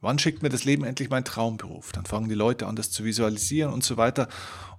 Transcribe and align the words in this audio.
Wann 0.00 0.20
schickt 0.20 0.42
mir 0.42 0.48
das 0.48 0.64
Leben 0.64 0.84
endlich 0.84 1.10
meinen 1.10 1.24
Traumberuf? 1.24 1.90
Dann 1.90 2.06
fangen 2.06 2.28
die 2.28 2.36
Leute 2.36 2.68
an, 2.68 2.76
das 2.76 2.92
zu 2.92 3.04
visualisieren 3.04 3.72
und 3.72 3.82
so 3.82 3.96
weiter. 3.96 4.28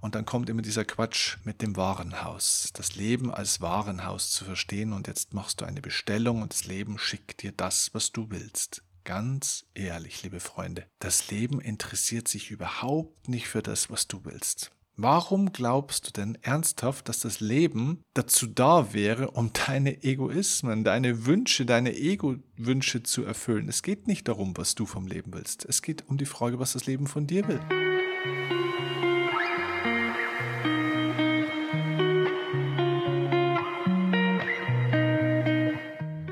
Und 0.00 0.14
dann 0.14 0.24
kommt 0.24 0.48
immer 0.48 0.62
dieser 0.62 0.86
Quatsch 0.86 1.36
mit 1.44 1.60
dem 1.60 1.76
Warenhaus. 1.76 2.70
Das 2.72 2.96
Leben 2.96 3.32
als 3.32 3.60
Warenhaus 3.60 4.30
zu 4.30 4.46
verstehen. 4.46 4.94
Und 4.94 5.08
jetzt 5.08 5.34
machst 5.34 5.60
du 5.60 5.66
eine 5.66 5.82
Bestellung 5.82 6.40
und 6.40 6.54
das 6.54 6.64
Leben 6.64 6.98
schickt 6.98 7.42
dir 7.42 7.52
das, 7.52 7.92
was 7.92 8.12
du 8.12 8.30
willst. 8.30 8.82
Ganz 9.04 9.66
ehrlich, 9.74 10.22
liebe 10.22 10.40
Freunde, 10.40 10.86
das 11.00 11.30
Leben 11.30 11.60
interessiert 11.60 12.28
sich 12.28 12.50
überhaupt 12.50 13.28
nicht 13.28 13.48
für 13.48 13.62
das, 13.62 13.90
was 13.90 14.08
du 14.08 14.24
willst. 14.24 14.72
Warum 14.96 15.52
glaubst 15.52 16.06
du 16.06 16.12
denn 16.12 16.36
ernsthaft, 16.42 17.08
dass 17.08 17.20
das 17.20 17.40
Leben 17.40 18.02
dazu 18.12 18.46
da 18.46 18.92
wäre, 18.92 19.30
um 19.30 19.50
deine 19.52 20.02
Egoismen, 20.02 20.84
deine 20.84 21.24
Wünsche, 21.24 21.64
deine 21.64 21.96
Ego-Wünsche 21.96 23.02
zu 23.02 23.24
erfüllen? 23.24 23.68
Es 23.68 23.82
geht 23.82 24.06
nicht 24.06 24.28
darum, 24.28 24.56
was 24.56 24.74
du 24.74 24.84
vom 24.84 25.06
Leben 25.06 25.32
willst. 25.32 25.64
Es 25.64 25.80
geht 25.80 26.06
um 26.08 26.18
die 26.18 26.26
Frage, 26.26 26.58
was 26.58 26.74
das 26.74 26.86
Leben 26.86 27.06
von 27.06 27.26
dir 27.26 27.48
will. 27.48 27.60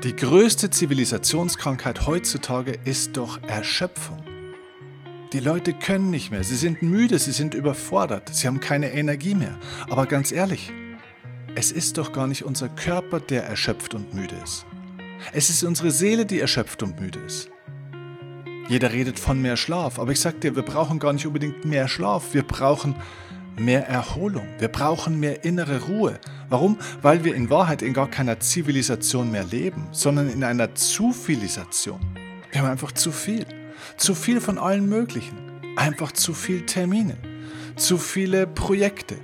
Die 0.03 0.15
größte 0.15 0.69
Zivilisationskrankheit 0.69 2.07
heutzutage 2.07 2.77
ist 2.85 3.17
doch 3.17 3.41
Erschöpfung. 3.43 4.28
Die 5.31 5.39
Leute 5.39 5.73
können 5.73 6.09
nicht 6.09 6.31
mehr, 6.31 6.43
sie 6.43 6.55
sind 6.55 6.81
müde, 6.81 7.19
sie 7.19 7.33
sind 7.33 7.53
überfordert, 7.53 8.33
sie 8.33 8.47
haben 8.47 8.59
keine 8.59 8.91
Energie 8.93 9.35
mehr. 9.35 9.59
Aber 9.87 10.07
ganz 10.07 10.31
ehrlich, 10.31 10.71
es 11.53 11.71
ist 11.71 11.99
doch 11.99 12.13
gar 12.13 12.25
nicht 12.25 12.45
unser 12.45 12.67
Körper, 12.67 13.19
der 13.19 13.43
erschöpft 13.43 13.93
und 13.93 14.11
müde 14.15 14.33
ist. 14.43 14.65
Es 15.31 15.51
ist 15.51 15.63
unsere 15.63 15.91
Seele, 15.91 16.25
die 16.25 16.39
erschöpft 16.39 16.81
und 16.81 16.99
müde 16.99 17.19
ist. 17.19 17.51
Jeder 18.69 18.91
redet 18.91 19.19
von 19.19 19.39
mehr 19.39 19.55
Schlaf, 19.55 19.99
aber 19.99 20.11
ich 20.11 20.19
sag 20.19 20.41
dir, 20.41 20.55
wir 20.55 20.63
brauchen 20.63 20.97
gar 20.97 21.13
nicht 21.13 21.27
unbedingt 21.27 21.63
mehr 21.63 21.87
Schlaf, 21.87 22.33
wir 22.33 22.41
brauchen 22.41 22.95
mehr 23.55 23.87
Erholung, 23.87 24.47
wir 24.57 24.69
brauchen 24.69 25.19
mehr 25.19 25.43
innere 25.43 25.81
Ruhe. 25.83 26.19
Warum? 26.49 26.79
Weil 27.03 27.23
wir 27.23 27.35
in 27.35 27.51
Wahrheit 27.51 27.83
in 27.83 27.93
gar 27.93 28.09
keiner 28.09 28.39
Zivilisation 28.39 29.29
mehr 29.29 29.43
leben, 29.43 29.89
sondern 29.91 30.27
in 30.27 30.43
einer 30.43 30.73
Zufilisation. 30.73 31.99
Wir 32.51 32.61
haben 32.61 32.69
einfach 32.71 32.93
zu 32.93 33.11
viel. 33.11 33.58
Zu 33.97 34.15
viel 34.15 34.41
von 34.41 34.57
allen 34.57 34.87
möglichen. 34.87 35.37
Einfach 35.75 36.11
zu 36.11 36.33
viel 36.33 36.65
Termine. 36.65 37.17
Zu 37.75 37.97
viele 37.97 38.47
Projekte. 38.47 39.17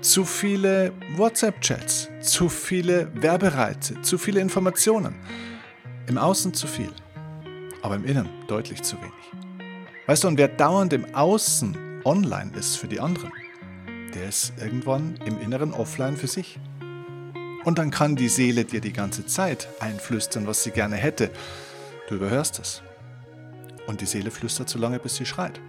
Zu 0.00 0.24
viele 0.24 0.92
WhatsApp-Chats. 1.16 2.08
Zu 2.20 2.48
viele 2.48 3.10
Werbereize. 3.14 4.00
Zu 4.02 4.18
viele 4.18 4.40
Informationen. 4.40 5.14
Im 6.06 6.18
Außen 6.18 6.54
zu 6.54 6.66
viel. 6.66 6.92
Aber 7.82 7.96
im 7.96 8.04
Innen 8.04 8.28
deutlich 8.48 8.82
zu 8.82 8.96
wenig. 8.96 9.12
Weißt 10.06 10.22
du, 10.22 10.28
und 10.28 10.38
wer 10.38 10.48
dauernd 10.48 10.92
im 10.92 11.14
Außen 11.14 12.02
online 12.04 12.52
ist 12.56 12.76
für 12.76 12.86
die 12.86 13.00
anderen, 13.00 13.32
der 14.14 14.28
ist 14.28 14.52
irgendwann 14.60 15.18
im 15.26 15.40
Inneren 15.40 15.72
offline 15.72 16.16
für 16.16 16.28
sich. 16.28 16.58
Und 17.64 17.78
dann 17.78 17.90
kann 17.90 18.14
die 18.14 18.28
Seele 18.28 18.64
dir 18.64 18.80
die 18.80 18.92
ganze 18.92 19.26
Zeit 19.26 19.68
einflüstern, 19.80 20.46
was 20.46 20.62
sie 20.62 20.70
gerne 20.70 20.94
hätte. 20.94 21.30
Du 22.08 22.14
überhörst 22.14 22.60
es. 22.60 22.82
Und 23.86 24.00
die 24.00 24.06
Seele 24.06 24.30
flüstert 24.30 24.68
so 24.68 24.78
lange, 24.78 24.98
bis 24.98 25.16
sie 25.16 25.26
schreit. 25.26 25.60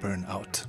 Burnout. 0.00 0.66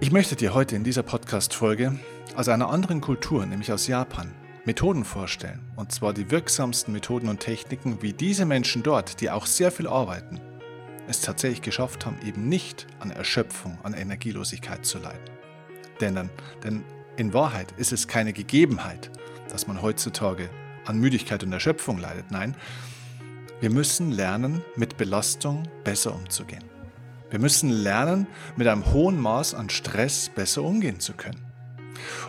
Ich 0.00 0.10
möchte 0.10 0.36
dir 0.36 0.54
heute 0.54 0.74
in 0.74 0.84
dieser 0.84 1.02
Podcast-Folge 1.02 1.98
aus 2.34 2.48
einer 2.48 2.70
anderen 2.70 3.00
Kultur, 3.00 3.44
nämlich 3.46 3.70
aus 3.70 3.86
Japan, 3.86 4.34
Methoden 4.64 5.04
vorstellen. 5.04 5.60
Und 5.76 5.92
zwar 5.92 6.12
die 6.12 6.30
wirksamsten 6.30 6.92
Methoden 6.92 7.28
und 7.28 7.40
Techniken, 7.40 8.00
wie 8.00 8.12
diese 8.12 8.46
Menschen 8.46 8.82
dort, 8.82 9.20
die 9.20 9.30
auch 9.30 9.46
sehr 9.46 9.70
viel 9.70 9.86
arbeiten, 9.86 10.40
es 11.08 11.20
tatsächlich 11.20 11.62
geschafft 11.62 12.06
haben, 12.06 12.16
eben 12.24 12.48
nicht 12.48 12.86
an 13.00 13.10
Erschöpfung, 13.10 13.78
an 13.82 13.92
Energielosigkeit 13.92 14.86
zu 14.86 14.98
leiden. 14.98 15.30
Denn, 16.00 16.30
denn 16.64 16.84
in 17.16 17.34
Wahrheit 17.34 17.72
ist 17.76 17.92
es 17.92 18.08
keine 18.08 18.32
Gegebenheit, 18.32 19.10
dass 19.50 19.66
man 19.66 19.82
heutzutage 19.82 20.48
an 20.86 20.98
Müdigkeit 20.98 21.44
und 21.44 21.52
Erschöpfung 21.52 21.98
leidet. 21.98 22.30
Nein, 22.30 22.56
wir 23.62 23.70
müssen 23.70 24.10
lernen, 24.10 24.60
mit 24.74 24.96
Belastung 24.96 25.62
besser 25.84 26.12
umzugehen. 26.12 26.64
Wir 27.30 27.38
müssen 27.38 27.70
lernen, 27.70 28.26
mit 28.56 28.66
einem 28.66 28.92
hohen 28.92 29.20
Maß 29.20 29.54
an 29.54 29.70
Stress 29.70 30.28
besser 30.34 30.64
umgehen 30.64 30.98
zu 30.98 31.12
können. 31.12 31.40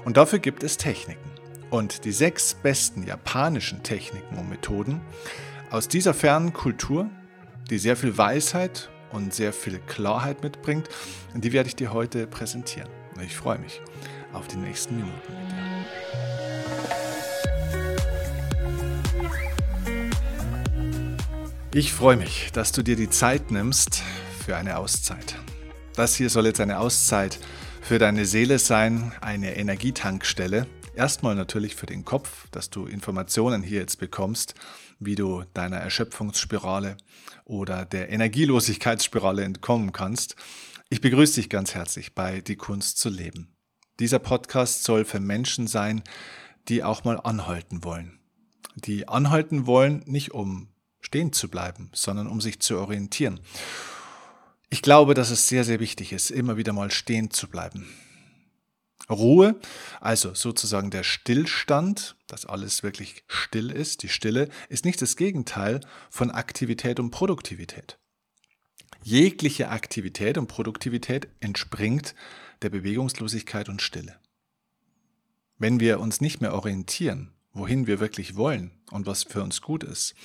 Und 0.06 0.18
dafür 0.18 0.38
gibt 0.38 0.62
es 0.62 0.78
Techniken. 0.78 1.32
Und 1.72 2.06
die 2.06 2.12
sechs 2.12 2.54
besten 2.54 3.02
japanischen 3.08 3.82
Techniken 3.82 4.38
und 4.38 4.48
Methoden 4.48 5.02
aus 5.72 5.88
dieser 5.88 6.14
fernen 6.14 6.54
Kultur, 6.54 7.10
die 7.72 7.80
sehr 7.80 7.98
viel 7.98 8.16
Weisheit 8.16 8.92
und 9.12 9.34
sehr 9.34 9.54
viel 9.54 9.80
Klarheit 9.80 10.44
mitbringt, 10.44 10.88
die 11.34 11.52
werde 11.52 11.68
ich 11.68 11.76
dir 11.76 11.94
heute 11.94 12.28
präsentieren. 12.28 12.90
Ich 13.26 13.36
freue 13.36 13.58
mich 13.58 13.82
auf 14.34 14.48
die 14.48 14.58
nächsten 14.58 14.98
Minuten 14.98 15.34
mit 15.34 15.52
dir. 15.52 16.13
Ich 21.76 21.92
freue 21.92 22.18
mich, 22.18 22.52
dass 22.54 22.72
du 22.72 22.84
dir 22.84 22.96
die 22.96 23.10
Zeit 23.10 23.50
nimmst 23.50 24.04
für 24.46 24.56
eine 24.56 24.78
Auszeit. 24.78 25.40
Das 25.96 26.16
hier 26.16 26.30
soll 26.30 26.46
jetzt 26.46 26.62
eine 26.62 26.78
Auszeit 26.78 27.40
für 27.82 27.98
deine 27.98 28.28
Seele 28.28 28.60
sein, 28.60 29.12
eine 29.22 29.58
Energietankstelle. 29.58 30.68
Erstmal 30.96 31.34
natürlich 31.34 31.74
für 31.74 31.88
den 31.88 32.06
Kopf, 32.06 32.48
dass 32.52 32.70
du 32.70 32.86
Informationen 32.86 33.64
hier 33.64 33.80
jetzt 33.80 33.98
bekommst, 33.98 34.54
wie 35.00 35.16
du 35.16 35.46
deiner 35.56 35.78
Erschöpfungsspirale 35.78 36.96
oder 37.44 37.86
der 37.86 38.12
Energielosigkeitsspirale 38.12 39.44
entkommen 39.44 39.94
kannst. 39.94 40.36
Ich 40.90 41.02
begrüße 41.02 41.42
dich 41.42 41.50
ganz 41.50 41.74
herzlich 41.74 42.14
bei 42.14 42.42
Die 42.42 42.56
Kunst 42.56 43.00
zu 43.00 43.10
leben. 43.10 43.56
Dieser 44.00 44.20
Podcast 44.20 44.84
soll 44.84 45.06
für 45.06 45.20
Menschen 45.20 45.66
sein, 45.66 46.04
die 46.68 46.84
auch 46.84 47.04
mal 47.04 47.20
anhalten 47.20 47.84
wollen. 47.84 48.20
Die 48.76 49.08
anhalten 49.08 49.66
wollen, 49.66 50.04
nicht 50.06 50.34
um 50.34 50.68
stehen 51.14 51.32
zu 51.32 51.48
bleiben, 51.48 51.92
sondern 51.94 52.26
um 52.26 52.42
sich 52.42 52.60
zu 52.60 52.80
orientieren. 52.80 53.40
Ich 54.72 54.82
glaube, 54.82 55.14
dass 55.14 55.30
es 55.30 55.48
sehr, 55.48 55.64
sehr 55.64 55.80
wichtig 55.80 56.12
ist, 56.12 56.32
immer 56.32 56.58
wieder 56.58 56.74
mal 56.74 56.90
stehen 56.90 57.30
zu 57.30 57.48
bleiben. 57.48 57.88
Ruhe, 59.12 59.60
also 60.02 60.34
sozusagen 60.34 60.90
der 60.90 61.04
Stillstand, 61.04 62.16
dass 62.26 62.48
alles 62.48 62.82
wirklich 62.82 63.26
still 63.28 63.70
ist, 63.70 64.02
die 64.02 64.10
Stille, 64.10 64.50
ist 64.70 64.86
nicht 64.86 65.04
das 65.04 65.16
Gegenteil 65.16 65.82
von 66.10 66.32
Aktivität 66.32 67.00
und 67.00 67.12
Produktivität. 67.12 68.00
Jegliche 69.04 69.70
Aktivität 69.70 70.40
und 70.40 70.48
Produktivität 70.48 71.28
entspringt 71.42 72.16
der 72.64 72.72
Bewegungslosigkeit 72.72 73.70
und 73.70 73.84
Stille. 73.84 74.16
Wenn 75.60 75.80
wir 75.80 76.00
uns 76.00 76.22
nicht 76.22 76.42
mehr 76.42 76.56
orientieren, 76.56 77.34
wohin 77.54 77.88
wir 77.88 78.00
wirklich 78.00 78.36
wollen 78.36 78.72
und 78.92 79.06
was 79.06 79.24
für 79.24 79.44
uns 79.44 79.62
gut 79.62 79.84
ist, 79.84 80.16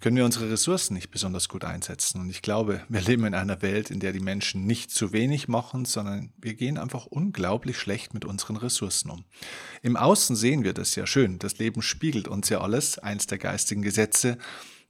können 0.00 0.16
wir 0.16 0.24
unsere 0.24 0.50
Ressourcen 0.50 0.94
nicht 0.94 1.10
besonders 1.10 1.48
gut 1.48 1.64
einsetzen. 1.64 2.20
Und 2.20 2.30
ich 2.30 2.40
glaube, 2.40 2.82
wir 2.88 3.00
leben 3.00 3.24
in 3.24 3.34
einer 3.34 3.62
Welt, 3.62 3.90
in 3.90 3.98
der 3.98 4.12
die 4.12 4.20
Menschen 4.20 4.64
nicht 4.64 4.92
zu 4.92 5.12
wenig 5.12 5.48
machen, 5.48 5.84
sondern 5.84 6.32
wir 6.38 6.54
gehen 6.54 6.78
einfach 6.78 7.06
unglaublich 7.06 7.78
schlecht 7.78 8.14
mit 8.14 8.24
unseren 8.24 8.56
Ressourcen 8.56 9.10
um. 9.10 9.24
Im 9.82 9.96
Außen 9.96 10.36
sehen 10.36 10.62
wir 10.62 10.72
das 10.72 10.94
ja 10.94 11.06
schön. 11.06 11.40
Das 11.40 11.58
Leben 11.58 11.82
spiegelt 11.82 12.28
uns 12.28 12.48
ja 12.48 12.60
alles. 12.60 12.98
Eins 12.98 13.26
der 13.26 13.38
geistigen 13.38 13.82
Gesetze, 13.82 14.38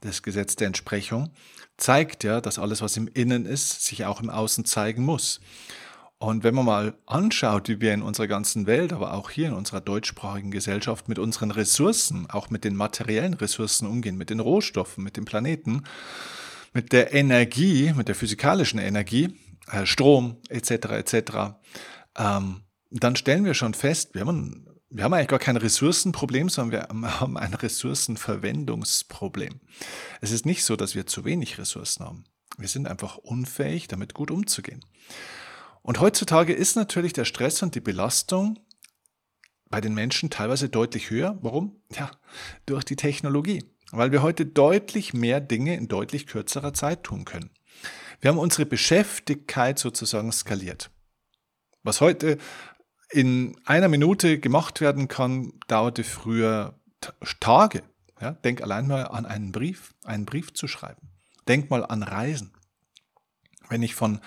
das 0.01 0.23
Gesetz 0.23 0.57
der 0.57 0.67
Entsprechung, 0.67 1.31
zeigt 1.79 2.23
ja, 2.23 2.43
dass 2.43 2.59
alles, 2.59 2.83
was 2.83 2.97
im 2.99 3.09
Innen 3.09 3.47
ist, 3.47 3.87
sich 3.87 4.05
auch 4.05 4.21
im 4.21 4.29
Außen 4.29 4.67
zeigen 4.67 5.05
muss. 5.05 5.41
Und 6.19 6.43
wenn 6.43 6.55
man 6.55 6.65
mal 6.65 6.95
anschaut, 7.07 7.69
wie 7.69 7.81
wir 7.81 7.95
in 7.95 8.03
unserer 8.03 8.27
ganzen 8.27 8.67
Welt, 8.67 8.93
aber 8.93 9.15
auch 9.15 9.31
hier 9.31 9.47
in 9.49 9.55
unserer 9.55 9.81
deutschsprachigen 9.81 10.51
Gesellschaft 10.51 11.09
mit 11.09 11.21
unseren 11.21 11.53
Ressourcen, 11.53 12.29
auch 12.29 12.51
mit 12.51 12.65
den 12.65 12.75
materiellen 12.75 13.35
Ressourcen 13.35 13.87
umgehen, 13.87 14.17
mit 14.17 14.31
den 14.31 14.41
Rohstoffen, 14.41 15.05
mit 15.05 15.17
dem 15.17 15.25
Planeten, 15.25 15.85
mit 16.73 16.93
der 16.93 17.15
Energie, 17.15 17.93
mit 17.95 18.09
der 18.09 18.17
physikalischen 18.17 18.81
Energie, 18.81 19.33
äh, 19.71 19.87
Strom 19.87 20.39
etc. 20.49 20.71
etc., 20.71 21.21
ähm, 22.17 22.63
dann 22.91 23.17
stellen 23.17 23.45
wir 23.45 23.55
schon 23.55 23.75
fest, 23.75 24.15
wir 24.15 24.23
haben, 24.23 24.67
wir 24.89 25.05
haben 25.05 25.15
eigentlich 25.15 25.29
gar 25.29 25.39
kein 25.39 25.59
Ressourcenproblem, 25.59 26.49
sondern 26.49 26.89
wir 26.89 26.89
haben 27.21 27.37
ein 27.37 27.55
Ressourcenverwendungsproblem. 27.55 29.61
Es 30.21 30.33
ist 30.33 30.47
nicht 30.47 30.65
so, 30.65 30.75
dass 30.75 30.97
wir 30.97 31.07
zu 31.07 31.25
wenig 31.25 31.59
Ressourcen 31.59 32.05
haben. 32.05 32.25
Wir 32.57 32.69
sind 32.69 32.89
einfach 32.89 33.19
unfähig, 33.19 33.87
damit 33.87 34.15
gut 34.15 34.33
umzugehen. 34.33 34.85
Und 35.83 36.01
heutzutage 36.01 36.53
ist 36.53 36.77
natürlich 36.77 37.13
der 37.13 37.25
Stress 37.25 37.63
und 37.63 37.75
die 37.75 37.81
Belastung 37.81 38.59
bei 39.71 39.81
den 39.81 39.95
Menschen 39.95 40.31
teilweise 40.31 40.69
deutlich 40.69 41.11
höher. 41.11 41.39
Warum? 41.43 41.83
Ja, 41.95 42.11
durch 42.67 42.85
die 42.85 42.97
Technologie. 42.97 43.65
Weil 43.91 44.13
wir 44.13 44.23
heute 44.23 44.45
deutlich 44.45 45.15
mehr 45.15 45.41
Dinge 45.41 45.77
in 45.77 45.89
deutlich 45.89 46.27
kürzerer 46.27 46.75
Zeit 46.75 47.05
tun 47.05 47.25
können. 47.25 47.51
Wir 48.21 48.31
haben 48.31 48.39
unsere 48.39 48.67
Beschäftigkeit 48.67 49.79
sozusagen 49.79 50.33
skaliert. 50.33 50.91
Was 51.83 52.01
heute 52.01 52.39
in 53.11 53.57
einer 53.65 53.89
Minute 53.89 54.39
gemacht 54.39 54.81
werden 54.81 55.09
kann, 55.09 55.53
dauerte 55.69 56.05
früher 56.05 56.79
Tage. 57.41 57.83
Ja, 58.21 58.33
denk 58.33 58.63
allein 58.63 58.89
mal 58.89 59.05
an 59.05 59.25
einen 59.25 59.53
Brief, 59.53 59.95
einen 60.05 60.27
Brief 60.27 60.53
zu 60.53 60.67
schreiben. 60.67 61.11
Denk 61.47 61.71
mal 61.71 61.85
an 61.87 62.03
Reisen. 62.03 62.53
Wenn 63.69 63.83
ich 63.83 63.95
von 63.95 64.21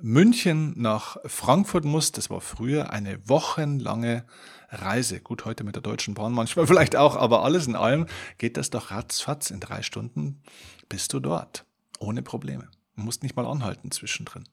München 0.00 0.74
nach 0.76 1.16
Frankfurt 1.24 1.84
muss, 1.84 2.12
das 2.12 2.30
war 2.30 2.40
früher 2.40 2.90
eine 2.90 3.28
wochenlange 3.28 4.24
Reise. 4.70 5.20
Gut, 5.20 5.44
heute 5.44 5.64
mit 5.64 5.76
der 5.76 5.82
Deutschen 5.82 6.14
Bahn 6.14 6.32
manchmal 6.32 6.66
vielleicht 6.68 6.96
auch, 6.96 7.16
aber 7.16 7.44
alles 7.44 7.66
in 7.66 7.76
allem 7.76 8.06
geht 8.38 8.56
das 8.56 8.70
doch 8.70 8.90
ratzfatz. 8.90 9.50
In 9.50 9.60
drei 9.60 9.82
Stunden 9.82 10.42
bist 10.88 11.12
du 11.12 11.20
dort. 11.20 11.64
Ohne 12.00 12.22
Probleme. 12.22 12.68
Du 12.96 13.02
musst 13.02 13.22
nicht 13.22 13.36
mal 13.36 13.46
anhalten 13.46 13.90
zwischendrin. 13.90 14.44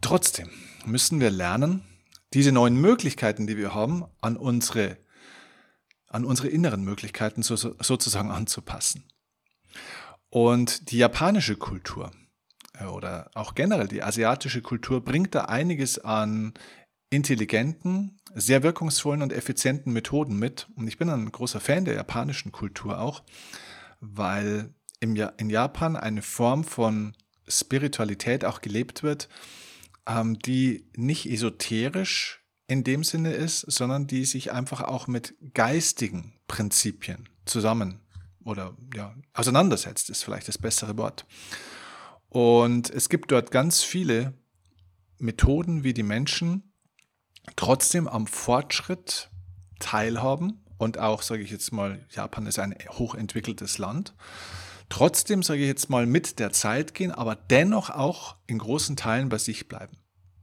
Trotzdem 0.00 0.50
müssen 0.84 1.20
wir 1.20 1.30
lernen, 1.30 1.82
diese 2.32 2.52
neuen 2.52 2.76
Möglichkeiten, 2.80 3.46
die 3.46 3.56
wir 3.56 3.74
haben, 3.74 4.04
an 4.20 4.36
unsere, 4.36 4.98
an 6.08 6.24
unsere 6.24 6.48
inneren 6.48 6.82
Möglichkeiten 6.82 7.42
so, 7.42 7.56
sozusagen 7.56 8.30
anzupassen. 8.30 9.04
Und 10.30 10.90
die 10.90 10.98
japanische 10.98 11.56
Kultur 11.56 12.10
oder 12.80 13.30
auch 13.34 13.54
generell 13.54 13.88
die 13.88 14.02
asiatische 14.02 14.62
Kultur 14.62 15.04
bringt 15.04 15.34
da 15.34 15.44
einiges 15.44 15.98
an 15.98 16.54
intelligenten, 17.10 18.18
sehr 18.34 18.62
wirkungsvollen 18.62 19.22
und 19.22 19.32
effizienten 19.32 19.92
Methoden 19.92 20.36
mit. 20.36 20.68
Und 20.74 20.88
ich 20.88 20.98
bin 20.98 21.08
ein 21.08 21.30
großer 21.30 21.60
Fan 21.60 21.84
der 21.84 21.94
japanischen 21.94 22.50
Kultur 22.50 23.00
auch, 23.00 23.22
weil 24.00 24.74
im 25.00 25.14
ja 25.14 25.28
in 25.36 25.50
Japan 25.50 25.96
eine 25.96 26.22
Form 26.22 26.64
von 26.64 27.14
Spiritualität 27.46 28.44
auch 28.44 28.60
gelebt 28.60 29.02
wird, 29.02 29.28
ähm, 30.06 30.38
die 30.38 30.86
nicht 30.96 31.30
esoterisch 31.30 32.42
in 32.66 32.82
dem 32.82 33.04
Sinne 33.04 33.32
ist, 33.32 33.60
sondern 33.60 34.06
die 34.06 34.24
sich 34.24 34.50
einfach 34.50 34.80
auch 34.80 35.06
mit 35.06 35.34
geistigen 35.52 36.32
Prinzipien 36.48 37.28
zusammen 37.44 38.00
oder 38.44 38.76
ja, 38.94 39.14
auseinandersetzt, 39.34 40.10
ist 40.10 40.24
vielleicht 40.24 40.48
das 40.48 40.58
bessere 40.58 40.96
Wort. 40.96 41.26
Und 42.34 42.90
es 42.90 43.08
gibt 43.08 43.30
dort 43.30 43.52
ganz 43.52 43.82
viele 43.82 44.34
Methoden, 45.18 45.84
wie 45.84 45.94
die 45.94 46.02
Menschen 46.02 46.72
trotzdem 47.54 48.08
am 48.08 48.26
Fortschritt 48.26 49.30
teilhaben. 49.78 50.64
Und 50.76 50.98
auch, 50.98 51.22
sage 51.22 51.42
ich 51.42 51.50
jetzt 51.50 51.72
mal, 51.72 52.04
Japan 52.10 52.46
ist 52.46 52.58
ein 52.58 52.74
hochentwickeltes 52.90 53.78
Land 53.78 54.14
trotzdem, 54.88 55.42
sage 55.42 55.60
ich 55.60 55.66
jetzt 55.66 55.90
mal, 55.90 56.06
mit 56.06 56.38
der 56.38 56.52
Zeit 56.52 56.94
gehen, 56.94 57.12
aber 57.12 57.36
dennoch 57.36 57.90
auch 57.90 58.36
in 58.46 58.58
großen 58.58 58.96
Teilen 58.96 59.28
bei 59.28 59.38
sich 59.38 59.68
bleiben. 59.68 59.96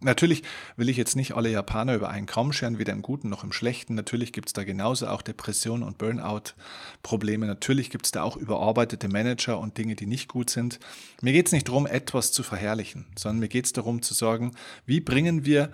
Natürlich 0.03 0.41
will 0.77 0.89
ich 0.89 0.97
jetzt 0.97 1.15
nicht 1.15 1.33
alle 1.35 1.49
Japaner 1.49 1.93
über 1.93 2.09
einen 2.09 2.25
Kamm 2.25 2.53
scheren, 2.53 2.79
weder 2.79 2.91
im 2.91 3.03
Guten 3.03 3.29
noch 3.29 3.43
im 3.43 3.51
Schlechten. 3.51 3.93
Natürlich 3.93 4.33
gibt 4.33 4.49
es 4.49 4.53
da 4.53 4.63
genauso 4.63 5.07
auch 5.07 5.21
Depressionen 5.21 5.83
und 5.83 5.99
Burnout-Probleme. 5.99 7.45
Natürlich 7.45 7.91
gibt 7.91 8.05
es 8.05 8.11
da 8.11 8.23
auch 8.23 8.35
überarbeitete 8.35 9.07
Manager 9.07 9.59
und 9.59 9.77
Dinge, 9.77 9.95
die 9.95 10.07
nicht 10.07 10.27
gut 10.27 10.49
sind. 10.49 10.79
Mir 11.21 11.33
geht 11.33 11.45
es 11.45 11.51
nicht 11.51 11.67
darum, 11.67 11.85
etwas 11.85 12.31
zu 12.31 12.41
verherrlichen, 12.41 13.05
sondern 13.17 13.39
mir 13.39 13.49
geht 13.49 13.65
es 13.65 13.73
darum 13.73 14.01
zu 14.01 14.13
sagen, 14.15 14.53
wie 14.85 15.01
bringen 15.01 15.45
wir 15.45 15.71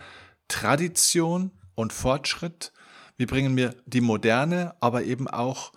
Tradition 0.49 1.51
und 1.75 1.93
Fortschritt, 1.93 2.73
wie 3.17 3.25
bringen 3.25 3.55
wir 3.55 3.75
die 3.85 4.01
Moderne, 4.01 4.75
aber 4.81 5.03
eben 5.03 5.27
auch 5.27 5.71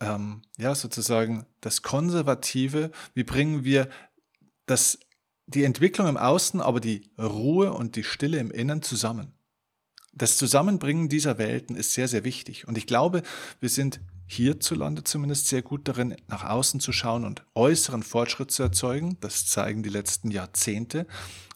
ähm, 0.00 0.42
ja, 0.58 0.74
sozusagen 0.74 1.46
das 1.60 1.82
Konservative, 1.82 2.90
wie 3.14 3.24
bringen 3.24 3.64
wir 3.64 3.88
das, 4.66 4.98
die 5.54 5.64
Entwicklung 5.64 6.08
im 6.08 6.16
Außen, 6.16 6.60
aber 6.60 6.80
die 6.80 7.10
Ruhe 7.18 7.72
und 7.72 7.96
die 7.96 8.04
Stille 8.04 8.38
im 8.38 8.50
Innen 8.50 8.82
zusammen. 8.82 9.32
Das 10.14 10.36
Zusammenbringen 10.36 11.08
dieser 11.08 11.38
Welten 11.38 11.74
ist 11.74 11.94
sehr, 11.94 12.08
sehr 12.08 12.24
wichtig. 12.24 12.68
Und 12.68 12.76
ich 12.76 12.86
glaube, 12.86 13.22
wir 13.60 13.68
sind 13.68 14.00
hierzulande 14.26 15.04
zumindest 15.04 15.48
sehr 15.48 15.62
gut 15.62 15.88
darin, 15.88 16.16
nach 16.28 16.44
außen 16.44 16.80
zu 16.80 16.92
schauen 16.92 17.24
und 17.24 17.44
äußeren 17.54 18.02
Fortschritt 18.02 18.50
zu 18.50 18.62
erzeugen. 18.62 19.16
Das 19.20 19.46
zeigen 19.46 19.82
die 19.82 19.88
letzten 19.88 20.30
Jahrzehnte. 20.30 21.06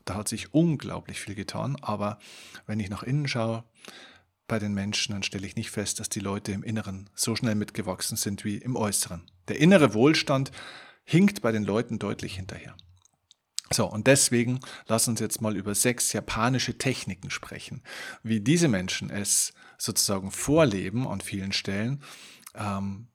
Da 0.05 0.15
hat 0.15 0.29
sich 0.29 0.55
unglaublich 0.55 1.21
viel 1.21 1.35
getan. 1.35 1.77
Aber 1.83 2.19
wenn 2.67 2.81
ich 2.81 2.89
nach 2.89 3.03
innen 3.03 3.29
schaue, 3.29 3.65
bei 4.49 4.59
den 4.59 4.75
Menschen, 4.75 5.13
dann 5.13 5.23
stelle 5.23 5.47
ich 5.47 5.57
nicht 5.57 5.71
fest, 5.71 6.01
dass 6.01 6.09
die 6.09 6.21
Leute 6.21 6.53
im 6.53 6.63
Inneren 6.63 7.11
so 7.15 7.35
schnell 7.35 7.57
mitgewachsen 7.57 8.17
sind 8.17 8.45
wie 8.45 8.57
im 8.57 8.77
Äußeren. 8.77 9.23
Der 9.49 9.59
innere 9.59 9.93
Wohlstand 9.93 10.53
hinkt 11.05 11.43
bei 11.43 11.53
den 11.53 11.65
Leuten 11.65 11.99
deutlich 11.99 12.37
hinterher. 12.37 12.77
So, 13.73 13.87
und 13.91 14.07
deswegen 14.07 14.61
lass 14.87 15.09
uns 15.09 15.21
jetzt 15.21 15.41
mal 15.41 15.57
über 15.57 15.75
sechs 15.75 16.13
japanische 16.13 16.79
Techniken 16.79 17.31
sprechen, 17.31 17.83
wie 18.23 18.41
diese 18.41 18.69
Menschen 18.69 19.11
es 19.11 19.55
sozusagen 19.79 20.31
vorleben 20.31 21.07
an 21.07 21.21
vielen 21.21 21.53
Stellen, 21.53 22.03
ähm, 22.55 23.09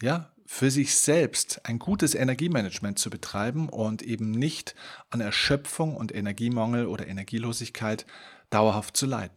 ja, 0.00 0.32
für 0.46 0.70
sich 0.70 0.96
selbst 0.96 1.60
ein 1.66 1.78
gutes 1.78 2.14
Energiemanagement 2.14 2.98
zu 2.98 3.10
betreiben 3.10 3.68
und 3.68 4.00
eben 4.00 4.30
nicht 4.30 4.74
an 5.10 5.20
Erschöpfung 5.20 5.94
und 5.94 6.14
Energiemangel 6.14 6.86
oder 6.86 7.06
Energielosigkeit 7.06 8.06
dauerhaft 8.48 8.96
zu 8.96 9.04
leiden. 9.04 9.36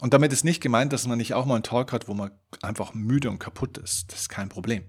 Und 0.00 0.14
damit 0.14 0.32
ist 0.32 0.44
nicht 0.44 0.60
gemeint, 0.60 0.92
dass 0.92 1.06
man 1.06 1.18
nicht 1.18 1.34
auch 1.34 1.46
mal 1.46 1.54
einen 1.54 1.62
Tag 1.62 1.92
hat, 1.92 2.08
wo 2.08 2.14
man 2.14 2.32
einfach 2.60 2.92
müde 2.92 3.30
und 3.30 3.38
kaputt 3.38 3.78
ist. 3.78 4.10
Das 4.12 4.22
ist 4.22 4.28
kein 4.30 4.48
Problem. 4.48 4.84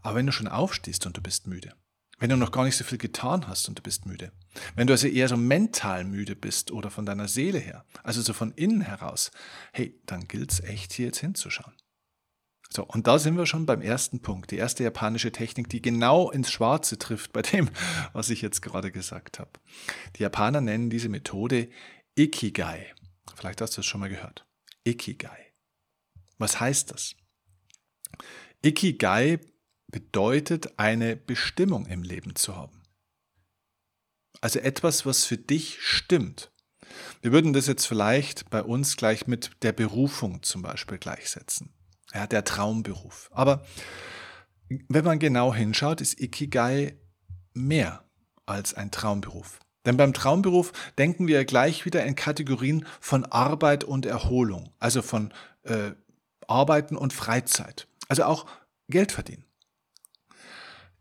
Aber 0.00 0.14
wenn 0.14 0.26
du 0.26 0.32
schon 0.32 0.46
aufstehst 0.46 1.06
und 1.06 1.16
du 1.16 1.22
bist 1.22 1.48
müde, 1.48 1.74
wenn 2.18 2.30
du 2.30 2.36
noch 2.36 2.52
gar 2.52 2.64
nicht 2.64 2.76
so 2.76 2.84
viel 2.84 2.98
getan 2.98 3.46
hast 3.46 3.68
und 3.68 3.78
du 3.78 3.82
bist 3.82 4.06
müde, 4.06 4.32
wenn 4.74 4.86
du 4.86 4.92
also 4.92 5.06
eher 5.06 5.28
so 5.28 5.36
mental 5.36 6.04
müde 6.04 6.36
bist 6.36 6.70
oder 6.70 6.90
von 6.90 7.06
deiner 7.06 7.28
Seele 7.28 7.58
her, 7.58 7.84
also 8.02 8.20
so 8.22 8.32
von 8.32 8.52
innen 8.52 8.80
heraus, 8.80 9.30
hey, 9.72 10.00
dann 10.06 10.26
gilt 10.26 10.52
es 10.52 10.60
echt 10.60 10.92
hier 10.92 11.06
jetzt 11.06 11.20
hinzuschauen. 11.20 11.74
So, 12.70 12.84
und 12.84 13.06
da 13.06 13.18
sind 13.18 13.36
wir 13.38 13.46
schon 13.46 13.64
beim 13.64 13.80
ersten 13.80 14.20
Punkt, 14.20 14.50
die 14.50 14.56
erste 14.56 14.84
japanische 14.84 15.32
Technik, 15.32 15.70
die 15.70 15.80
genau 15.80 16.30
ins 16.30 16.50
Schwarze 16.50 16.98
trifft 16.98 17.32
bei 17.32 17.42
dem, 17.42 17.70
was 18.12 18.30
ich 18.30 18.42
jetzt 18.42 18.60
gerade 18.60 18.92
gesagt 18.92 19.38
habe. 19.38 19.50
Die 20.16 20.22
Japaner 20.22 20.60
nennen 20.60 20.90
diese 20.90 21.08
Methode 21.08 21.70
Ikigai. 22.16 22.94
Vielleicht 23.34 23.60
hast 23.60 23.76
du 23.76 23.80
es 23.80 23.86
schon 23.86 24.00
mal 24.00 24.10
gehört. 24.10 24.46
Ikigai. 24.84 25.52
Was 26.36 26.60
heißt 26.60 26.90
das? 26.90 27.14
Ikigai 28.62 29.40
bedeutet 29.90 30.78
eine 30.78 31.16
Bestimmung 31.16 31.86
im 31.86 32.02
Leben 32.02 32.36
zu 32.36 32.56
haben. 32.56 32.82
Also 34.40 34.60
etwas, 34.60 35.04
was 35.04 35.24
für 35.24 35.36
dich 35.36 35.78
stimmt. 35.80 36.52
Wir 37.22 37.32
würden 37.32 37.52
das 37.52 37.66
jetzt 37.66 37.86
vielleicht 37.86 38.50
bei 38.50 38.62
uns 38.62 38.96
gleich 38.96 39.26
mit 39.26 39.50
der 39.62 39.72
Berufung 39.72 40.42
zum 40.42 40.62
Beispiel 40.62 40.98
gleichsetzen. 40.98 41.70
Ja, 42.14 42.26
der 42.26 42.44
Traumberuf. 42.44 43.28
Aber 43.32 43.66
wenn 44.68 45.04
man 45.04 45.18
genau 45.18 45.54
hinschaut, 45.54 46.00
ist 46.00 46.20
Ikigai 46.20 46.96
mehr 47.52 48.04
als 48.46 48.74
ein 48.74 48.90
Traumberuf. 48.90 49.60
Denn 49.84 49.96
beim 49.96 50.12
Traumberuf 50.12 50.72
denken 50.98 51.26
wir 51.26 51.44
gleich 51.44 51.84
wieder 51.84 52.04
in 52.04 52.14
Kategorien 52.14 52.86
von 53.00 53.24
Arbeit 53.24 53.84
und 53.84 54.06
Erholung, 54.06 54.72
also 54.78 55.02
von 55.02 55.32
äh, 55.62 55.92
Arbeiten 56.46 56.96
und 56.96 57.12
Freizeit, 57.12 57.88
also 58.08 58.24
auch 58.24 58.46
Geld 58.88 59.12
verdienen. 59.12 59.47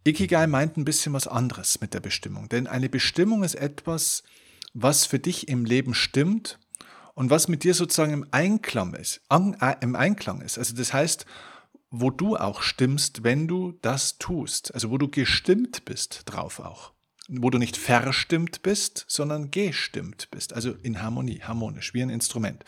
Ikigai 0.08 0.48
meint 0.48 0.78
ein 0.78 0.86
bisschen 0.86 1.14
was 1.14 1.28
anderes 1.28 1.82
mit 1.82 1.94
der 1.94 2.00
Bestimmung, 2.00 2.48
denn 2.50 2.66
eine 2.68 2.88
Bestimmung 2.88 3.44
ist 3.44 3.56
etwas, 3.56 4.24
was 4.74 5.06
für 5.06 5.20
dich 5.20 5.50
im 5.50 5.66
Leben 5.66 5.94
stimmt 5.94 6.60
und 7.14 7.30
was 7.30 7.48
mit 7.48 7.64
dir 7.64 7.74
sozusagen 7.74 8.14
im 8.14 8.28
Einklang 8.32 8.94
ist, 8.94 9.22
äh, 9.30 9.76
im 9.82 9.96
Einklang 9.96 10.42
ist. 10.42 10.58
Also 10.58 10.76
das 10.76 10.94
heißt, 10.94 11.26
wo 11.90 12.10
du 12.10 12.38
auch 12.38 12.62
stimmst, 12.62 13.24
wenn 13.24 13.48
du 13.48 13.74
das 13.82 14.18
tust, 14.18 14.74
also 14.74 14.92
wo 14.92 14.98
du 14.98 15.10
gestimmt 15.10 15.84
bist 15.86 16.24
drauf 16.26 16.60
auch 16.60 16.94
wo 17.28 17.50
du 17.50 17.58
nicht 17.58 17.78
verstimmt 17.78 18.62
bist, 18.64 19.06
sondern 19.08 19.52
gestimmt 19.52 20.30
bist, 20.32 20.54
also 20.54 20.72
in 20.82 21.02
Harmonie, 21.02 21.42
harmonisch, 21.42 21.94
wie 21.94 22.02
ein 22.02 22.10
Instrument. 22.10 22.64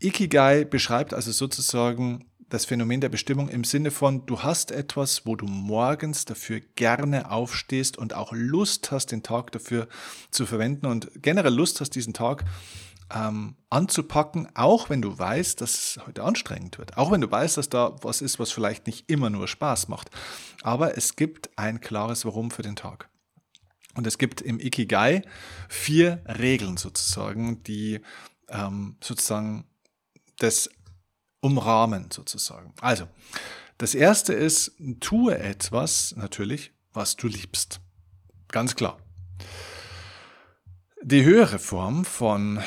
Ikigai 0.00 0.64
beschreibt 0.64 1.12
also 1.12 1.32
sozusagen 1.32 2.27
das 2.48 2.64
Phänomen 2.64 3.00
der 3.00 3.08
Bestimmung 3.08 3.48
im 3.48 3.64
Sinne 3.64 3.90
von, 3.90 4.24
du 4.26 4.42
hast 4.42 4.70
etwas, 4.70 5.26
wo 5.26 5.36
du 5.36 5.46
morgens 5.46 6.24
dafür 6.24 6.60
gerne 6.76 7.30
aufstehst 7.30 7.98
und 7.98 8.14
auch 8.14 8.32
Lust 8.32 8.90
hast, 8.90 9.12
den 9.12 9.22
Tag 9.22 9.52
dafür 9.52 9.88
zu 10.30 10.46
verwenden 10.46 10.86
und 10.86 11.10
generell 11.16 11.54
Lust 11.54 11.80
hast, 11.80 11.90
diesen 11.90 12.14
Tag 12.14 12.44
ähm, 13.14 13.56
anzupacken, 13.70 14.48
auch 14.54 14.90
wenn 14.90 15.02
du 15.02 15.18
weißt, 15.18 15.60
dass 15.60 15.74
es 15.74 16.06
heute 16.06 16.24
anstrengend 16.24 16.78
wird. 16.78 16.96
Auch 16.96 17.10
wenn 17.10 17.20
du 17.20 17.30
weißt, 17.30 17.56
dass 17.56 17.68
da 17.68 17.96
was 18.02 18.22
ist, 18.22 18.38
was 18.38 18.50
vielleicht 18.50 18.86
nicht 18.86 19.10
immer 19.10 19.30
nur 19.30 19.48
Spaß 19.48 19.88
macht. 19.88 20.10
Aber 20.62 20.96
es 20.96 21.16
gibt 21.16 21.50
ein 21.56 21.80
klares 21.80 22.24
Warum 22.24 22.50
für 22.50 22.62
den 22.62 22.76
Tag. 22.76 23.08
Und 23.94 24.06
es 24.06 24.18
gibt 24.18 24.40
im 24.40 24.60
Ikigai 24.60 25.22
vier 25.68 26.22
Regeln 26.26 26.76
sozusagen, 26.76 27.62
die 27.64 28.00
ähm, 28.48 28.96
sozusagen 29.02 29.64
das 30.38 30.70
umrahmen 31.40 32.10
sozusagen. 32.10 32.72
Also, 32.80 33.08
das 33.78 33.94
erste 33.94 34.32
ist, 34.32 34.72
tue 35.00 35.38
etwas 35.38 36.14
natürlich, 36.16 36.72
was 36.92 37.16
du 37.16 37.28
liebst. 37.28 37.80
Ganz 38.48 38.74
klar. 38.74 38.98
Die 41.02 41.24
höhere 41.24 41.60
Form 41.60 42.04
von 42.04 42.60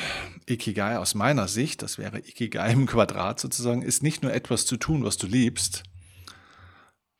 Ikigai 0.46 0.96
aus 0.96 1.14
meiner 1.14 1.48
Sicht, 1.48 1.82
das 1.82 1.98
wäre 1.98 2.18
Ikigai 2.20 2.72
im 2.72 2.86
Quadrat 2.86 3.40
sozusagen, 3.40 3.82
ist 3.82 4.02
nicht 4.02 4.22
nur 4.22 4.32
etwas 4.32 4.64
zu 4.64 4.78
tun, 4.78 5.04
was 5.04 5.18
du 5.18 5.26
liebst, 5.26 5.82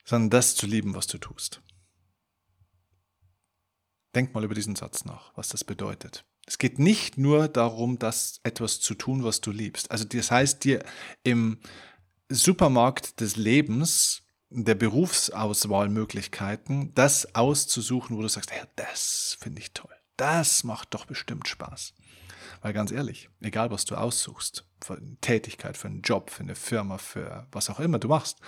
sondern 0.04 0.30
das 0.30 0.56
zu 0.56 0.66
lieben, 0.66 0.94
was 0.94 1.06
du 1.06 1.18
tust. 1.18 1.61
Denk 4.14 4.35
mal 4.35 4.44
über 4.44 4.54
diesen 4.54 4.76
Satz 4.76 5.04
nach, 5.04 5.37
was 5.37 5.49
das 5.49 5.64
bedeutet. 5.64 6.25
Es 6.46 6.58
geht 6.58 6.78
nicht 6.78 7.18
nur 7.18 7.49
darum, 7.49 7.99
das 7.99 8.40
etwas 8.42 8.80
zu 8.80 8.94
tun, 8.94 9.25
was 9.25 9.40
du 9.40 9.50
liebst. 9.50 9.90
Also 9.90 10.04
das 10.04 10.30
heißt, 10.30 10.64
dir 10.64 10.84
im 11.22 11.58
Supermarkt 12.28 13.20
des 13.20 13.37
Lebens, 13.37 14.22
der 14.50 14.75
Berufsauswahlmöglichkeiten, 14.75 16.94
das 16.94 17.34
auszusuchen, 17.34 18.16
wo 18.16 18.22
du 18.22 18.28
sagst, 18.28 18.50
ja, 18.50 18.66
das 18.76 19.37
finde 19.40 19.61
ich 19.61 19.72
toll. 19.72 19.94
Das 20.16 20.64
macht 20.64 20.94
doch 20.94 21.06
bestimmt 21.06 21.49
Spaß. 21.49 21.94
Weil 22.61 22.72
ganz 22.72 22.92
ehrlich, 22.92 23.28
egal 23.40 23.70
was 23.70 23.84
du 23.84 23.96
aussuchst, 23.96 24.64
für 24.82 24.96
eine 24.96 25.16
Tätigkeit, 25.20 25.76
für 25.76 25.88
einen 25.88 26.02
Job, 26.02 26.30
für 26.30 26.42
eine 26.42 26.54
Firma, 26.54 26.99
für 26.99 27.46
was 27.50 27.70
auch 27.70 27.80
immer 27.80 27.99
du 27.99 28.08
machst, 28.08 28.38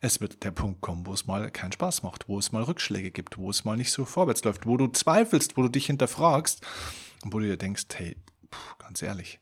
es 0.00 0.20
wird 0.20 0.44
der 0.44 0.52
Punkt 0.52 0.80
kommen, 0.80 1.06
wo 1.06 1.12
es 1.12 1.26
mal 1.26 1.50
keinen 1.50 1.72
Spaß 1.72 2.02
macht, 2.02 2.28
wo 2.28 2.38
es 2.38 2.52
mal 2.52 2.62
Rückschläge 2.62 3.10
gibt, 3.10 3.38
wo 3.38 3.50
es 3.50 3.64
mal 3.64 3.76
nicht 3.76 3.90
so 3.90 4.04
vorwärts 4.04 4.44
läuft, 4.44 4.66
wo 4.66 4.76
du 4.76 4.88
zweifelst, 4.88 5.56
wo 5.56 5.62
du 5.62 5.68
dich 5.68 5.86
hinterfragst 5.86 6.64
wo 7.24 7.38
du 7.38 7.46
dir 7.46 7.56
denkst, 7.56 7.86
hey, 7.94 8.16
ganz 8.78 9.02
ehrlich, 9.02 9.40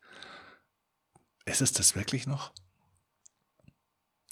ist 1.45 1.61
es 1.63 1.73
das 1.73 1.95
wirklich 1.95 2.27
noch? 2.27 2.53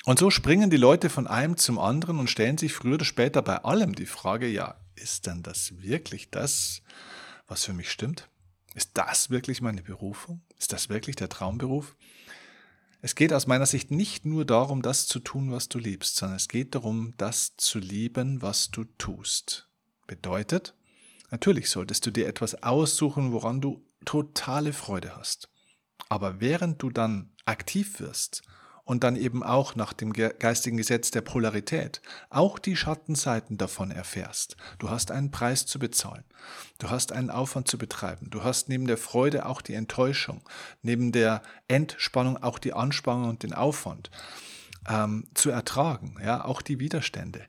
Und 0.04 0.18
so 0.18 0.30
springen 0.30 0.68
die 0.68 0.76
Leute 0.76 1.08
von 1.08 1.26
einem 1.26 1.56
zum 1.56 1.78
anderen 1.78 2.18
und 2.18 2.28
stellen 2.28 2.58
sich 2.58 2.74
früher 2.74 2.94
oder 2.94 3.04
später 3.06 3.40
bei 3.40 3.64
allem 3.64 3.94
die 3.94 4.06
Frage, 4.06 4.46
ja, 4.46 4.78
ist 4.96 5.26
denn 5.26 5.42
das 5.42 5.80
wirklich 5.80 6.30
das, 6.30 6.82
was 7.46 7.64
für 7.64 7.72
mich 7.72 7.90
stimmt? 7.90 8.28
Ist 8.74 8.90
das 8.94 9.30
wirklich 9.30 9.62
meine 9.62 9.82
Berufung? 9.82 10.42
Ist 10.58 10.72
das 10.72 10.88
wirklich 10.88 11.16
der 11.16 11.28
Traumberuf? 11.28 11.96
Es 13.00 13.14
geht 13.14 13.32
aus 13.32 13.46
meiner 13.46 13.66
Sicht 13.66 13.90
nicht 13.90 14.24
nur 14.24 14.44
darum, 14.44 14.82
das 14.82 15.06
zu 15.06 15.20
tun, 15.20 15.52
was 15.52 15.68
du 15.68 15.78
liebst, 15.78 16.16
sondern 16.16 16.36
es 16.36 16.48
geht 16.48 16.74
darum, 16.74 17.14
das 17.16 17.56
zu 17.56 17.78
lieben, 17.78 18.42
was 18.42 18.70
du 18.70 18.84
tust. 18.84 19.68
Bedeutet, 20.06 20.74
natürlich 21.34 21.68
solltest 21.68 22.06
du 22.06 22.12
dir 22.12 22.28
etwas 22.28 22.62
aussuchen, 22.62 23.32
woran 23.32 23.60
du 23.60 23.84
totale 24.04 24.72
Freude 24.72 25.16
hast. 25.16 25.48
Aber 26.08 26.40
während 26.40 26.80
du 26.80 26.90
dann 26.90 27.32
aktiv 27.44 27.98
wirst 27.98 28.42
und 28.84 29.02
dann 29.02 29.16
eben 29.16 29.42
auch 29.42 29.74
nach 29.74 29.92
dem 29.92 30.12
geistigen 30.12 30.76
Gesetz 30.76 31.10
der 31.10 31.22
Polarität 31.22 32.02
auch 32.30 32.60
die 32.60 32.76
Schattenseiten 32.76 33.56
davon 33.56 33.90
erfährst. 33.90 34.56
Du 34.78 34.90
hast 34.90 35.10
einen 35.10 35.32
Preis 35.32 35.66
zu 35.66 35.80
bezahlen. 35.80 36.22
Du 36.78 36.90
hast 36.90 37.10
einen 37.10 37.30
Aufwand 37.30 37.66
zu 37.66 37.78
betreiben. 37.78 38.30
Du 38.30 38.44
hast 38.44 38.68
neben 38.68 38.86
der 38.86 38.98
Freude 38.98 39.46
auch 39.46 39.60
die 39.60 39.74
Enttäuschung, 39.74 40.48
neben 40.82 41.10
der 41.10 41.42
Entspannung 41.66 42.40
auch 42.40 42.60
die 42.60 42.74
Anspannung 42.74 43.28
und 43.28 43.42
den 43.42 43.54
Aufwand 43.54 44.08
ähm, 44.88 45.24
zu 45.34 45.50
ertragen, 45.50 46.16
ja, 46.24 46.44
auch 46.44 46.62
die 46.62 46.78
Widerstände. 46.80 47.40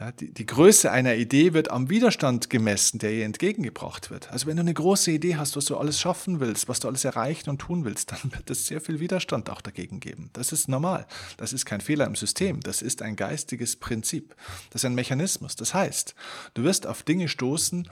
Ja, 0.00 0.10
die, 0.10 0.32
die 0.32 0.46
Größe 0.46 0.90
einer 0.90 1.14
Idee 1.14 1.52
wird 1.52 1.70
am 1.70 1.88
Widerstand 1.88 2.50
gemessen, 2.50 2.98
der 2.98 3.12
ihr 3.12 3.24
entgegengebracht 3.24 4.10
wird. 4.10 4.32
Also 4.32 4.46
wenn 4.46 4.56
du 4.56 4.62
eine 4.62 4.74
große 4.74 5.12
Idee 5.12 5.36
hast, 5.36 5.56
was 5.56 5.66
du 5.66 5.76
alles 5.76 6.00
schaffen 6.00 6.40
willst, 6.40 6.68
was 6.68 6.80
du 6.80 6.88
alles 6.88 7.04
erreichen 7.04 7.50
und 7.50 7.60
tun 7.60 7.84
willst, 7.84 8.10
dann 8.12 8.32
wird 8.32 8.50
es 8.50 8.66
sehr 8.66 8.80
viel 8.80 8.98
Widerstand 8.98 9.48
auch 9.50 9.60
dagegen 9.60 10.00
geben. 10.00 10.30
Das 10.32 10.52
ist 10.52 10.68
normal. 10.68 11.06
Das 11.36 11.52
ist 11.52 11.66
kein 11.66 11.80
Fehler 11.80 12.06
im 12.06 12.16
System. 12.16 12.60
Das 12.60 12.82
ist 12.82 13.02
ein 13.02 13.16
geistiges 13.16 13.76
Prinzip. 13.76 14.34
Das 14.70 14.82
ist 14.82 14.86
ein 14.86 14.94
Mechanismus. 14.94 15.54
Das 15.56 15.74
heißt, 15.74 16.14
du 16.54 16.64
wirst 16.64 16.86
auf 16.86 17.02
Dinge 17.04 17.28
stoßen, 17.28 17.88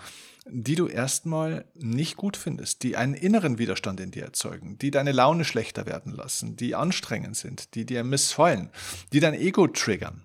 die 0.46 0.74
du 0.74 0.86
erstmal 0.86 1.66
nicht 1.74 2.16
gut 2.16 2.36
findest, 2.36 2.82
die 2.82 2.96
einen 2.96 3.14
inneren 3.14 3.58
Widerstand 3.58 4.00
in 4.00 4.10
dir 4.10 4.24
erzeugen, 4.24 4.78
die 4.78 4.90
deine 4.90 5.12
Laune 5.12 5.44
schlechter 5.44 5.86
werden 5.86 6.12
lassen, 6.12 6.56
die 6.56 6.74
anstrengend 6.74 7.36
sind, 7.36 7.74
die 7.74 7.84
dir 7.84 8.04
missfallen, 8.04 8.70
die 9.12 9.20
dein 9.20 9.34
Ego 9.34 9.66
triggern. 9.66 10.24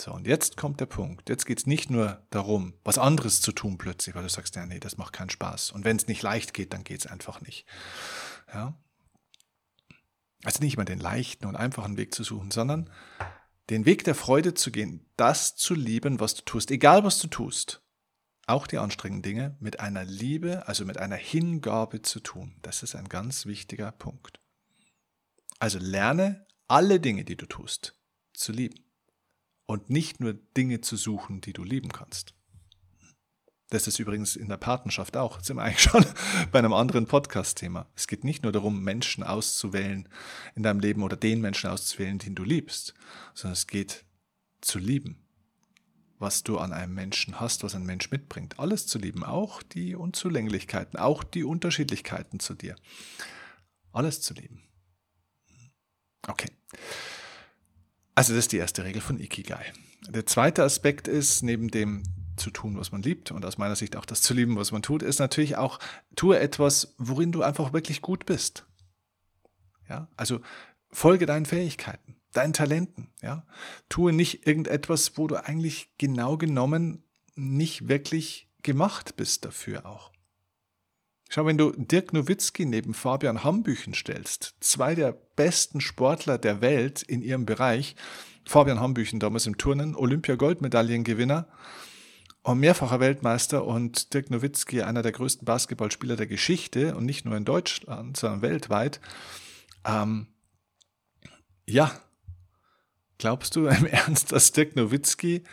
So, 0.00 0.12
und 0.12 0.26
jetzt 0.26 0.56
kommt 0.56 0.80
der 0.80 0.86
Punkt. 0.86 1.28
Jetzt 1.28 1.44
geht 1.44 1.58
es 1.58 1.66
nicht 1.66 1.90
nur 1.90 2.26
darum, 2.30 2.74
was 2.82 2.98
anderes 2.98 3.40
zu 3.40 3.52
tun 3.52 3.78
plötzlich, 3.78 4.14
weil 4.14 4.22
du 4.22 4.28
sagst, 4.28 4.56
ja, 4.56 4.66
nee, 4.66 4.80
das 4.80 4.96
macht 4.96 5.12
keinen 5.12 5.30
Spaß. 5.30 5.70
Und 5.70 5.84
wenn 5.84 5.96
es 5.96 6.08
nicht 6.08 6.22
leicht 6.22 6.54
geht, 6.54 6.72
dann 6.72 6.82
geht 6.82 7.00
es 7.00 7.06
einfach 7.06 7.40
nicht. 7.42 7.66
Ja? 8.52 8.74
Also 10.44 10.60
nicht 10.60 10.76
mal 10.76 10.84
den 10.84 10.98
leichten 10.98 11.46
und 11.46 11.56
einfachen 11.56 11.98
Weg 11.98 12.14
zu 12.14 12.24
suchen, 12.24 12.50
sondern 12.50 12.90
den 13.70 13.84
Weg 13.84 14.02
der 14.04 14.16
Freude 14.16 14.54
zu 14.54 14.72
gehen, 14.72 15.06
das 15.16 15.54
zu 15.54 15.74
lieben, 15.74 16.18
was 16.18 16.34
du 16.34 16.42
tust, 16.42 16.70
egal 16.70 17.04
was 17.04 17.20
du 17.20 17.28
tust 17.28 17.82
auch 18.46 18.66
die 18.66 18.78
anstrengenden 18.78 19.22
Dinge 19.22 19.56
mit 19.60 19.80
einer 19.80 20.04
Liebe, 20.04 20.66
also 20.66 20.84
mit 20.84 20.98
einer 20.98 21.16
Hingabe 21.16 22.02
zu 22.02 22.20
tun. 22.20 22.56
Das 22.62 22.82
ist 22.82 22.94
ein 22.94 23.08
ganz 23.08 23.46
wichtiger 23.46 23.92
Punkt. 23.92 24.40
Also 25.58 25.78
lerne 25.78 26.46
alle 26.66 26.98
Dinge, 26.98 27.24
die 27.24 27.36
du 27.36 27.46
tust, 27.46 27.94
zu 28.34 28.52
lieben 28.52 28.84
und 29.66 29.90
nicht 29.90 30.20
nur 30.20 30.34
Dinge 30.34 30.80
zu 30.80 30.96
suchen, 30.96 31.40
die 31.40 31.52
du 31.52 31.62
lieben 31.62 31.92
kannst. 31.92 32.34
Das 33.70 33.86
ist 33.86 33.98
übrigens 33.98 34.36
in 34.36 34.48
der 34.48 34.58
Partnerschaft 34.58 35.16
auch. 35.16 35.36
Jetzt 35.36 35.46
sind 35.46 35.56
wir 35.56 35.62
eigentlich 35.62 35.80
schon 35.80 36.04
bei 36.52 36.58
einem 36.58 36.74
anderen 36.74 37.06
Podcast-Thema. 37.06 37.86
Es 37.96 38.06
geht 38.06 38.22
nicht 38.24 38.42
nur 38.42 38.52
darum, 38.52 38.82
Menschen 38.82 39.22
auszuwählen 39.22 40.08
in 40.54 40.62
deinem 40.62 40.80
Leben 40.80 41.02
oder 41.02 41.16
den 41.16 41.40
Menschen 41.40 41.70
auszuwählen, 41.70 42.18
den 42.18 42.34
du 42.34 42.44
liebst, 42.44 42.92
sondern 43.34 43.54
es 43.54 43.66
geht 43.66 44.04
zu 44.60 44.78
lieben 44.78 45.21
was 46.22 46.42
du 46.42 46.58
an 46.58 46.72
einem 46.72 46.94
Menschen 46.94 47.40
hast, 47.40 47.64
was 47.64 47.74
ein 47.74 47.84
Mensch 47.84 48.10
mitbringt. 48.10 48.58
Alles 48.58 48.86
zu 48.86 48.98
lieben, 48.98 49.24
auch 49.24 49.62
die 49.62 49.94
Unzulänglichkeiten, 49.94 50.98
auch 50.98 51.24
die 51.24 51.44
Unterschiedlichkeiten 51.44 52.40
zu 52.40 52.54
dir. 52.54 52.76
Alles 53.92 54.22
zu 54.22 54.32
lieben. 54.32 54.62
Okay. 56.26 56.50
Also 58.14 58.32
das 58.32 58.44
ist 58.44 58.52
die 58.52 58.58
erste 58.58 58.84
Regel 58.84 59.02
von 59.02 59.18
Ikigai. 59.18 59.72
Der 60.08 60.24
zweite 60.24 60.62
Aspekt 60.62 61.08
ist, 61.08 61.42
neben 61.42 61.68
dem 61.68 62.04
zu 62.36 62.50
tun, 62.50 62.78
was 62.78 62.92
man 62.92 63.02
liebt 63.02 63.30
und 63.30 63.44
aus 63.44 63.58
meiner 63.58 63.76
Sicht 63.76 63.96
auch 63.96 64.06
das 64.06 64.22
zu 64.22 64.32
lieben, 64.32 64.56
was 64.56 64.72
man 64.72 64.82
tut, 64.82 65.02
ist 65.02 65.18
natürlich 65.18 65.56
auch, 65.56 65.78
tue 66.16 66.38
etwas, 66.38 66.94
worin 66.98 67.32
du 67.32 67.42
einfach 67.42 67.72
wirklich 67.72 68.00
gut 68.00 68.24
bist. 68.26 68.66
Ja, 69.88 70.08
also 70.16 70.40
folge 70.90 71.26
deinen 71.26 71.46
Fähigkeiten 71.46 72.21
deinen 72.32 72.52
Talenten. 72.52 73.10
Ja? 73.22 73.46
Tue 73.88 74.12
nicht 74.12 74.46
irgendetwas, 74.46 75.16
wo 75.16 75.26
du 75.26 75.36
eigentlich 75.36 75.92
genau 75.98 76.36
genommen 76.36 77.04
nicht 77.34 77.88
wirklich 77.88 78.48
gemacht 78.62 79.16
bist 79.16 79.44
dafür 79.44 79.86
auch. 79.86 80.12
Schau, 81.28 81.46
wenn 81.46 81.56
du 81.56 81.72
Dirk 81.72 82.12
Nowitzki 82.12 82.66
neben 82.66 82.92
Fabian 82.92 83.42
Hambüchen 83.42 83.94
stellst, 83.94 84.54
zwei 84.60 84.94
der 84.94 85.12
besten 85.12 85.80
Sportler 85.80 86.36
der 86.36 86.60
Welt 86.60 87.02
in 87.02 87.22
ihrem 87.22 87.46
Bereich, 87.46 87.96
Fabian 88.44 88.80
Hambüchen 88.80 89.18
damals 89.18 89.46
im 89.46 89.56
Turnen, 89.56 89.96
Olympia-Goldmedaillengewinner 89.96 91.48
und 92.42 92.58
mehrfacher 92.58 93.00
Weltmeister 93.00 93.64
und 93.64 94.12
Dirk 94.12 94.30
Nowitzki 94.30 94.82
einer 94.82 95.00
der 95.00 95.12
größten 95.12 95.46
Basketballspieler 95.46 96.16
der 96.16 96.26
Geschichte 96.26 96.96
und 96.96 97.06
nicht 97.06 97.24
nur 97.24 97.36
in 97.36 97.44
Deutschland, 97.44 98.16
sondern 98.16 98.42
weltweit. 98.42 99.00
Ähm, 99.86 100.26
ja, 101.66 101.92
Glaubst 103.22 103.54
du 103.54 103.66
im 103.68 103.86
Ernst, 103.86 104.32
dass 104.32 104.50
Dirk 104.50 104.74
Nowitzki, 104.74 105.44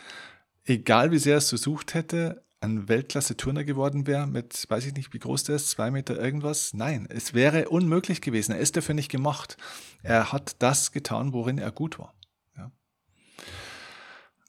egal 0.65 1.11
wie 1.11 1.19
sehr 1.19 1.37
es 1.37 1.49
versucht 1.49 1.93
hätte, 1.93 2.43
ein 2.61 2.89
Weltklasse-Turner 2.89 3.63
geworden 3.63 4.07
wäre 4.07 4.25
mit, 4.25 4.65
weiß 4.67 4.87
ich 4.87 4.95
nicht, 4.95 5.13
wie 5.13 5.19
groß 5.19 5.43
der 5.43 5.57
ist, 5.57 5.69
zwei 5.69 5.91
Meter 5.91 6.19
irgendwas? 6.19 6.73
Nein, 6.73 7.07
es 7.11 7.35
wäre 7.35 7.69
unmöglich 7.69 8.21
gewesen. 8.21 8.53
Er 8.53 8.57
ist 8.57 8.75
dafür 8.75 8.95
nicht 8.95 9.11
gemacht. 9.11 9.55
Er 10.01 10.31
hat 10.31 10.55
das 10.57 10.91
getan, 10.91 11.31
worin 11.31 11.59
er 11.59 11.71
gut 11.71 11.99
war. 11.99 12.15
Ja. 12.57 12.71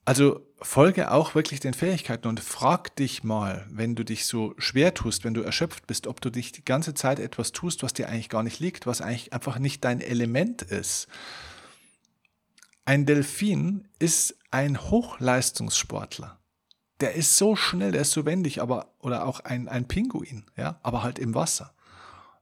Also 0.06 0.40
folge 0.62 1.10
auch 1.10 1.34
wirklich 1.34 1.60
den 1.60 1.74
Fähigkeiten 1.74 2.26
und 2.26 2.40
frag 2.40 2.96
dich 2.96 3.22
mal, 3.22 3.66
wenn 3.70 3.96
du 3.96 4.02
dich 4.02 4.24
so 4.24 4.54
schwer 4.56 4.94
tust, 4.94 5.24
wenn 5.24 5.34
du 5.34 5.42
erschöpft 5.42 5.86
bist, 5.86 6.06
ob 6.06 6.22
du 6.22 6.30
dich 6.30 6.52
die 6.52 6.64
ganze 6.64 6.94
Zeit 6.94 7.18
etwas 7.18 7.52
tust, 7.52 7.82
was 7.82 7.92
dir 7.92 8.08
eigentlich 8.08 8.30
gar 8.30 8.42
nicht 8.42 8.60
liegt, 8.60 8.86
was 8.86 9.02
eigentlich 9.02 9.34
einfach 9.34 9.58
nicht 9.58 9.84
dein 9.84 10.00
Element 10.00 10.62
ist. 10.62 11.06
Ein 12.90 13.06
Delfin 13.06 13.86
ist 14.00 14.36
ein 14.50 14.76
Hochleistungssportler. 14.90 16.40
Der 16.98 17.14
ist 17.14 17.36
so 17.36 17.54
schnell, 17.54 17.92
der 17.92 18.00
ist 18.00 18.10
so 18.10 18.26
wendig, 18.26 18.60
aber, 18.60 18.96
oder 18.98 19.26
auch 19.26 19.38
ein, 19.38 19.68
ein 19.68 19.86
Pinguin, 19.86 20.46
ja, 20.56 20.80
aber 20.82 21.04
halt 21.04 21.20
im 21.20 21.36
Wasser. 21.36 21.72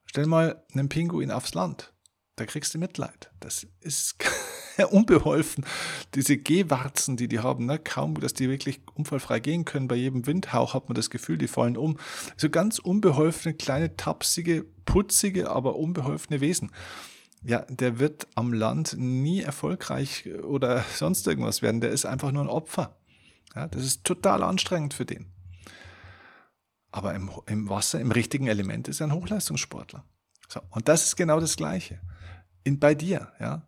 Stell 0.06 0.24
mal 0.24 0.64
einen 0.72 0.88
Pinguin 0.88 1.30
aufs 1.32 1.52
Land. 1.52 1.92
Da 2.36 2.46
kriegst 2.46 2.72
du 2.72 2.78
Mitleid. 2.78 3.30
Das 3.40 3.66
ist 3.80 4.16
unbeholfen. 4.90 5.66
Diese 6.14 6.38
Gehwarzen, 6.38 7.18
die 7.18 7.28
die 7.28 7.40
haben, 7.40 7.66
ne? 7.66 7.78
kaum, 7.78 8.18
dass 8.18 8.32
die 8.32 8.48
wirklich 8.48 8.80
unfallfrei 8.94 9.40
gehen 9.40 9.66
können. 9.66 9.86
Bei 9.86 9.96
jedem 9.96 10.26
Windhauch 10.26 10.72
hat 10.72 10.88
man 10.88 10.94
das 10.94 11.10
Gefühl, 11.10 11.36
die 11.36 11.48
fallen 11.48 11.76
um. 11.76 11.98
So 12.38 12.48
ganz 12.48 12.78
unbeholfene, 12.78 13.52
kleine, 13.54 13.98
tapsige, 13.98 14.64
putzige, 14.86 15.50
aber 15.50 15.76
unbeholfene 15.76 16.40
Wesen 16.40 16.70
ja, 17.44 17.64
der 17.68 17.98
wird 17.98 18.26
am 18.34 18.52
Land 18.52 18.96
nie 18.98 19.42
erfolgreich 19.42 20.28
oder 20.42 20.84
sonst 20.94 21.26
irgendwas 21.26 21.62
werden. 21.62 21.80
Der 21.80 21.90
ist 21.90 22.06
einfach 22.06 22.32
nur 22.32 22.42
ein 22.42 22.48
Opfer. 22.48 22.96
Ja, 23.54 23.66
das 23.68 23.84
ist 23.84 24.04
total 24.04 24.42
anstrengend 24.42 24.94
für 24.94 25.04
den. 25.04 25.26
Aber 26.90 27.14
im, 27.14 27.30
im 27.46 27.68
Wasser, 27.68 28.00
im 28.00 28.10
richtigen 28.10 28.46
Element 28.46 28.88
ist 28.88 29.00
er 29.00 29.08
ein 29.08 29.12
Hochleistungssportler. 29.12 30.04
So, 30.48 30.60
und 30.70 30.88
das 30.88 31.04
ist 31.04 31.16
genau 31.16 31.40
das 31.40 31.56
Gleiche. 31.56 32.00
In, 32.64 32.78
bei 32.78 32.94
dir, 32.94 33.32
ja. 33.40 33.66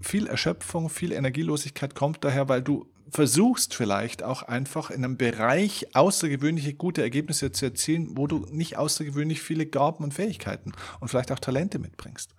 Viel 0.00 0.28
Erschöpfung, 0.28 0.90
viel 0.90 1.10
Energielosigkeit 1.10 1.96
kommt 1.96 2.22
daher, 2.22 2.48
weil 2.48 2.62
du 2.62 2.88
versuchst 3.10 3.74
vielleicht 3.74 4.22
auch 4.22 4.42
einfach 4.42 4.90
in 4.90 5.04
einem 5.04 5.16
Bereich 5.16 5.94
außergewöhnliche 5.94 6.74
gute 6.74 7.02
Ergebnisse 7.02 7.52
zu 7.52 7.66
erzielen, 7.66 8.16
wo 8.16 8.26
du 8.26 8.46
nicht 8.50 8.76
außergewöhnlich 8.76 9.40
viele 9.40 9.66
Gaben 9.66 10.04
und 10.04 10.14
Fähigkeiten 10.14 10.72
und 11.00 11.08
vielleicht 11.08 11.32
auch 11.32 11.38
Talente 11.38 11.78
mitbringst. 11.78 12.34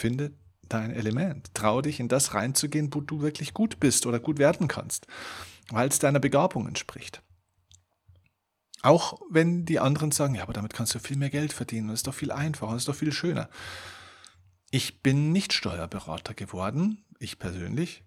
Finde 0.00 0.32
dein 0.70 0.92
Element. 0.92 1.52
Trau 1.52 1.82
dich 1.82 2.00
in 2.00 2.08
das 2.08 2.32
reinzugehen, 2.32 2.94
wo 2.94 3.02
du 3.02 3.20
wirklich 3.20 3.52
gut 3.52 3.80
bist 3.80 4.06
oder 4.06 4.18
gut 4.18 4.38
werden 4.38 4.66
kannst, 4.66 5.06
weil 5.68 5.88
es 5.90 5.98
deiner 5.98 6.20
Begabung 6.20 6.66
entspricht. 6.66 7.22
Auch 8.80 9.20
wenn 9.28 9.66
die 9.66 9.78
anderen 9.78 10.10
sagen, 10.10 10.36
ja, 10.36 10.42
aber 10.42 10.54
damit 10.54 10.72
kannst 10.72 10.94
du 10.94 11.00
viel 11.00 11.18
mehr 11.18 11.28
Geld 11.28 11.52
verdienen, 11.52 11.88
das 11.88 11.98
ist 11.98 12.06
doch 12.06 12.14
viel 12.14 12.32
einfacher, 12.32 12.72
das 12.72 12.82
ist 12.82 12.88
doch 12.88 12.94
viel 12.94 13.12
schöner. 13.12 13.50
Ich 14.70 15.02
bin 15.02 15.32
nicht 15.32 15.52
Steuerberater 15.52 16.32
geworden, 16.32 17.04
ich 17.18 17.38
persönlich, 17.38 18.02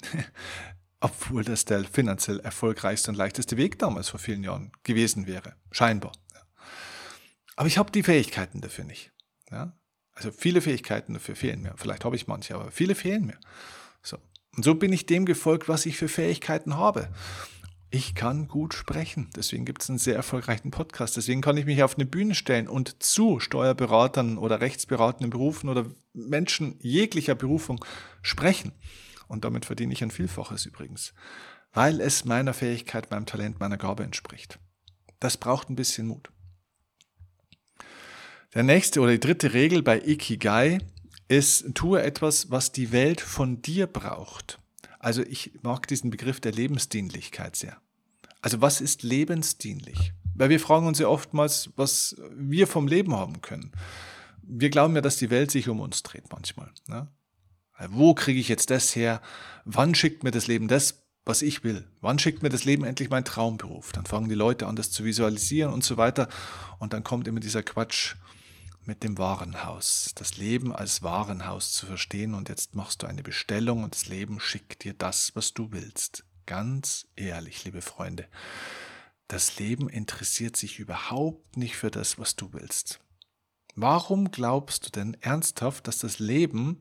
obwohl 1.00 1.44
das 1.44 1.66
der 1.66 1.84
finanziell 1.84 2.40
erfolgreichste 2.40 3.10
und 3.10 3.18
leichteste 3.18 3.58
Weg 3.58 3.78
damals 3.78 4.08
vor 4.08 4.18
vielen 4.18 4.44
Jahren 4.44 4.72
gewesen 4.82 5.26
wäre, 5.26 5.56
scheinbar. 5.72 6.12
Aber 7.54 7.68
ich 7.68 7.76
habe 7.76 7.92
die 7.92 8.02
Fähigkeiten 8.02 8.62
dafür 8.62 8.84
nicht. 8.84 9.12
Ja? 9.50 9.76
Also 10.18 10.32
viele 10.32 10.60
Fähigkeiten 10.60 11.14
dafür 11.14 11.36
fehlen 11.36 11.62
mir. 11.62 11.74
Vielleicht 11.76 12.04
habe 12.04 12.16
ich 12.16 12.26
manche, 12.26 12.56
aber 12.56 12.72
viele 12.72 12.96
fehlen 12.96 13.26
mir. 13.26 13.38
So. 14.02 14.18
Und 14.56 14.64
so 14.64 14.74
bin 14.74 14.92
ich 14.92 15.06
dem 15.06 15.24
gefolgt, 15.24 15.68
was 15.68 15.86
ich 15.86 15.96
für 15.96 16.08
Fähigkeiten 16.08 16.76
habe. 16.76 17.08
Ich 17.90 18.16
kann 18.16 18.48
gut 18.48 18.74
sprechen. 18.74 19.30
Deswegen 19.36 19.64
gibt 19.64 19.80
es 19.80 19.88
einen 19.88 20.00
sehr 20.00 20.16
erfolgreichen 20.16 20.72
Podcast. 20.72 21.16
Deswegen 21.16 21.40
kann 21.40 21.56
ich 21.56 21.66
mich 21.66 21.84
auf 21.84 21.94
eine 21.94 22.04
Bühne 22.04 22.34
stellen 22.34 22.66
und 22.66 23.00
zu 23.00 23.38
Steuerberatern 23.38 24.38
oder 24.38 24.60
rechtsberatenden 24.60 25.30
Berufen 25.30 25.68
oder 25.68 25.86
Menschen 26.14 26.74
jeglicher 26.80 27.36
Berufung 27.36 27.84
sprechen. 28.20 28.72
Und 29.28 29.44
damit 29.44 29.66
verdiene 29.66 29.92
ich 29.92 30.02
ein 30.02 30.10
Vielfaches 30.10 30.66
übrigens. 30.66 31.14
Weil 31.72 32.00
es 32.00 32.24
meiner 32.24 32.54
Fähigkeit, 32.54 33.12
meinem 33.12 33.26
Talent, 33.26 33.60
meiner 33.60 33.76
Gabe 33.76 34.02
entspricht. 34.02 34.58
Das 35.20 35.36
braucht 35.36 35.70
ein 35.70 35.76
bisschen 35.76 36.08
Mut. 36.08 36.28
Der 38.54 38.62
nächste 38.62 39.00
oder 39.00 39.12
die 39.12 39.20
dritte 39.20 39.52
Regel 39.52 39.82
bei 39.82 40.00
Ikigai 40.00 40.78
ist, 41.28 41.74
tue 41.74 42.02
etwas, 42.02 42.50
was 42.50 42.72
die 42.72 42.92
Welt 42.92 43.20
von 43.20 43.60
dir 43.60 43.86
braucht. 43.86 44.58
Also 44.98 45.22
ich 45.22 45.52
mag 45.62 45.86
diesen 45.86 46.10
Begriff 46.10 46.40
der 46.40 46.52
Lebensdienlichkeit 46.52 47.56
sehr. 47.56 47.76
Also 48.40 48.60
was 48.62 48.80
ist 48.80 49.02
lebensdienlich? 49.02 50.12
Weil 50.34 50.48
wir 50.48 50.60
fragen 50.60 50.86
uns 50.86 50.98
ja 50.98 51.08
oftmals, 51.08 51.70
was 51.76 52.16
wir 52.34 52.66
vom 52.66 52.88
Leben 52.88 53.14
haben 53.14 53.42
können. 53.42 53.72
Wir 54.42 54.70
glauben 54.70 54.94
ja, 54.94 55.02
dass 55.02 55.18
die 55.18 55.30
Welt 55.30 55.50
sich 55.50 55.68
um 55.68 55.80
uns 55.80 56.02
dreht 56.02 56.32
manchmal. 56.32 56.70
Ne? 56.86 57.06
Wo 57.90 58.14
kriege 58.14 58.40
ich 58.40 58.48
jetzt 58.48 58.70
das 58.70 58.96
her? 58.96 59.20
Wann 59.66 59.94
schickt 59.94 60.24
mir 60.24 60.30
das 60.30 60.46
Leben 60.46 60.68
das, 60.68 61.02
was 61.26 61.42
ich 61.42 61.64
will? 61.64 61.84
Wann 62.00 62.18
schickt 62.18 62.42
mir 62.42 62.48
das 62.48 62.64
Leben 62.64 62.84
endlich 62.84 63.10
meinen 63.10 63.24
Traumberuf? 63.24 63.92
Dann 63.92 64.06
fangen 64.06 64.30
die 64.30 64.34
Leute 64.34 64.66
an, 64.66 64.76
das 64.76 64.90
zu 64.90 65.04
visualisieren 65.04 65.72
und 65.72 65.84
so 65.84 65.98
weiter. 65.98 66.28
Und 66.78 66.94
dann 66.94 67.04
kommt 67.04 67.28
immer 67.28 67.40
dieser 67.40 67.62
Quatsch, 67.62 68.14
mit 68.88 69.04
dem 69.04 69.18
Warenhaus, 69.18 70.12
das 70.14 70.38
Leben 70.38 70.74
als 70.74 71.02
Warenhaus 71.02 71.72
zu 71.72 71.84
verstehen 71.84 72.32
und 72.32 72.48
jetzt 72.48 72.74
machst 72.74 73.02
du 73.02 73.06
eine 73.06 73.22
Bestellung 73.22 73.84
und 73.84 73.94
das 73.94 74.08
Leben 74.08 74.40
schickt 74.40 74.82
dir 74.82 74.94
das, 74.94 75.36
was 75.36 75.52
du 75.52 75.72
willst. 75.72 76.24
Ganz 76.46 77.06
ehrlich, 77.14 77.66
liebe 77.66 77.82
Freunde, 77.82 78.26
das 79.28 79.58
Leben 79.58 79.90
interessiert 79.90 80.56
sich 80.56 80.78
überhaupt 80.78 81.58
nicht 81.58 81.76
für 81.76 81.90
das, 81.90 82.18
was 82.18 82.34
du 82.34 82.54
willst. 82.54 82.98
Warum 83.74 84.30
glaubst 84.30 84.86
du 84.86 84.90
denn 84.90 85.18
ernsthaft, 85.20 85.86
dass 85.86 85.98
das 85.98 86.18
Leben 86.18 86.78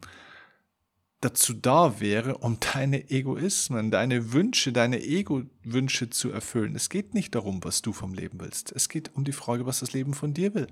dazu 1.20 1.54
da 1.54 2.00
wäre, 2.00 2.38
um 2.38 2.58
deine 2.62 3.10
Egoismen, 3.10 3.92
deine 3.92 4.32
Wünsche, 4.32 4.72
deine 4.72 5.04
Ego-Wünsche 5.04 6.10
zu 6.10 6.32
erfüllen? 6.32 6.74
Es 6.74 6.90
geht 6.90 7.14
nicht 7.14 7.36
darum, 7.36 7.66
was 7.66 7.82
du 7.82 7.92
vom 7.92 8.14
Leben 8.14 8.40
willst. 8.40 8.72
Es 8.72 8.88
geht 8.88 9.14
um 9.14 9.26
die 9.26 9.34
Frage, 9.34 9.66
was 9.66 9.82
das 9.82 9.92
Leben 9.92 10.14
von 10.14 10.34
dir 10.34 10.56
will. 10.56 10.68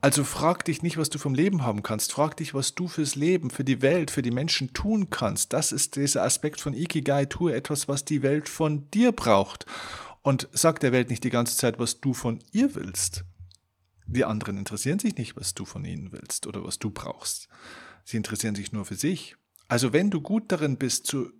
Also 0.00 0.24
frag 0.24 0.64
dich 0.64 0.82
nicht, 0.82 0.98
was 0.98 1.10
du 1.10 1.18
vom 1.18 1.34
Leben 1.34 1.62
haben 1.62 1.82
kannst. 1.82 2.12
Frag 2.12 2.36
dich, 2.36 2.54
was 2.54 2.74
du 2.74 2.86
fürs 2.86 3.14
Leben, 3.14 3.50
für 3.50 3.64
die 3.64 3.82
Welt, 3.82 4.10
für 4.10 4.22
die 4.22 4.30
Menschen 4.30 4.72
tun 4.72 5.10
kannst. 5.10 5.52
Das 5.52 5.72
ist 5.72 5.96
dieser 5.96 6.22
Aspekt 6.22 6.60
von 6.60 6.74
Ikigai. 6.74 7.24
Tue 7.24 7.54
etwas, 7.54 7.88
was 7.88 8.04
die 8.04 8.22
Welt 8.22 8.48
von 8.48 8.90
dir 8.90 9.12
braucht. 9.12 9.66
Und 10.22 10.48
sag 10.52 10.80
der 10.80 10.92
Welt 10.92 11.10
nicht 11.10 11.24
die 11.24 11.30
ganze 11.30 11.56
Zeit, 11.56 11.78
was 11.78 12.00
du 12.00 12.12
von 12.12 12.40
ihr 12.52 12.74
willst. 12.74 13.24
Die 14.06 14.24
anderen 14.24 14.58
interessieren 14.58 14.98
sich 14.98 15.16
nicht, 15.16 15.36
was 15.36 15.54
du 15.54 15.64
von 15.64 15.84
ihnen 15.84 16.12
willst 16.12 16.46
oder 16.46 16.64
was 16.64 16.78
du 16.78 16.90
brauchst. 16.90 17.48
Sie 18.04 18.16
interessieren 18.16 18.54
sich 18.54 18.72
nur 18.72 18.84
für 18.84 18.94
sich. 18.94 19.36
Also 19.68 19.92
wenn 19.92 20.10
du 20.10 20.20
gut 20.20 20.52
darin 20.52 20.76
bist, 20.76 21.06
zu 21.06 21.32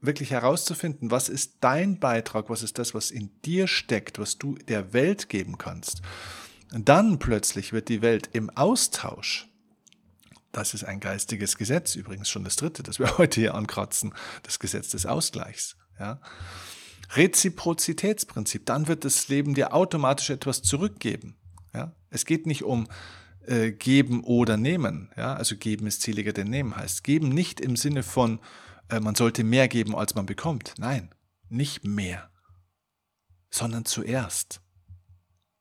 wirklich 0.00 0.30
herauszufinden, 0.30 1.10
was 1.10 1.28
ist 1.28 1.58
dein 1.60 1.98
Beitrag, 1.98 2.48
was 2.48 2.62
ist 2.62 2.78
das, 2.78 2.94
was 2.94 3.10
in 3.10 3.30
dir 3.42 3.66
steckt, 3.66 4.18
was 4.18 4.38
du 4.38 4.54
der 4.54 4.92
Welt 4.92 5.28
geben 5.28 5.58
kannst, 5.58 6.02
dann 6.72 7.18
plötzlich 7.18 7.72
wird 7.72 7.88
die 7.88 8.02
Welt 8.02 8.30
im 8.32 8.50
Austausch, 8.50 9.48
das 10.54 10.72
ist 10.72 10.84
ein 10.84 11.00
geistiges 11.00 11.56
Gesetz, 11.58 11.96
übrigens 11.96 12.28
schon 12.30 12.44
das 12.44 12.56
dritte, 12.56 12.82
das 12.82 12.98
wir 12.98 13.18
heute 13.18 13.40
hier 13.40 13.54
ankratzen, 13.54 14.14
das 14.42 14.58
Gesetz 14.58 14.90
des 14.90 15.04
Ausgleichs. 15.04 15.76
Ja. 15.98 16.20
Reziprozitätsprinzip, 17.10 18.66
dann 18.66 18.88
wird 18.88 19.04
das 19.04 19.28
Leben 19.28 19.54
dir 19.54 19.74
automatisch 19.74 20.30
etwas 20.30 20.62
zurückgeben. 20.62 21.36
Ja. 21.74 21.94
Es 22.10 22.24
geht 22.24 22.46
nicht 22.46 22.62
um 22.62 22.88
äh, 23.46 23.72
geben 23.72 24.24
oder 24.24 24.56
nehmen. 24.56 25.10
Ja. 25.16 25.34
Also 25.34 25.56
geben 25.56 25.86
ist 25.86 26.02
zähliger 26.02 26.32
denn 26.32 26.48
nehmen 26.48 26.76
heißt. 26.76 27.04
Geben 27.04 27.28
nicht 27.28 27.60
im 27.60 27.76
Sinne 27.76 28.02
von, 28.02 28.40
äh, 28.88 29.00
man 29.00 29.14
sollte 29.14 29.44
mehr 29.44 29.68
geben, 29.68 29.94
als 29.94 30.14
man 30.14 30.26
bekommt. 30.26 30.74
Nein, 30.78 31.14
nicht 31.48 31.84
mehr, 31.84 32.30
sondern 33.50 33.84
zuerst. 33.84 34.60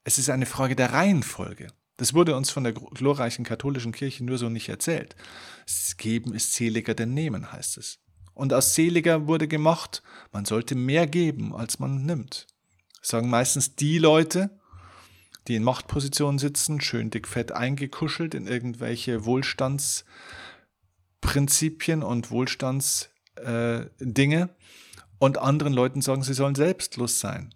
Es 0.03 0.17
ist 0.17 0.29
eine 0.29 0.45
Frage 0.45 0.75
der 0.75 0.93
Reihenfolge. 0.93 1.67
Das 1.97 2.13
wurde 2.13 2.35
uns 2.35 2.49
von 2.49 2.63
der 2.63 2.73
glorreichen 2.73 3.45
katholischen 3.45 3.91
Kirche 3.91 4.23
nur 4.23 4.37
so 4.37 4.49
nicht 4.49 4.69
erzählt. 4.69 5.15
Das 5.65 5.97
Geben 5.97 6.33
ist 6.33 6.53
seliger 6.53 6.95
denn 6.95 7.13
Nehmen, 7.13 7.51
heißt 7.51 7.77
es. 7.77 7.99
Und 8.33 8.53
aus 8.53 8.73
seliger 8.73 9.27
wurde 9.27 9.47
gemacht, 9.47 10.01
man 10.31 10.45
sollte 10.45 10.75
mehr 10.75 11.07
geben, 11.07 11.55
als 11.55 11.79
man 11.79 12.05
nimmt. 12.05 12.47
Das 12.99 13.09
sagen 13.09 13.29
meistens 13.29 13.75
die 13.75 13.99
Leute, 13.99 14.49
die 15.47 15.55
in 15.55 15.63
Machtpositionen 15.63 16.39
sitzen, 16.39 16.81
schön 16.81 17.11
dick 17.11 17.27
fett 17.27 17.51
eingekuschelt 17.51 18.33
in 18.33 18.47
irgendwelche 18.47 19.25
Wohlstandsprinzipien 19.25 22.01
und 22.01 22.31
Wohlstandsdinge 22.31 24.41
äh, 24.41 24.47
und 25.19 25.37
anderen 25.37 25.73
Leuten 25.73 26.01
sagen, 26.01 26.23
sie 26.23 26.33
sollen 26.33 26.55
selbstlos 26.55 27.19
sein. 27.19 27.53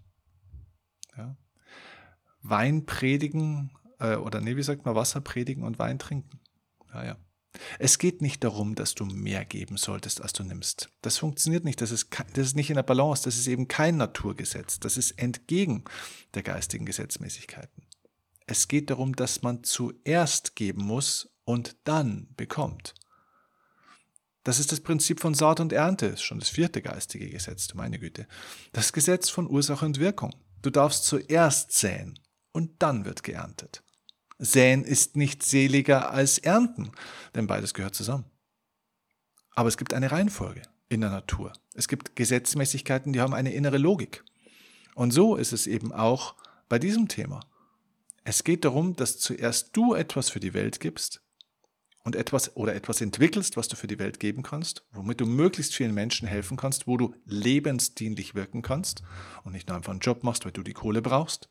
Wein 2.50 2.86
predigen, 2.86 3.72
äh, 4.00 4.16
oder 4.16 4.42
nee, 4.42 4.56
wie 4.56 4.64
sagt 4.64 4.86
man, 4.86 4.96
Wasser 4.96 5.22
predigen 5.22 5.64
und 5.64 5.80
Wein 5.80 6.00
trinken. 6.00 6.40
Ja, 6.94 7.06
ja. 7.06 7.18
Es 7.80 7.98
geht 7.98 8.22
nicht 8.22 8.44
darum, 8.44 8.76
dass 8.76 8.94
du 8.94 9.06
mehr 9.06 9.44
geben 9.46 9.78
solltest, 9.78 10.22
als 10.22 10.34
du 10.34 10.44
nimmst. 10.44 10.90
Das 11.02 11.18
funktioniert 11.18 11.64
nicht. 11.64 11.82
Das 11.82 11.92
ist, 11.92 12.10
das 12.34 12.48
ist 12.48 12.56
nicht 12.56 12.70
in 12.70 12.76
der 12.76 12.84
Balance. 12.84 13.24
Das 13.24 13.38
ist 13.38 13.48
eben 13.48 13.68
kein 13.68 13.98
Naturgesetz. 13.98 14.80
Das 14.80 14.98
ist 14.98 15.12
entgegen 15.12 15.84
der 16.34 16.44
geistigen 16.44 16.86
Gesetzmäßigkeiten. 16.86 17.84
Es 18.46 18.68
geht 18.68 18.90
darum, 18.90 19.16
dass 19.16 19.42
man 19.42 19.64
zuerst 19.64 20.56
geben 20.56 20.84
muss 20.84 21.30
und 21.46 21.76
dann 21.84 22.28
bekommt. 22.38 22.94
Das 24.44 24.60
ist 24.60 24.72
das 24.72 24.80
Prinzip 24.80 25.20
von 25.20 25.34
Saat 25.34 25.60
und 25.60 25.74
Ernte, 25.74 26.06
das 26.10 26.22
ist 26.22 26.26
schon 26.26 26.40
das 26.40 26.48
vierte 26.48 26.82
geistige 26.82 27.30
Gesetz, 27.30 27.68
du 27.68 27.76
meine 27.76 28.00
Güte. 28.00 28.28
Das 28.72 28.94
Gesetz 28.94 29.30
von 29.30 29.50
Ursache 29.50 29.86
und 29.86 30.00
Wirkung. 30.00 30.34
Du 30.62 30.70
darfst 30.70 31.04
zuerst 31.04 31.74
säen 31.74 32.18
und 32.58 32.72
dann 32.80 33.06
wird 33.06 33.22
geerntet. 33.22 33.84
Säen 34.40 34.84
ist 34.84 35.16
nicht 35.16 35.44
seliger 35.44 36.10
als 36.10 36.40
Ernten, 36.40 36.92
denn 37.36 37.46
beides 37.46 37.76
gehört 37.76 37.94
zusammen. 37.94 38.26
Aber 39.52 39.70
es 39.70 39.78
gibt 39.78 39.94
eine 39.94 40.12
Reihenfolge 40.12 40.64
in 40.90 41.02
der 41.02 41.12
Natur. 41.12 41.54
Es 41.76 41.88
gibt 41.88 42.16
Gesetzmäßigkeiten, 42.16 43.14
die 43.14 43.22
haben 43.22 43.36
eine 43.36 43.54
innere 43.54 43.78
Logik. 43.78 44.24
Und 44.96 45.12
so 45.12 45.36
ist 45.36 45.54
es 45.54 45.68
eben 45.68 45.92
auch 45.92 46.34
bei 46.68 46.80
diesem 46.80 47.08
Thema. 47.08 47.42
Es 48.24 48.44
geht 48.44 48.66
darum, 48.66 48.96
dass 48.96 49.20
zuerst 49.20 49.78
du 49.78 49.94
etwas 49.94 50.32
für 50.32 50.40
die 50.40 50.56
Welt 50.56 50.80
gibst 50.80 51.22
und 52.04 52.16
etwas 52.16 52.56
oder 52.56 52.74
etwas 52.74 53.02
entwickelst, 53.02 53.56
was 53.56 53.68
du 53.68 53.76
für 53.76 53.86
die 53.86 54.00
Welt 54.00 54.20
geben 54.20 54.42
kannst, 54.42 54.84
womit 54.92 55.22
du 55.22 55.28
möglichst 55.28 55.76
vielen 55.76 55.94
Menschen 55.94 56.28
helfen 56.28 56.58
kannst, 56.58 56.88
wo 56.88 56.98
du 56.98 57.14
lebensdienlich 57.26 58.34
wirken 58.34 58.64
kannst 58.64 59.04
und 59.44 59.52
nicht 59.52 59.68
nur 59.68 59.78
einfach 59.78 59.92
einen 59.92 60.00
Job 60.00 60.24
machst, 60.24 60.44
weil 60.44 60.54
du 60.54 60.64
die 60.64 60.74
Kohle 60.74 61.04
brauchst, 61.04 61.50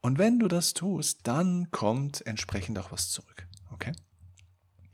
und 0.00 0.18
wenn 0.18 0.38
du 0.38 0.48
das 0.48 0.74
tust, 0.74 1.20
dann 1.24 1.70
kommt 1.70 2.24
entsprechend 2.26 2.78
auch 2.78 2.92
was 2.92 3.10
zurück. 3.10 3.46
Okay? 3.72 3.92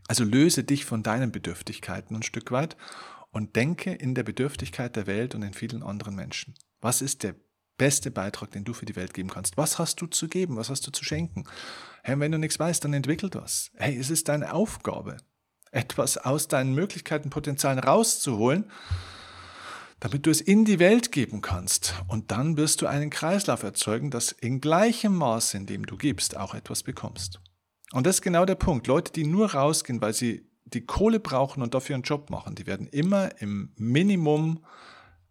Also 0.09 0.25
löse 0.25 0.65
dich 0.65 0.85
von 0.85 1.03
deinen 1.03 1.33
Bedürftigkeiten 1.33 2.17
ein 2.17 2.23
Stück 2.23 2.53
weit 2.53 2.77
und 3.31 3.57
denke 3.57 3.93
in 3.93 4.15
der 4.15 4.23
Bedürftigkeit 4.23 4.97
der 4.97 5.07
Welt 5.07 5.35
und 5.35 5.43
in 5.43 5.55
vielen 5.55 5.83
anderen 5.83 6.15
Menschen. 6.15 6.55
Was 6.81 7.03
ist 7.03 7.23
der 7.23 7.35
beste 7.77 8.11
Beitrag, 8.11 8.51
den 8.53 8.65
du 8.65 8.73
für 8.73 8.87
die 8.87 8.97
Welt 8.97 9.15
geben 9.15 9.31
kannst? 9.31 9.57
Was 9.57 9.79
hast 9.79 10.01
du 10.01 10.07
zu 10.07 10.29
geben? 10.29 10.57
Was 10.57 10.71
hast 10.71 10.87
du 10.87 10.91
zu 10.91 11.05
schenken? 11.05 11.45
Hey, 12.03 12.19
wenn 12.21 12.33
du 12.33 12.39
nichts 12.39 12.59
weißt, 12.59 12.85
dann 12.85 12.95
entwickel 12.95 13.31
das. 13.31 13.71
Hey, 13.75 13.97
es 13.97 14.11
ist 14.11 14.29
deine 14.29 14.53
Aufgabe, 14.53 15.17
etwas 15.73 16.19
aus 16.19 16.49
deinen 16.49 16.75
Möglichkeiten, 16.75 17.31
Potenzialen 17.31 17.79
rauszuholen 17.79 18.71
damit 20.05 20.27
du 20.27 20.31
es 20.31 20.43
in 20.43 20.67
die 20.67 20.81
Welt 20.81 21.13
geben 21.13 21.41
kannst. 21.41 21.95
Und 22.09 22.31
dann 22.31 22.59
wirst 22.59 22.83
du 22.83 22.87
einen 22.87 23.09
Kreislauf 23.09 23.63
erzeugen, 23.63 24.11
dass 24.11 24.33
in 24.33 24.61
gleichem 24.61 25.15
Maß, 25.17 25.55
in 25.55 25.65
dem 25.65 25.87
du 25.87 25.97
gibst, 25.97 26.37
auch 26.37 26.55
etwas 26.55 26.83
bekommst. 26.83 27.41
Und 27.91 28.07
das 28.07 28.17
ist 28.17 28.21
genau 28.21 28.45
der 28.45 28.55
Punkt. 28.55 28.87
Leute, 28.87 29.13
die 29.13 29.25
nur 29.25 29.55
rausgehen, 29.55 30.03
weil 30.03 30.13
sie 30.13 30.47
die 30.67 30.85
Kohle 30.85 31.21
brauchen 31.21 31.63
und 31.63 31.73
dafür 31.73 31.95
einen 31.95 32.03
Job 32.03 32.29
machen, 32.29 32.55
die 32.55 32.67
werden 32.67 32.87
immer 32.87 33.41
im 33.41 33.73
Minimum 33.77 34.63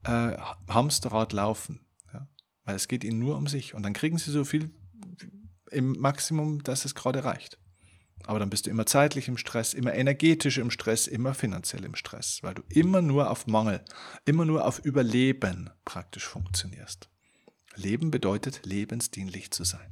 äh, 0.05 0.37
Hamsterrad 0.67 1.33
laufen. 1.33 1.81
Ja? 2.11 2.27
Weil 2.65 2.75
es 2.75 2.87
geht 2.87 3.03
ihnen 3.03 3.19
nur 3.19 3.37
um 3.37 3.45
sich. 3.45 3.75
Und 3.75 3.83
dann 3.83 3.93
kriegen 3.93 4.17
sie 4.17 4.31
so 4.31 4.43
viel 4.43 4.71
im 5.69 5.91
Maximum, 5.99 6.63
dass 6.63 6.83
es 6.83 6.95
gerade 6.95 7.23
reicht. 7.23 7.59
Aber 8.25 8.39
dann 8.39 8.49
bist 8.49 8.65
du 8.65 8.69
immer 8.69 8.85
zeitlich 8.85 9.27
im 9.27 9.37
Stress, 9.37 9.73
immer 9.73 9.93
energetisch 9.93 10.57
im 10.57 10.71
Stress, 10.71 11.07
immer 11.07 11.33
finanziell 11.33 11.83
im 11.83 11.95
Stress, 11.95 12.39
weil 12.41 12.53
du 12.53 12.63
immer 12.69 13.01
nur 13.01 13.29
auf 13.29 13.47
Mangel, 13.47 13.83
immer 14.25 14.45
nur 14.45 14.65
auf 14.65 14.79
Überleben 14.79 15.69
praktisch 15.83 16.25
funktionierst. 16.25 17.09
Leben 17.75 18.11
bedeutet, 18.11 18.61
lebensdienlich 18.65 19.51
zu 19.51 19.63
sein. 19.63 19.91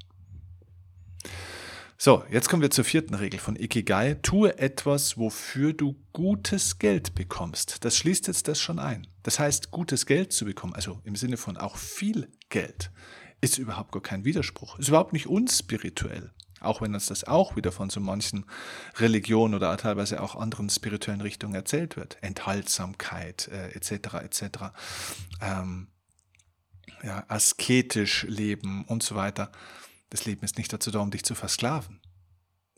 So, 1.97 2.23
jetzt 2.31 2.49
kommen 2.49 2.63
wir 2.63 2.71
zur 2.71 2.83
vierten 2.83 3.13
Regel 3.13 3.39
von 3.39 3.55
Ikigai. 3.55 4.15
Tue 4.23 4.57
etwas, 4.57 5.19
wofür 5.19 5.73
du 5.73 5.95
gutes 6.13 6.79
Geld 6.79 7.13
bekommst. 7.13 7.85
Das 7.85 7.95
schließt 7.95 8.25
jetzt 8.25 8.47
das 8.47 8.59
schon 8.59 8.79
ein. 8.79 9.05
Das 9.21 9.37
heißt, 9.37 9.69
gutes 9.69 10.07
Geld 10.07 10.33
zu 10.33 10.45
bekommen, 10.45 10.73
also 10.73 10.99
im 11.03 11.15
Sinne 11.15 11.37
von 11.37 11.57
auch 11.57 11.77
viel 11.77 12.27
Geld, 12.49 12.91
ist 13.39 13.59
überhaupt 13.59 13.91
gar 13.91 14.01
kein 14.01 14.25
Widerspruch. 14.25 14.79
Ist 14.79 14.87
überhaupt 14.87 15.13
nicht 15.13 15.27
unspirituell. 15.27 16.31
Auch 16.61 16.81
wenn 16.81 16.93
uns 16.93 17.07
das 17.07 17.23
auch 17.23 17.55
wieder 17.55 17.71
von 17.71 17.89
so 17.89 17.99
manchen 17.99 18.45
Religionen 18.97 19.55
oder 19.55 19.75
teilweise 19.77 20.21
auch 20.21 20.35
anderen 20.35 20.69
spirituellen 20.69 21.21
Richtungen 21.21 21.55
erzählt 21.55 21.97
wird. 21.97 22.17
Enthaltsamkeit 22.21 23.47
äh, 23.47 23.69
etc. 23.71 24.15
etc. 24.23 24.43
Ähm, 25.41 25.87
ja, 27.03 27.23
asketisch 27.27 28.23
leben 28.23 28.85
und 28.85 29.03
so 29.03 29.15
weiter. 29.15 29.51
Das 30.09 30.25
Leben 30.25 30.43
ist 30.43 30.57
nicht 30.57 30.71
dazu 30.71 30.91
da, 30.91 30.99
um 30.99 31.11
dich 31.11 31.23
zu 31.23 31.35
versklaven. 31.35 32.01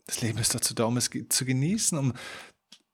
Das 0.06 0.20
Leben 0.20 0.38
ist 0.38 0.54
dazu 0.54 0.74
da, 0.74 0.84
um 0.84 0.96
es 0.96 1.10
zu 1.28 1.44
genießen, 1.44 1.96
um 1.98 2.12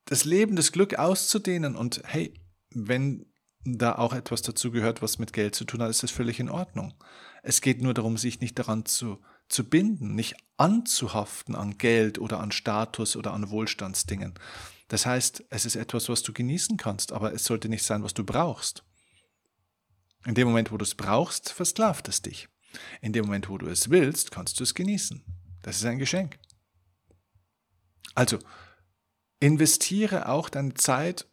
das 0.05 0.25
Leben, 0.25 0.57
das 0.57 0.73
Glück 0.73 0.95
auszudehnen. 0.95 1.77
Und 1.77 2.03
hey, 2.05 2.35
wenn 2.71 3.27
da 3.65 3.97
auch 3.97 4.13
etwas 4.13 4.43
dazu 4.43 4.71
gehört, 4.71 5.03
was 5.03 5.19
mit 5.19 5.33
Geld 5.33 5.55
zu 5.55 5.65
tun 5.65 5.83
hat, 5.83 5.91
ist 5.91 6.03
das 6.03 6.11
völlig 6.11 6.41
in 6.41 6.49
Ordnung. 6.49 6.95
Es 7.43 7.61
geht 7.61 7.83
nur 7.83 7.95
darum, 7.95 8.17
sich 8.17 8.41
nicht 8.41 8.59
daran 8.59 8.87
zu, 8.87 9.21
zu 9.51 9.69
binden, 9.69 10.15
nicht 10.15 10.37
anzuhaften 10.57 11.55
an 11.55 11.79
Geld 11.79 12.19
oder 12.19 12.41
an 12.41 12.53
Status 12.53 13.17
oder 13.17 13.33
an 13.33 13.51
Wohlstandsdingen. 13.51 14.35
Das 14.89 15.07
heißt, 15.07 15.45
es 15.51 15.65
ist 15.65 15.77
etwas, 15.77 16.09
was 16.09 16.23
du 16.23 16.33
genießen 16.33 16.77
kannst, 16.77 17.13
aber 17.13 17.33
es 17.33 17.45
sollte 17.45 17.69
nicht 17.69 17.85
sein, 17.85 18.03
was 18.03 18.15
du 18.15 18.25
brauchst. 18.25 18.85
In 20.27 20.35
dem 20.35 20.49
Moment, 20.49 20.71
wo 20.71 20.77
du 20.77 20.85
es 20.85 20.95
brauchst, 20.95 21.53
versklavt 21.53 22.09
es 22.09 22.23
dich. 22.23 22.49
In 23.01 23.13
dem 23.13 23.25
Moment, 23.25 23.49
wo 23.49 23.59
du 23.59 23.67
es 23.67 23.91
willst, 23.91 24.31
kannst 24.31 24.61
du 24.61 24.65
es 24.65 24.75
genießen. 24.75 25.25
Das 25.63 25.77
ist 25.77 25.85
ein 25.85 25.99
Geschenk. 25.99 26.39
Also, 28.15 28.39
investiere 29.41 30.29
auch 30.29 30.49
deine 30.49 30.75
Zeit 30.75 31.27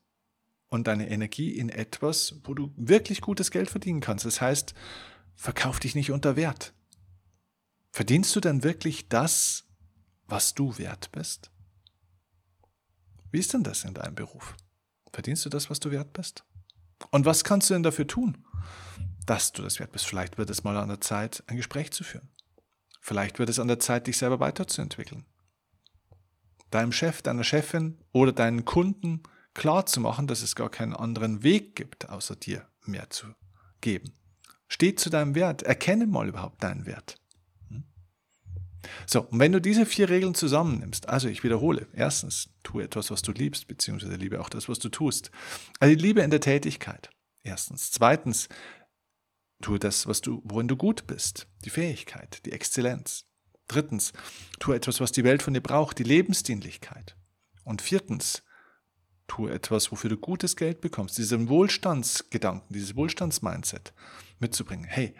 und 0.69 0.87
deine 0.87 1.09
Energie 1.09 1.51
in 1.51 1.69
etwas, 1.69 2.35
wo 2.43 2.53
du 2.53 2.73
wirklich 2.75 3.21
gutes 3.21 3.51
Geld 3.51 3.69
verdienen 3.69 3.99
kannst. 3.99 4.25
Das 4.25 4.41
heißt, 4.41 4.73
verkauf 5.35 5.79
dich 5.79 5.95
nicht 5.95 6.11
unter 6.11 6.35
Wert. 6.35 6.73
Verdienst 7.97 8.35
du 8.35 8.39
dann 8.39 8.63
wirklich 8.63 9.09
das, 9.09 9.65
was 10.27 10.53
du 10.53 10.77
wert 10.77 11.11
bist? 11.11 11.49
Wie 13.31 13.39
ist 13.39 13.53
denn 13.53 13.63
das 13.63 13.85
in 13.85 13.95
deinem 13.95 14.13
Beruf? 14.13 14.55
Verdienst 15.11 15.43
du 15.45 15.49
das, 15.49 15.71
was 15.71 15.79
du 15.79 15.89
wert 15.89 16.13
bist? 16.13 16.43
Und 17.09 17.25
was 17.25 17.43
kannst 17.43 17.71
du 17.71 17.73
denn 17.73 17.81
dafür 17.81 18.05
tun? 18.05 18.45
dass 19.25 19.51
du 19.51 19.63
das 19.63 19.79
wert 19.79 19.91
bist. 19.91 20.05
Vielleicht 20.05 20.37
wird 20.37 20.51
es 20.51 20.63
mal 20.63 20.77
an 20.77 20.89
der 20.89 21.01
Zeit, 21.01 21.43
ein 21.47 21.57
Gespräch 21.57 21.91
zu 21.91 22.03
führen. 22.03 22.29
Vielleicht 23.01 23.39
wird 23.39 23.49
es 23.49 23.57
an 23.57 23.67
der 23.67 23.79
Zeit, 23.79 24.05
dich 24.05 24.19
selber 24.19 24.39
weiterzuentwickeln. 24.39 25.25
Deinem 26.69 26.91
Chef, 26.91 27.23
deiner 27.23 27.43
Chefin 27.43 27.97
oder 28.11 28.31
deinen 28.31 28.63
Kunden 28.63 29.23
klar 29.55 29.87
zu 29.87 30.01
machen, 30.01 30.27
dass 30.27 30.43
es 30.43 30.55
gar 30.55 30.69
keinen 30.69 30.93
anderen 30.93 31.41
Weg 31.41 31.75
gibt, 31.75 32.09
außer 32.09 32.35
dir 32.35 32.69
mehr 32.85 33.09
zu 33.09 33.25
geben. 33.81 34.13
Steh 34.67 34.93
zu 34.93 35.09
deinem 35.09 35.33
Wert. 35.33 35.63
Erkenne 35.63 36.05
mal 36.05 36.27
überhaupt 36.27 36.61
deinen 36.61 36.85
Wert. 36.85 37.17
So, 39.05 39.21
und 39.21 39.39
wenn 39.39 39.51
du 39.51 39.61
diese 39.61 39.85
vier 39.85 40.09
Regeln 40.09 40.35
zusammennimmst, 40.35 41.09
also 41.09 41.27
ich 41.27 41.43
wiederhole, 41.43 41.87
erstens, 41.93 42.49
tue 42.63 42.83
etwas, 42.83 43.11
was 43.11 43.21
du 43.21 43.31
liebst, 43.31 43.67
beziehungsweise 43.67 44.15
liebe 44.15 44.39
auch 44.39 44.49
das, 44.49 44.69
was 44.69 44.79
du 44.79 44.89
tust. 44.89 45.31
Also 45.79 45.95
die 45.95 46.01
Liebe 46.01 46.21
in 46.21 46.31
der 46.31 46.41
Tätigkeit. 46.41 47.09
Erstens. 47.43 47.91
Zweitens, 47.91 48.49
Tue 49.61 49.79
das, 49.79 50.05
was 50.05 50.21
du, 50.21 50.41
worin 50.43 50.67
du 50.67 50.75
gut 50.75 51.07
bist, 51.07 51.47
die 51.65 51.71
Fähigkeit, 51.71 52.45
die 52.45 52.51
Exzellenz. 52.51 53.25
Drittens, 53.67 54.13
tue 54.59 54.75
etwas, 54.75 55.01
was 55.01 55.11
die 55.11 55.23
Welt 55.23 55.41
von 55.41 55.53
dir 55.53 55.61
braucht, 55.61 55.99
die 55.99 56.03
Lebensdienlichkeit. 56.03 57.17
Und 57.63 57.81
viertens, 57.81 58.43
tue 59.27 59.51
etwas, 59.51 59.91
wofür 59.91 60.09
du 60.09 60.17
gutes 60.17 60.55
Geld 60.55 60.79
bekommst, 60.79 61.17
diesen 61.17 61.49
Wohlstandsgedanken, 61.49 62.73
dieses 62.73 62.95
Wohlstandsmindset 62.95 63.93
mitzubringen. 64.39 64.85
Hey, 64.85 65.15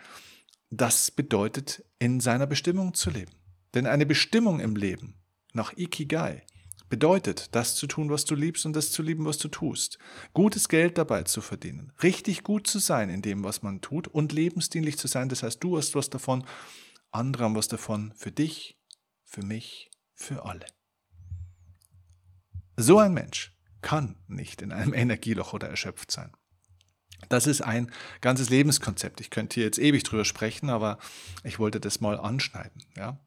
das 0.70 1.12
bedeutet, 1.12 1.84
in 2.00 2.20
seiner 2.20 2.48
Bestimmung 2.48 2.94
zu 2.94 3.10
leben. 3.10 3.34
Denn 3.78 3.86
eine 3.86 4.08
Bestimmung 4.08 4.60
im 4.60 4.76
Leben 4.76 5.22
nach 5.54 5.78
Ikigai 5.78 6.42
Bedeutet, 6.90 7.54
das 7.54 7.76
zu 7.76 7.86
tun, 7.86 8.10
was 8.10 8.26
du 8.26 8.34
liebst 8.34 8.66
und 8.66 8.74
das 8.74 8.92
zu 8.92 9.04
lieben, 9.04 9.26
was 9.26 9.38
du 9.38 9.50
tust. 9.50 10.00
Gutes 10.34 10.68
Geld 10.68 10.98
dabei 10.98 11.22
zu 11.24 11.42
verdienen. 11.42 11.94
Richtig 12.02 12.44
gut 12.44 12.66
zu 12.66 12.80
sein 12.80 13.12
in 13.12 13.22
dem, 13.22 13.44
was 13.44 13.62
man 13.62 13.82
tut 13.82 14.08
und 14.08 14.32
lebensdienlich 14.32 14.98
zu 14.98 15.08
sein. 15.08 15.30
Das 15.30 15.44
heißt, 15.44 15.64
du 15.64 15.78
hast 15.78 15.94
was 15.94 16.10
davon, 16.10 16.44
andere 17.12 17.44
haben 17.44 17.56
was 17.56 17.68
davon 17.68 18.14
für 18.16 18.32
dich, 18.32 18.80
für 19.26 19.44
mich, 19.44 19.92
für 20.16 20.44
alle. 20.46 20.66
So 22.78 22.98
ein 22.98 23.14
Mensch 23.14 23.54
kann 23.82 24.16
nicht 24.28 24.64
in 24.64 24.72
einem 24.72 24.94
Energieloch 24.96 25.54
oder 25.54 25.70
erschöpft 25.70 26.10
sein. 26.10 26.32
Das 27.30 27.48
ist 27.48 27.62
ein 27.62 27.92
ganzes 28.22 28.50
Lebenskonzept. 28.50 29.20
Ich 29.20 29.30
könnte 29.30 29.56
hier 29.56 29.66
jetzt 29.66 29.80
ewig 29.80 30.04
drüber 30.04 30.24
sprechen, 30.24 30.70
aber 30.70 30.98
ich 31.44 31.60
wollte 31.60 31.80
das 31.80 32.00
mal 32.00 32.20
anschneiden. 32.20 32.84
Ja? 32.96 33.20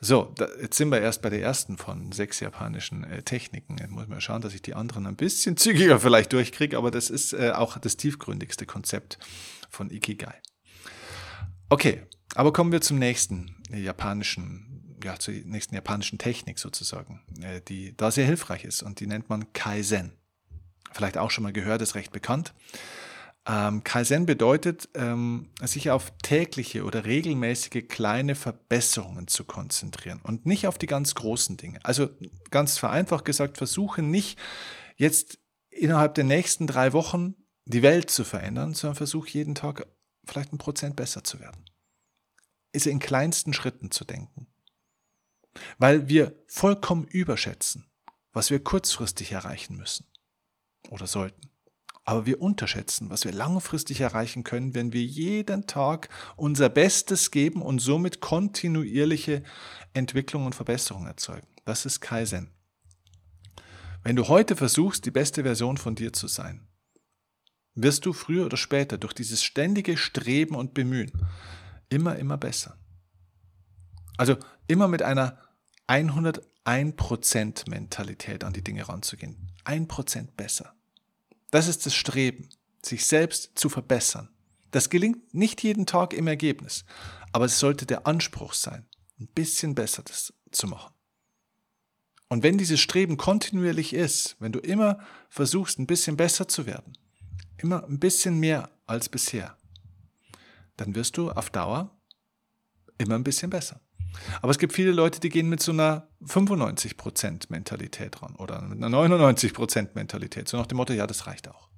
So, 0.00 0.32
da, 0.36 0.48
jetzt 0.60 0.76
sind 0.76 0.90
wir 0.90 1.00
erst 1.00 1.22
bei 1.22 1.30
der 1.30 1.42
ersten 1.42 1.76
von 1.76 2.12
sechs 2.12 2.40
japanischen 2.40 3.04
äh, 3.04 3.22
Techniken. 3.22 3.78
Jetzt 3.78 3.90
muss 3.90 4.08
mal 4.08 4.20
schauen, 4.20 4.42
dass 4.42 4.54
ich 4.54 4.62
die 4.62 4.74
anderen 4.74 5.06
ein 5.06 5.16
bisschen 5.16 5.56
zügiger 5.56 6.00
vielleicht 6.00 6.32
durchkriege, 6.32 6.78
aber 6.78 6.90
das 6.90 7.10
ist 7.10 7.32
äh, 7.32 7.52
auch 7.52 7.78
das 7.78 7.96
tiefgründigste 7.96 8.66
Konzept 8.66 9.18
von 9.70 9.90
Ikigai. 9.90 10.34
Okay, 11.68 12.02
aber 12.34 12.52
kommen 12.52 12.72
wir 12.72 12.80
zum 12.80 12.98
nächsten 12.98 13.56
japanischen, 13.72 14.96
ja, 15.02 15.18
zur 15.18 15.34
nächsten 15.34 15.74
japanischen 15.74 16.18
Technik 16.18 16.58
sozusagen, 16.58 17.22
äh, 17.42 17.60
die 17.60 17.96
da 17.96 18.10
sehr 18.10 18.26
hilfreich 18.26 18.64
ist 18.64 18.82
und 18.82 19.00
die 19.00 19.06
nennt 19.06 19.28
man 19.28 19.52
Kaizen. 19.52 20.12
Vielleicht 20.92 21.18
auch 21.18 21.30
schon 21.30 21.44
mal 21.44 21.52
gehört, 21.52 21.82
ist 21.82 21.94
recht 21.94 22.12
bekannt. 22.12 22.54
Ähm, 23.48 23.84
Kaizen 23.84 24.26
bedeutet, 24.26 24.88
ähm, 24.94 25.50
sich 25.62 25.90
auf 25.90 26.12
tägliche 26.22 26.82
oder 26.82 27.04
regelmäßige 27.04 27.86
kleine 27.88 28.34
Verbesserungen 28.34 29.28
zu 29.28 29.44
konzentrieren 29.44 30.20
und 30.22 30.46
nicht 30.46 30.66
auf 30.66 30.78
die 30.78 30.88
ganz 30.88 31.14
großen 31.14 31.56
Dinge. 31.56 31.78
Also 31.84 32.08
ganz 32.50 32.76
vereinfacht 32.76 33.24
gesagt, 33.24 33.56
versuche 33.56 34.02
nicht 34.02 34.36
jetzt 34.96 35.38
innerhalb 35.70 36.14
der 36.14 36.24
nächsten 36.24 36.66
drei 36.66 36.92
Wochen 36.92 37.36
die 37.66 37.82
Welt 37.82 38.10
zu 38.10 38.24
verändern, 38.24 38.74
sondern 38.74 38.96
versuche 38.96 39.28
jeden 39.30 39.54
Tag 39.54 39.86
vielleicht 40.24 40.52
ein 40.52 40.58
Prozent 40.58 40.96
besser 40.96 41.22
zu 41.22 41.38
werden. 41.38 41.64
Ist 42.72 42.86
in 42.86 42.98
kleinsten 42.98 43.52
Schritten 43.52 43.92
zu 43.92 44.04
denken. 44.04 44.48
Weil 45.78 46.08
wir 46.08 46.34
vollkommen 46.48 47.04
überschätzen, 47.04 47.86
was 48.32 48.50
wir 48.50 48.62
kurzfristig 48.62 49.30
erreichen 49.32 49.76
müssen 49.76 50.06
oder 50.90 51.06
sollten. 51.06 51.48
Aber 52.06 52.24
wir 52.24 52.40
unterschätzen, 52.40 53.10
was 53.10 53.24
wir 53.24 53.32
langfristig 53.32 54.00
erreichen 54.00 54.44
können, 54.44 54.74
wenn 54.74 54.92
wir 54.92 55.02
jeden 55.02 55.66
Tag 55.66 56.08
unser 56.36 56.68
Bestes 56.68 57.32
geben 57.32 57.60
und 57.60 57.80
somit 57.80 58.20
kontinuierliche 58.20 59.42
Entwicklung 59.92 60.46
und 60.46 60.54
Verbesserung 60.54 61.06
erzeugen. 61.06 61.48
Das 61.64 61.84
ist 61.84 62.00
Kaizen. 62.00 62.52
Wenn 64.04 64.14
du 64.14 64.28
heute 64.28 64.54
versuchst, 64.54 65.04
die 65.04 65.10
beste 65.10 65.42
Version 65.42 65.78
von 65.78 65.96
dir 65.96 66.12
zu 66.12 66.28
sein, 66.28 66.68
wirst 67.74 68.06
du 68.06 68.12
früher 68.12 68.46
oder 68.46 68.56
später 68.56 68.98
durch 68.98 69.12
dieses 69.12 69.42
ständige 69.42 69.96
Streben 69.96 70.54
und 70.54 70.74
Bemühen 70.74 71.10
immer, 71.88 72.14
immer 72.16 72.36
besser. 72.36 72.78
Also 74.16 74.36
immer 74.68 74.86
mit 74.86 75.02
einer 75.02 75.38
101% 75.88 77.68
Mentalität 77.68 78.44
an 78.44 78.52
die 78.52 78.62
Dinge 78.62 78.88
ranzugehen. 78.88 79.52
1% 79.64 80.36
besser. 80.36 80.75
Das 81.50 81.68
ist 81.68 81.86
das 81.86 81.94
Streben, 81.94 82.48
sich 82.82 83.06
selbst 83.06 83.58
zu 83.58 83.68
verbessern. 83.68 84.28
Das 84.70 84.90
gelingt 84.90 85.32
nicht 85.32 85.62
jeden 85.62 85.86
Tag 85.86 86.12
im 86.12 86.26
Ergebnis, 86.26 86.84
aber 87.32 87.46
es 87.46 87.58
sollte 87.58 87.86
der 87.86 88.06
Anspruch 88.06 88.52
sein, 88.52 88.86
ein 89.18 89.28
bisschen 89.28 89.74
besser 89.74 90.02
das 90.02 90.34
zu 90.50 90.66
machen. 90.66 90.92
Und 92.28 92.42
wenn 92.42 92.58
dieses 92.58 92.80
Streben 92.80 93.16
kontinuierlich 93.16 93.92
ist, 93.92 94.36
wenn 94.40 94.52
du 94.52 94.58
immer 94.58 94.98
versuchst, 95.28 95.78
ein 95.78 95.86
bisschen 95.86 96.16
besser 96.16 96.48
zu 96.48 96.66
werden, 96.66 96.98
immer 97.58 97.84
ein 97.84 98.00
bisschen 98.00 98.40
mehr 98.40 98.70
als 98.86 99.08
bisher, 99.08 99.56
dann 100.76 100.94
wirst 100.94 101.16
du 101.16 101.30
auf 101.30 101.50
Dauer 101.50 101.96
immer 102.98 103.14
ein 103.14 103.24
bisschen 103.24 103.50
besser. 103.50 103.80
Aber 104.42 104.50
es 104.50 104.58
gibt 104.58 104.72
viele 104.72 104.92
Leute, 104.92 105.20
die 105.20 105.28
gehen 105.28 105.48
mit 105.48 105.62
so 105.62 105.72
einer 105.72 106.08
95% 106.24 107.46
Mentalität 107.48 108.22
ran 108.22 108.34
oder 108.36 108.62
mit 108.62 108.82
einer 108.82 108.96
99% 108.96 109.90
Mentalität, 109.94 110.48
so 110.48 110.56
nach 110.56 110.66
dem 110.66 110.76
Motto, 110.76 110.92
ja, 110.92 111.06
das 111.06 111.26
reicht 111.26 111.48
auch. 111.48 111.68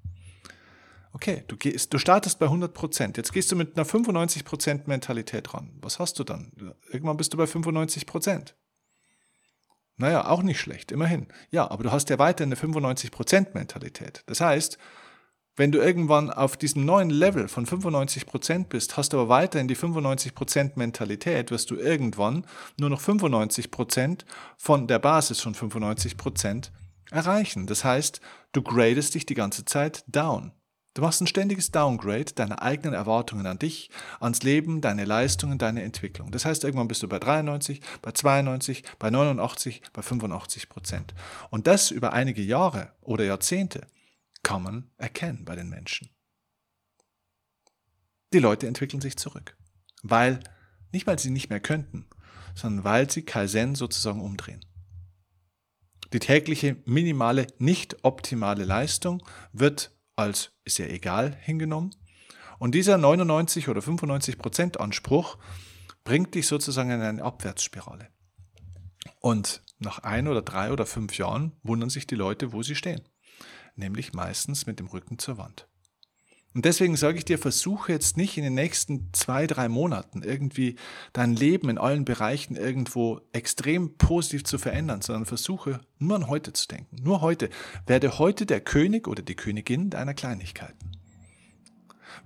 Okay, 1.13 1.45
du, 1.49 1.57
gehst, 1.57 1.93
du 1.93 1.99
startest 1.99 2.39
bei 2.39 2.47
100%, 2.47 3.17
jetzt 3.17 3.33
gehst 3.33 3.51
du 3.51 3.57
mit 3.57 3.77
einer 3.77 3.87
95% 3.87 4.83
Mentalität 4.87 5.53
ran. 5.55 5.71
Was 5.81 5.99
hast 5.99 6.19
du 6.19 6.25
dann? 6.25 6.53
Irgendwann 6.91 7.17
bist 7.17 7.33
du 7.33 7.37
bei 7.37 7.45
95%. 7.45 8.55
Naja, 9.97 10.29
auch 10.29 10.43
nicht 10.43 10.61
schlecht, 10.61 10.93
immerhin. 10.93 11.27
Ja, 11.51 11.71
aber 11.71 11.83
du 11.83 11.91
hast 11.91 12.09
ja 12.09 12.19
weiter 12.19 12.45
eine 12.45 12.55
95% 12.55 13.49
Mentalität. 13.55 14.23
Das 14.27 14.41
heißt, 14.41 14.79
wenn 15.59 15.73
du 15.73 15.81
irgendwann 15.81 16.31
auf 16.31 16.57
diesem 16.57 16.85
neuen 16.85 17.11
Level 17.11 17.49
von 17.49 17.67
95% 17.67 18.67
bist, 18.69 18.97
hast 18.97 19.13
du 19.13 19.19
aber 19.19 19.29
weiterhin 19.29 19.67
die 19.67 19.77
95% 19.77 20.73
Mentalität, 20.77 21.51
wirst 21.51 21.71
du 21.71 21.75
irgendwann 21.75 22.47
nur 22.79 22.91
noch 22.91 23.01
95% 23.01 24.21
von 24.57 24.87
der 24.87 25.01
Basis 25.01 25.41
von 25.41 25.55
95% 25.55 26.71
erreichen. 27.11 27.67
Das 27.67 27.83
heißt, 27.85 28.21
du 28.53 28.63
gradest 28.63 29.15
dich 29.15 29.27
die 29.27 29.35
ganze 29.35 29.65
Zeit 29.65 30.05
down. 30.07 30.53
Du 30.95 31.03
machst 31.03 31.21
ein 31.21 31.27
ständiges 31.27 31.71
Downgrade 31.71 32.33
deiner 32.35 32.63
eigenen 32.63 32.95
Erwartungen 32.95 33.47
an 33.47 33.59
dich, 33.59 33.91
ans 34.21 34.43
Leben, 34.43 34.81
deine 34.81 35.05
Leistungen, 35.05 35.59
deine 35.59 35.83
Entwicklung. 35.83 36.31
Das 36.31 36.45
heißt, 36.45 36.65
irgendwann 36.65 36.89
bist 36.89 37.03
du 37.03 37.09
bei 37.09 37.19
93, 37.19 37.81
bei 38.03 38.13
92, 38.13 38.85
bei 38.99 39.11
89, 39.11 39.83
bei 39.93 40.03
85 40.03 40.69
Prozent. 40.69 41.15
Und 41.51 41.67
das 41.67 41.91
über 41.91 42.13
einige 42.13 42.43
Jahre 42.43 42.93
oder 43.03 43.25
Jahrzehnte 43.25 43.87
kann 44.43 44.63
man 44.63 44.91
erkennen 44.97 45.45
bei 45.45 45.57
den 45.57 45.69
Menschen. 45.69 46.11
Die 48.33 48.39
Leute 48.39 48.67
entwickeln 48.67 49.01
sich 49.01 49.17
zurück, 49.17 49.57
weil, 50.03 50.41
nicht 50.93 51.07
weil 51.07 51.19
sie 51.19 51.31
nicht 51.31 51.51
mehr 51.51 51.61
könnten, 51.61 52.09
sondern 52.55 52.85
weil 52.85 53.11
sie 53.11 53.23
Kaizen 53.23 53.75
sozusagen 53.75 54.21
umdrehen. 54.21 54.65
Die 56.13 56.19
tägliche 56.19 56.77
minimale, 56.85 57.47
nicht 57.59 58.05
optimale 58.05 58.65
Leistung 58.65 59.23
wird 59.53 59.95
als 60.17 60.53
ist 60.65 60.79
ja 60.79 60.87
egal 60.87 61.37
hingenommen. 61.41 61.95
Und 62.59 62.75
dieser 62.75 62.99
99 62.99 63.69
oder 63.69 63.83
95 63.83 64.37
Prozent 64.37 64.81
Anspruch 64.81 65.39
bringt 66.05 66.35
dich 66.35 66.47
sozusagen 66.47 66.91
in 66.91 67.01
eine 67.01 67.23
Abwärtsspirale. 67.23 68.09
Und 69.21 69.63
nach 69.79 70.01
ein 70.01 70.27
oder 70.27 70.43
drei 70.43 70.73
oder 70.73 70.87
fünf 70.87 71.17
Jahren 71.19 71.53
wundern 71.63 71.91
sich 71.91 72.07
die 72.07 72.17
Leute, 72.17 72.53
wo 72.53 72.63
sie 72.63 72.75
stehen 72.75 73.03
nämlich 73.79 74.13
meistens 74.13 74.67
mit 74.67 74.79
dem 74.79 74.87
Rücken 74.87 75.19
zur 75.19 75.39
Wand. 75.39 75.69
Und 76.55 76.65
deswegen 76.65 76.97
sage 76.97 77.19
ich 77.19 77.25
dir, 77.25 77.39
versuche 77.39 77.93
jetzt 77.93 78.17
nicht 78.17 78.37
in 78.37 78.43
den 78.43 78.55
nächsten 78.55 79.11
zwei, 79.13 79.47
drei 79.47 79.69
Monaten 79.69 80.23
irgendwie 80.23 80.77
dein 81.13 81.37
Leben 81.37 81.69
in 81.69 81.79
allen 81.79 82.05
Bereichen 82.05 82.57
irgendwo 82.57 83.21
extrem 83.33 83.97
positiv 83.97 84.45
zu 84.45 84.59
verändern, 84.59 85.03
sondern 85.03 85.27
versuche 85.27 85.81
nur 85.99 86.17
an 86.17 86.27
heute 86.27 86.53
zu 86.55 86.67
denken. 86.67 86.97
Nur 87.03 87.21
heute. 87.21 87.51
Werde 87.87 88.19
heute 88.19 88.47
der 88.47 88.61
König 88.61 89.07
oder 89.07 89.23
die 89.23 89.37
Königin 89.37 89.91
deiner 89.91 90.15
Kleinigkeiten. 90.15 90.93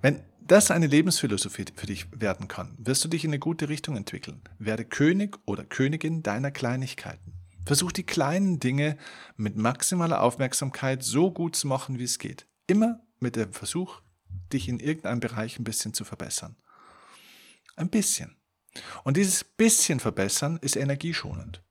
Wenn 0.01 0.23
das 0.47 0.71
eine 0.71 0.87
Lebensphilosophie 0.87 1.65
für 1.75 1.87
dich 1.87 2.07
werden 2.11 2.47
kann, 2.47 2.75
wirst 2.77 3.03
du 3.03 3.09
dich 3.09 3.23
in 3.25 3.29
eine 3.29 3.39
gute 3.39 3.69
Richtung 3.69 3.95
entwickeln. 3.95 4.41
Werde 4.57 4.85
König 4.85 5.37
oder 5.45 5.63
Königin 5.63 6.23
deiner 6.23 6.51
Kleinigkeiten. 6.51 7.33
Versuch 7.65 7.91
die 7.91 8.05
kleinen 8.05 8.59
Dinge 8.59 8.97
mit 9.37 9.55
maximaler 9.55 10.21
Aufmerksamkeit 10.21 11.03
so 11.03 11.31
gut 11.31 11.55
zu 11.55 11.67
machen, 11.67 11.99
wie 11.99 12.03
es 12.03 12.19
geht. 12.19 12.47
Immer 12.67 12.99
mit 13.19 13.35
dem 13.35 13.53
Versuch, 13.53 14.01
dich 14.51 14.67
in 14.67 14.79
irgendeinem 14.79 15.19
Bereich 15.19 15.59
ein 15.59 15.63
bisschen 15.63 15.93
zu 15.93 16.03
verbessern. 16.03 16.57
Ein 17.75 17.89
bisschen. 17.89 18.35
Und 19.03 19.17
dieses 19.17 19.43
bisschen 19.43 19.99
verbessern 19.99 20.59
ist 20.61 20.75
energieschonend. 20.75 21.63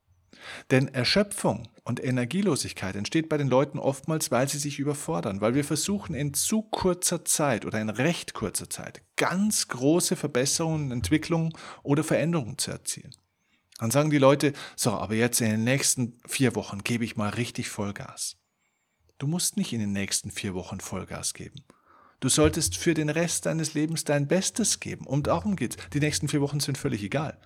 Denn 0.71 0.87
Erschöpfung 0.89 1.69
und 1.83 2.03
Energielosigkeit 2.03 2.95
entsteht 2.95 3.29
bei 3.29 3.37
den 3.37 3.47
Leuten 3.47 3.79
oftmals, 3.79 4.31
weil 4.31 4.47
sie 4.49 4.57
sich 4.57 4.79
überfordern, 4.79 5.41
weil 5.41 5.55
wir 5.55 5.63
versuchen 5.63 6.15
in 6.15 6.33
zu 6.33 6.63
kurzer 6.63 7.23
Zeit 7.23 7.65
oder 7.65 7.79
in 7.79 7.89
recht 7.89 8.33
kurzer 8.33 8.69
Zeit 8.69 9.01
ganz 9.15 9.67
große 9.69 10.15
Verbesserungen, 10.15 10.91
Entwicklungen 10.91 11.53
oder 11.81 12.03
Veränderungen 12.03 12.57
zu 12.57 12.71
erzielen. 12.71 13.15
Dann 13.83 13.91
sagen 13.91 14.11
die 14.11 14.17
Leute, 14.17 14.53
so, 14.77 14.91
aber 14.91 15.13
jetzt 15.13 15.41
in 15.41 15.49
den 15.49 15.65
nächsten 15.65 16.17
vier 16.25 16.55
Wochen 16.55 16.85
gebe 16.85 17.03
ich 17.03 17.17
mal 17.17 17.27
richtig 17.27 17.67
Vollgas. 17.67 18.37
Du 19.17 19.27
musst 19.27 19.57
nicht 19.57 19.73
in 19.73 19.81
den 19.81 19.91
nächsten 19.91 20.31
vier 20.31 20.53
Wochen 20.53 20.79
Vollgas 20.79 21.33
geben. 21.33 21.65
Du 22.21 22.29
solltest 22.29 22.77
für 22.77 22.93
den 22.93 23.09
Rest 23.09 23.45
deines 23.45 23.73
Lebens 23.73 24.05
dein 24.05 24.29
Bestes 24.29 24.79
geben. 24.79 25.05
Und 25.05 25.27
darum 25.27 25.57
geht's. 25.57 25.75
Die 25.91 25.99
nächsten 25.99 26.29
vier 26.29 26.39
Wochen 26.39 26.61
sind 26.61 26.77
völlig 26.77 27.03
egal. 27.03 27.37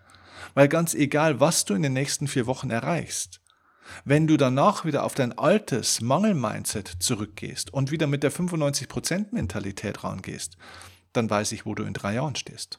Weil 0.54 0.68
ganz 0.68 0.94
egal, 0.94 1.40
was 1.40 1.66
du 1.66 1.74
in 1.74 1.82
den 1.82 1.94
nächsten 1.94 2.28
vier 2.28 2.46
Wochen 2.46 2.70
erreichst, 2.70 3.42
wenn 4.06 4.28
du 4.28 4.38
danach 4.38 4.86
wieder 4.86 5.06
auf 5.06 5.16
dein 5.16 5.36
altes 5.36 6.02
Mangel-Mindset 6.02 6.98
zurückgehst 7.00 7.74
und 7.74 7.90
wieder 7.90 8.06
mit 8.06 8.22
der 8.22 8.32
95%-Mentalität 8.32 10.04
rangehst, 10.04 10.56
dann 11.14 11.32
weiß 11.32 11.54
ich, 11.54 11.66
wo 11.66 11.74
du 11.74 11.82
in 11.82 11.96
drei 11.96 12.14
Jahren 12.14 12.36
stehst. 12.36 12.78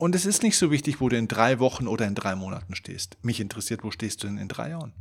Und 0.00 0.14
es 0.14 0.24
ist 0.24 0.42
nicht 0.42 0.56
so 0.56 0.70
wichtig, 0.70 1.02
wo 1.02 1.10
du 1.10 1.18
in 1.18 1.28
drei 1.28 1.58
Wochen 1.58 1.86
oder 1.86 2.06
in 2.06 2.14
drei 2.14 2.34
Monaten 2.34 2.74
stehst. 2.74 3.18
Mich 3.22 3.38
interessiert, 3.38 3.84
wo 3.84 3.90
stehst 3.90 4.22
du 4.22 4.28
denn 4.28 4.38
in 4.38 4.48
drei 4.48 4.70
Jahren? 4.70 4.94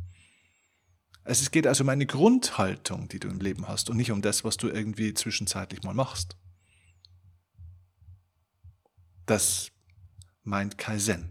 Es 1.24 1.52
geht 1.52 1.68
also 1.68 1.86
um 1.86 1.90
eine 1.90 2.06
Grundhaltung, 2.06 3.08
die 3.08 3.18
du 3.18 3.30
im 3.30 3.40
Leben 3.40 3.70
hast 3.70 3.90
und 3.90 3.96
nicht 3.96 4.12
um 4.12 4.22
das, 4.22 4.44
was 4.44 4.58
du 4.58 4.68
irgendwie 4.68 5.14
zwischenzeitlich 5.14 5.84
mal 5.84 5.94
machst. 5.94 6.36
Das 9.26 9.72
meint 10.44 10.78
Kaizen. 10.78 11.30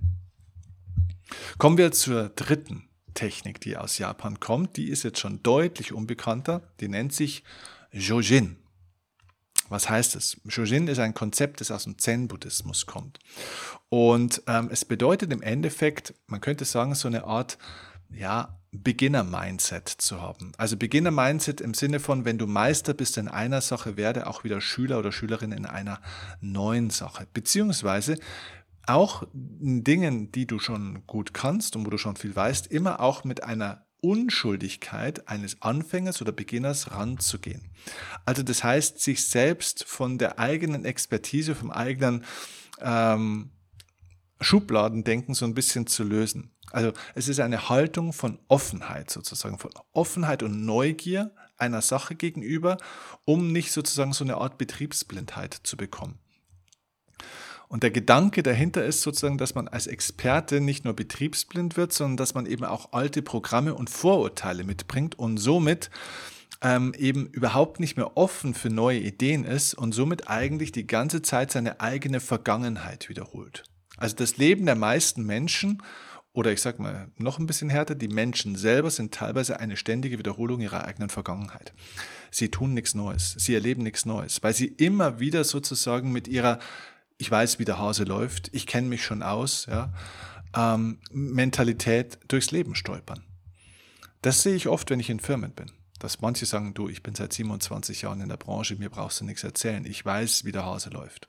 Kommen 1.59 1.77
wir 1.77 1.93
zur 1.93 2.31
dritten 2.31 2.89
Technik, 3.13 3.61
die 3.61 3.77
aus 3.77 3.99
Japan 3.99 4.41
kommt. 4.41 4.79
Die 4.79 4.89
ist 4.89 5.03
jetzt 5.03 5.19
schon 5.19 5.43
deutlich 5.43 5.93
unbekannter. 5.93 6.73
Die 6.81 6.89
nennt 6.89 7.13
sich 7.13 7.45
Jojin. 7.93 8.57
Was 9.69 9.89
heißt 9.89 10.17
es? 10.17 10.41
Shojin 10.47 10.89
ist 10.89 10.99
ein 10.99 11.15
Konzept, 11.15 11.61
das 11.61 11.71
aus 11.71 11.85
dem 11.85 11.99
Zen-Buddhismus 11.99 12.87
kommt. 12.87 13.19
Und 13.89 14.43
ähm, 14.47 14.69
es 14.71 14.85
bedeutet 14.85 15.33
im 15.33 15.43
Endeffekt, 15.43 16.15
man 16.27 16.41
könnte 16.41 16.65
sagen, 16.65 16.95
so 16.95 17.09
eine 17.09 17.25
Art, 17.25 17.59
ja, 18.11 18.59
Beginner-Mindset 18.73 19.89
zu 19.89 20.21
haben. 20.21 20.53
Also 20.59 20.77
Beginner-Mindset 20.77 21.61
im 21.61 21.75
Sinne 21.75 22.01
von, 22.01 22.25
wenn 22.25 22.39
du 22.39 22.47
Meister 22.47 22.93
bist 22.93 23.17
in 23.17 23.29
einer 23.29 23.61
Sache, 23.61 23.97
werde 23.97 24.27
auch 24.27 24.45
wieder 24.45 24.61
Schüler 24.61 24.99
oder 24.99 25.11
Schülerin 25.11 25.53
in 25.53 25.65
einer 25.65 26.01
neuen 26.41 26.91
Sache. 26.91 27.27
Beziehungsweise 27.33 28.19
auch 28.87 29.25
in 29.61 29.85
Dingen, 29.85 30.33
die 30.33 30.47
du 30.47 30.59
schon 30.59 31.07
gut 31.07 31.35
kannst 31.35 31.77
und 31.77 31.87
wo 31.87 31.91
du 31.91 31.99
schon 31.99 32.17
viel 32.17 32.35
weißt, 32.35 32.67
immer 32.67 33.01
auch 33.01 33.25
mit 33.25 33.43
einer 33.43 33.87
Unschuldigkeit 34.01 35.29
eines 35.29 35.63
Anfängers 35.63 36.23
oder 36.23 36.33
Beginners 36.33 36.93
ranzugehen. 36.93 37.71
Also 38.25 38.43
das 38.43 38.63
heißt, 38.63 39.01
sich 39.01 39.29
selbst 39.29 39.85
von 39.85 40.19
der 40.19 40.39
eigenen 40.39 40.85
Expertise, 40.85 41.55
vom 41.55 41.71
eigenen 41.71 42.25
ähm, 42.81 43.51
Schubladendenken 44.41 45.35
so 45.35 45.45
ein 45.45 45.55
bisschen 45.55 45.87
zu 45.87 46.05
lösen. 46.05 46.53
Also 46.71 46.93
es 47.15 47.29
ist 47.29 47.41
eine 47.41 47.69
Haltung 47.69 48.13
von 48.13 48.39
Offenheit 48.49 49.11
sozusagen, 49.11 49.59
von 49.59 49.71
Offenheit 49.93 50.43
und 50.43 50.65
Neugier 50.65 51.33
einer 51.57 51.83
Sache 51.83 52.15
gegenüber, 52.15 52.77
um 53.25 53.53
nicht 53.53 53.73
sozusagen 53.73 54.13
so 54.13 54.25
eine 54.25 54.37
Art 54.37 54.59
Betriebsblindheit 54.59 55.59
zu 55.63 55.77
bekommen. 55.77 56.19
Und 57.69 57.83
der 57.83 57.91
Gedanke 57.91 58.43
dahinter 58.43 58.85
ist 58.85 59.03
sozusagen, 59.03 59.37
dass 59.37 59.55
man 59.55 59.69
als 59.69 59.87
Experte 59.87 60.61
nicht 60.61 60.85
nur 60.85 60.95
betriebsblind 60.95 61.77
wird, 61.77 61.93
sondern 61.93 62.17
dass 62.17 62.35
man 62.35 62.47
eben 62.47 62.65
auch 62.65 62.93
alte 62.93 63.21
Programme 63.21 63.75
und 63.75 63.91
Vorurteile 63.91 64.65
mitbringt 64.65 65.19
und 65.19 65.37
somit 65.37 65.91
ähm, 66.63 66.95
eben 66.97 67.27
überhaupt 67.27 67.79
nicht 67.79 67.97
mehr 67.97 68.17
offen 68.17 68.55
für 68.55 68.71
neue 68.71 68.99
Ideen 68.99 69.45
ist 69.45 69.75
und 69.75 69.93
somit 69.93 70.29
eigentlich 70.29 70.73
die 70.73 70.87
ganze 70.87 71.23
Zeit 71.23 71.53
seine 71.53 71.81
eigene 71.81 72.21
Vergangenheit 72.21 73.09
wiederholt. 73.09 73.65
Also 73.97 74.17
das 74.17 74.39
Leben 74.39 74.65
der 74.65 74.75
meisten 74.75 75.25
Menschen 75.25 75.83
oder 76.33 76.53
ich 76.53 76.61
sage 76.61 76.81
mal 76.81 77.11
noch 77.17 77.39
ein 77.39 77.47
bisschen 77.47 77.69
härter, 77.69 77.95
die 77.95 78.09
Menschen 78.09 78.55
selber 78.55 78.91
sind 78.91 79.13
teilweise 79.13 79.59
eine 79.61 79.77
ständige 79.77 80.19
Wiederholung 80.19 80.61
ihrer 80.61 80.85
eigenen 80.85 81.11
Vergangenheit. 81.11 81.73
Sie 82.31 82.49
tun 82.49 82.75
nichts 82.75 82.95
Neues, 82.95 83.35
sie 83.39 83.55
erleben 83.55 83.83
nichts 83.83 84.07
Neues, 84.07 84.43
weil 84.43 84.55
sie 84.55 84.67
immer 84.67 85.21
wieder 85.21 85.43
sozusagen 85.45 86.13
mit 86.13 86.29
ihrer 86.29 86.61
ich 87.19 87.31
weiß, 87.31 87.59
wie 87.59 87.65
der 87.65 87.79
Hase 87.79 88.05
läuft, 88.05 88.49
ich 88.55 88.67
kenne 88.67 88.89
mich 88.89 89.05
schon 89.05 89.23
aus, 89.23 89.67
ja, 89.67 89.93
ähm, 90.57 91.01
Mentalität 91.11 92.19
durchs 92.29 92.53
Leben 92.53 92.75
stolpern. 92.75 93.25
Das 94.23 94.43
sehe 94.43 94.55
ich 94.55 94.69
oft, 94.69 94.91
wenn 94.91 95.01
ich 95.01 95.11
in 95.11 95.21
Firmen 95.21 95.53
bin. 95.53 95.71
Dass 95.99 96.21
manche 96.21 96.47
sagen, 96.47 96.75
du, 96.75 96.89
ich 96.89 97.03
bin 97.03 97.17
seit 97.17 97.33
27 97.33 98.03
Jahren 98.03 98.21
in 98.21 98.29
der 98.29 98.37
Branche, 98.37 98.77
mir 98.77 98.89
brauchst 98.89 99.21
du 99.21 99.25
nichts 99.25 99.43
erzählen, 99.43 99.85
ich 99.85 100.05
weiß, 100.05 100.45
wie 100.45 100.53
der 100.53 100.65
Hase 100.65 100.91
läuft. 100.91 101.29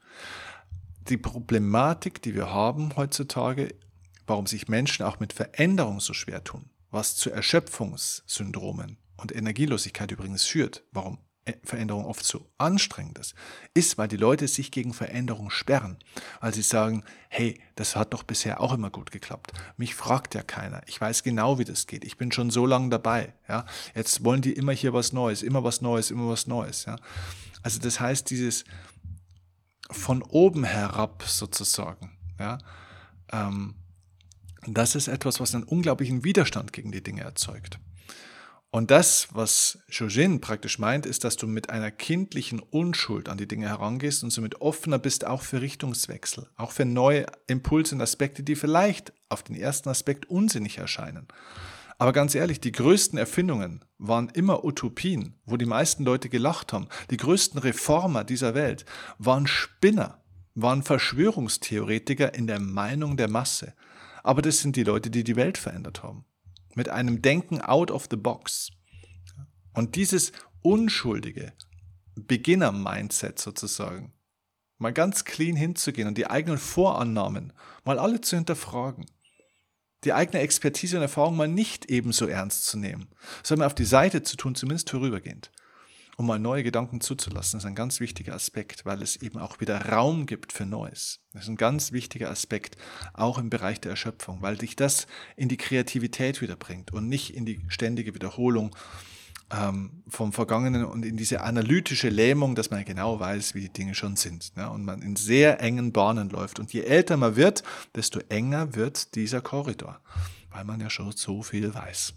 Die 1.09 1.17
Problematik, 1.17 2.21
die 2.21 2.35
wir 2.35 2.53
haben 2.53 2.95
heutzutage, 2.95 3.73
warum 4.27 4.45
sich 4.45 4.67
Menschen 4.67 5.05
auch 5.05 5.19
mit 5.19 5.33
Veränderung 5.33 5.99
so 5.99 6.13
schwer 6.13 6.43
tun, 6.43 6.69
was 6.91 7.15
zu 7.15 7.31
Erschöpfungssyndromen 7.31 8.97
und 9.17 9.35
Energielosigkeit 9.35 10.11
übrigens 10.11 10.45
führt, 10.45 10.83
warum 10.91 11.17
Veränderung 11.63 12.05
oft 12.05 12.23
so 12.23 12.49
anstrengend 12.57 13.17
ist, 13.19 13.35
ist, 13.73 13.97
weil 13.97 14.07
die 14.07 14.17
Leute 14.17 14.47
sich 14.47 14.71
gegen 14.71 14.93
Veränderung 14.93 15.49
sperren, 15.49 15.97
weil 16.41 16.53
sie 16.53 16.61
sagen, 16.61 17.03
hey, 17.29 17.59
das 17.75 17.95
hat 17.95 18.13
doch 18.13 18.23
bisher 18.23 18.61
auch 18.61 18.73
immer 18.73 18.89
gut 18.89 19.11
geklappt. 19.11 19.51
Mich 19.77 19.95
fragt 19.95 20.35
ja 20.35 20.43
keiner. 20.43 20.81
Ich 20.87 20.99
weiß 20.99 21.23
genau, 21.23 21.59
wie 21.59 21.65
das 21.65 21.87
geht. 21.87 22.03
Ich 22.03 22.17
bin 22.17 22.31
schon 22.31 22.49
so 22.49 22.65
lange 22.65 22.89
dabei. 22.89 23.33
Ja, 23.47 23.65
jetzt 23.95 24.23
wollen 24.23 24.41
die 24.41 24.53
immer 24.53 24.73
hier 24.73 24.93
was 24.93 25.13
Neues, 25.13 25.43
immer 25.43 25.63
was 25.63 25.81
Neues, 25.81 26.11
immer 26.11 26.29
was 26.29 26.47
Neues. 26.47 26.85
Ja, 26.85 26.97
also 27.61 27.79
das 27.79 27.99
heißt, 27.99 28.29
dieses 28.29 28.63
von 29.91 30.21
oben 30.21 30.63
herab 30.63 31.23
sozusagen, 31.23 32.17
ja, 32.39 32.59
ähm, 33.31 33.75
das 34.67 34.95
ist 34.95 35.07
etwas, 35.07 35.39
was 35.39 35.55
einen 35.55 35.63
unglaublichen 35.63 36.23
Widerstand 36.23 36.73
gegen 36.73 36.91
die 36.91 37.01
Dinge 37.01 37.21
erzeugt. 37.21 37.79
Und 38.71 38.91
das, 38.91 39.29
was 39.31 39.79
Jojin 39.89 40.41
praktisch 40.41 40.77
meint, 40.77 41.07
ist, 41.07 41.23
dass 41.23 41.37
du 41.37 41.47
mit 41.47 41.71
einer 41.71 41.89
kindlichen 41.89 42.59
Unschuld 42.59 43.27
an 43.27 43.39
die 43.39 43.47
Dinge 43.47 43.67
herangehst 43.67 44.23
und 44.23 44.29
somit 44.29 44.61
offener 44.61 44.99
bist 44.99 45.25
auch 45.25 45.41
für 45.41 45.61
Richtungswechsel, 45.61 46.47
auch 46.55 46.71
für 46.71 46.85
neue 46.85 47.25
Impulse 47.47 47.95
und 47.95 48.01
Aspekte, 48.01 48.43
die 48.43 48.55
vielleicht 48.55 49.11
auf 49.27 49.41
den 49.41 49.55
ersten 49.55 49.89
Aspekt 49.89 50.27
unsinnig 50.27 50.77
erscheinen. 50.77 51.27
Aber 51.97 52.13
ganz 52.13 52.35
ehrlich, 52.35 52.61
die 52.61 52.71
größten 52.71 53.17
Erfindungen 53.17 53.83
waren 53.97 54.29
immer 54.29 54.63
Utopien, 54.63 55.33
wo 55.45 55.57
die 55.57 55.65
meisten 55.65 56.05
Leute 56.05 56.29
gelacht 56.29 56.71
haben. 56.71 56.87
Die 57.09 57.17
größten 57.17 57.59
Reformer 57.59 58.23
dieser 58.23 58.53
Welt 58.53 58.85
waren 59.17 59.47
Spinner, 59.47 60.21
waren 60.53 60.83
Verschwörungstheoretiker 60.83 62.35
in 62.35 62.45
der 62.45 62.59
Meinung 62.59 63.17
der 63.17 63.29
Masse. 63.29 63.73
Aber 64.21 64.43
das 64.43 64.59
sind 64.59 64.75
die 64.75 64.83
Leute, 64.83 65.09
die 65.09 65.23
die 65.23 65.35
Welt 65.35 65.57
verändert 65.57 66.03
haben 66.03 66.25
mit 66.75 66.89
einem 66.89 67.21
Denken 67.21 67.61
out 67.61 67.91
of 67.91 68.07
the 68.09 68.17
box. 68.17 68.71
Und 69.73 69.95
dieses 69.95 70.31
unschuldige 70.61 71.53
Beginner-Mindset 72.15 73.39
sozusagen, 73.39 74.13
mal 74.77 74.93
ganz 74.93 75.25
clean 75.25 75.55
hinzugehen 75.55 76.07
und 76.07 76.17
die 76.17 76.27
eigenen 76.27 76.57
Vorannahmen 76.57 77.53
mal 77.83 77.99
alle 77.99 78.21
zu 78.21 78.35
hinterfragen, 78.35 79.05
die 80.03 80.13
eigene 80.13 80.39
Expertise 80.39 80.97
und 80.97 81.03
Erfahrung 81.03 81.35
mal 81.35 81.47
nicht 81.47 81.85
ebenso 81.91 82.27
ernst 82.27 82.65
zu 82.65 82.77
nehmen, 82.77 83.09
sondern 83.43 83.67
auf 83.67 83.75
die 83.75 83.85
Seite 83.85 84.23
zu 84.23 84.37
tun, 84.37 84.55
zumindest 84.55 84.89
vorübergehend 84.89 85.51
um 86.19 86.25
mal 86.25 86.37
neue 86.37 86.63
Gedanken 86.63 86.99
zuzulassen, 86.99 87.59
ist 87.59 87.65
ein 87.65 87.75
ganz 87.75 88.01
wichtiger 88.01 88.33
Aspekt, 88.33 88.85
weil 88.85 89.01
es 89.01 89.15
eben 89.15 89.39
auch 89.39 89.61
wieder 89.61 89.85
Raum 89.85 90.25
gibt 90.25 90.51
für 90.51 90.65
Neues. 90.65 91.21
Das 91.31 91.43
ist 91.43 91.47
ein 91.47 91.55
ganz 91.55 91.93
wichtiger 91.93 92.29
Aspekt, 92.29 92.75
auch 93.13 93.37
im 93.37 93.49
Bereich 93.49 93.79
der 93.79 93.91
Erschöpfung, 93.91 94.41
weil 94.41 94.57
dich 94.57 94.75
das 94.75 95.07
in 95.37 95.47
die 95.47 95.55
Kreativität 95.55 96.41
wieder 96.41 96.57
bringt 96.57 96.91
und 96.91 97.07
nicht 97.07 97.33
in 97.33 97.45
die 97.45 97.61
ständige 97.69 98.13
Wiederholung 98.13 98.75
ähm, 99.49 100.03
vom 100.09 100.33
Vergangenen 100.33 100.83
und 100.83 101.05
in 101.05 101.15
diese 101.15 101.39
analytische 101.39 102.09
Lähmung, 102.09 102.53
dass 102.53 102.69
man 102.69 102.83
genau 102.83 103.21
weiß, 103.21 103.55
wie 103.55 103.61
die 103.61 103.73
Dinge 103.73 103.95
schon 103.95 104.17
sind 104.17 104.57
ne? 104.57 104.69
und 104.69 104.83
man 104.83 105.01
in 105.01 105.15
sehr 105.15 105.61
engen 105.61 105.93
Bahnen 105.93 106.29
läuft. 106.29 106.59
Und 106.59 106.73
je 106.73 106.81
älter 106.81 107.15
man 107.15 107.37
wird, 107.37 107.63
desto 107.95 108.19
enger 108.27 108.75
wird 108.75 109.15
dieser 109.15 109.39
Korridor, 109.39 110.01
weil 110.49 110.65
man 110.65 110.81
ja 110.81 110.89
schon 110.89 111.13
so 111.13 111.43
viel 111.43 111.73
weiß. 111.73 112.13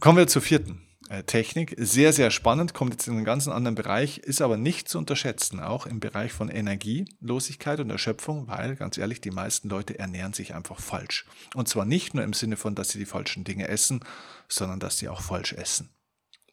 Kommen 0.00 0.16
wir 0.16 0.26
zur 0.26 0.40
vierten. 0.40 0.83
Äh, 1.10 1.22
Technik. 1.24 1.74
Sehr, 1.76 2.12
sehr 2.14 2.30
spannend, 2.30 2.72
kommt 2.72 2.94
jetzt 2.94 3.06
in 3.06 3.14
einen 3.14 3.24
ganz 3.24 3.46
anderen 3.46 3.74
Bereich, 3.74 4.18
ist 4.18 4.40
aber 4.40 4.56
nicht 4.56 4.88
zu 4.88 4.98
unterschätzen, 4.98 5.60
auch 5.60 5.86
im 5.86 6.00
Bereich 6.00 6.32
von 6.32 6.48
Energielosigkeit 6.48 7.80
und 7.80 7.90
Erschöpfung, 7.90 8.48
weil, 8.48 8.74
ganz 8.76 8.96
ehrlich, 8.96 9.20
die 9.20 9.30
meisten 9.30 9.68
Leute 9.68 9.98
ernähren 9.98 10.32
sich 10.32 10.54
einfach 10.54 10.80
falsch. 10.80 11.26
Und 11.54 11.68
zwar 11.68 11.84
nicht 11.84 12.14
nur 12.14 12.24
im 12.24 12.32
Sinne 12.32 12.56
von, 12.56 12.74
dass 12.74 12.88
sie 12.88 12.98
die 12.98 13.04
falschen 13.04 13.44
Dinge 13.44 13.68
essen, 13.68 14.00
sondern 14.48 14.80
dass 14.80 14.98
sie 14.98 15.08
auch 15.08 15.20
falsch 15.20 15.52
essen. 15.52 15.90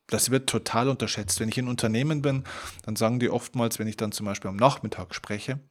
Das 0.07 0.29
wird 0.29 0.49
total 0.49 0.89
unterschätzt. 0.89 1.39
Wenn 1.39 1.47
ich 1.47 1.57
in 1.57 1.69
Unternehmen 1.69 2.21
bin, 2.21 2.43
dann 2.83 2.97
sagen 2.97 3.21
die 3.21 3.29
oftmals, 3.29 3.79
wenn 3.79 3.87
ich 3.87 3.95
dann 3.95 4.11
zum 4.11 4.25
Beispiel 4.25 4.49
am 4.49 4.57
Nachmittag 4.57 5.15
spreche, 5.15 5.61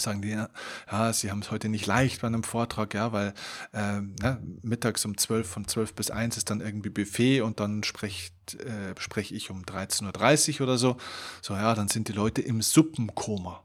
sagen 0.00 0.22
die, 0.22 0.30
ja, 0.30 1.12
sie 1.12 1.30
haben 1.30 1.40
es 1.40 1.50
heute 1.50 1.68
nicht 1.68 1.86
leicht 1.86 2.20
bei 2.20 2.26
einem 2.26 2.42
Vortrag, 2.42 2.94
ja, 2.94 3.12
weil 3.12 3.34
äh, 3.72 4.00
ja, 4.22 4.38
mittags 4.62 5.04
um 5.04 5.16
12, 5.16 5.48
von 5.48 5.66
12 5.66 5.94
bis 5.94 6.10
1 6.10 6.36
ist 6.36 6.50
dann 6.50 6.60
irgendwie 6.60 6.90
Buffet 6.90 7.42
und 7.42 7.60
dann 7.60 7.82
spreche 7.82 8.30
äh, 8.56 8.98
sprech 8.98 9.32
ich 9.32 9.50
um 9.50 9.62
13.30 9.62 10.54
Uhr 10.54 10.60
oder 10.62 10.78
so. 10.78 10.96
So, 11.42 11.54
ja, 11.54 11.74
dann 11.74 11.88
sind 11.88 12.08
die 12.08 12.12
Leute 12.12 12.42
im 12.42 12.62
Suppenkoma. 12.62 13.62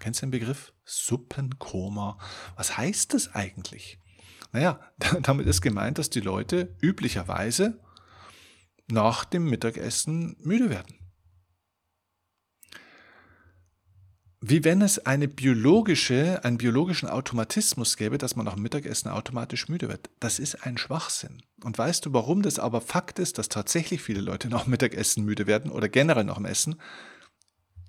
Kennst 0.00 0.22
du 0.22 0.26
den 0.26 0.32
Begriff? 0.32 0.72
Suppenkoma. 0.84 2.18
Was 2.56 2.76
heißt 2.76 3.14
das 3.14 3.34
eigentlich? 3.34 3.98
Naja, 4.52 4.80
damit 5.22 5.46
ist 5.46 5.60
gemeint, 5.60 5.98
dass 5.98 6.10
die 6.10 6.20
Leute 6.20 6.74
üblicherweise 6.80 7.80
nach 8.88 9.24
dem 9.24 9.48
Mittagessen 9.48 10.36
müde 10.40 10.70
werden. 10.70 11.01
Wie 14.44 14.64
wenn 14.64 14.82
es 14.82 14.98
eine 14.98 15.28
biologische, 15.28 16.40
einen 16.42 16.58
biologischen 16.58 17.08
Automatismus 17.08 17.96
gäbe, 17.96 18.18
dass 18.18 18.34
man 18.34 18.44
nach 18.44 18.54
dem 18.54 18.64
Mittagessen 18.64 19.08
automatisch 19.08 19.68
müde 19.68 19.88
wird. 19.88 20.10
Das 20.18 20.40
ist 20.40 20.66
ein 20.66 20.76
Schwachsinn. 20.76 21.42
Und 21.62 21.78
weißt 21.78 22.04
du, 22.04 22.12
warum 22.12 22.42
das 22.42 22.58
aber 22.58 22.80
Fakt 22.80 23.20
ist, 23.20 23.38
dass 23.38 23.48
tatsächlich 23.48 24.02
viele 24.02 24.20
Leute 24.20 24.48
nach 24.48 24.64
dem 24.64 24.72
Mittagessen 24.72 25.24
müde 25.24 25.46
werden 25.46 25.70
oder 25.70 25.88
generell 25.88 26.24
nach 26.24 26.38
dem 26.38 26.46
Essen? 26.46 26.80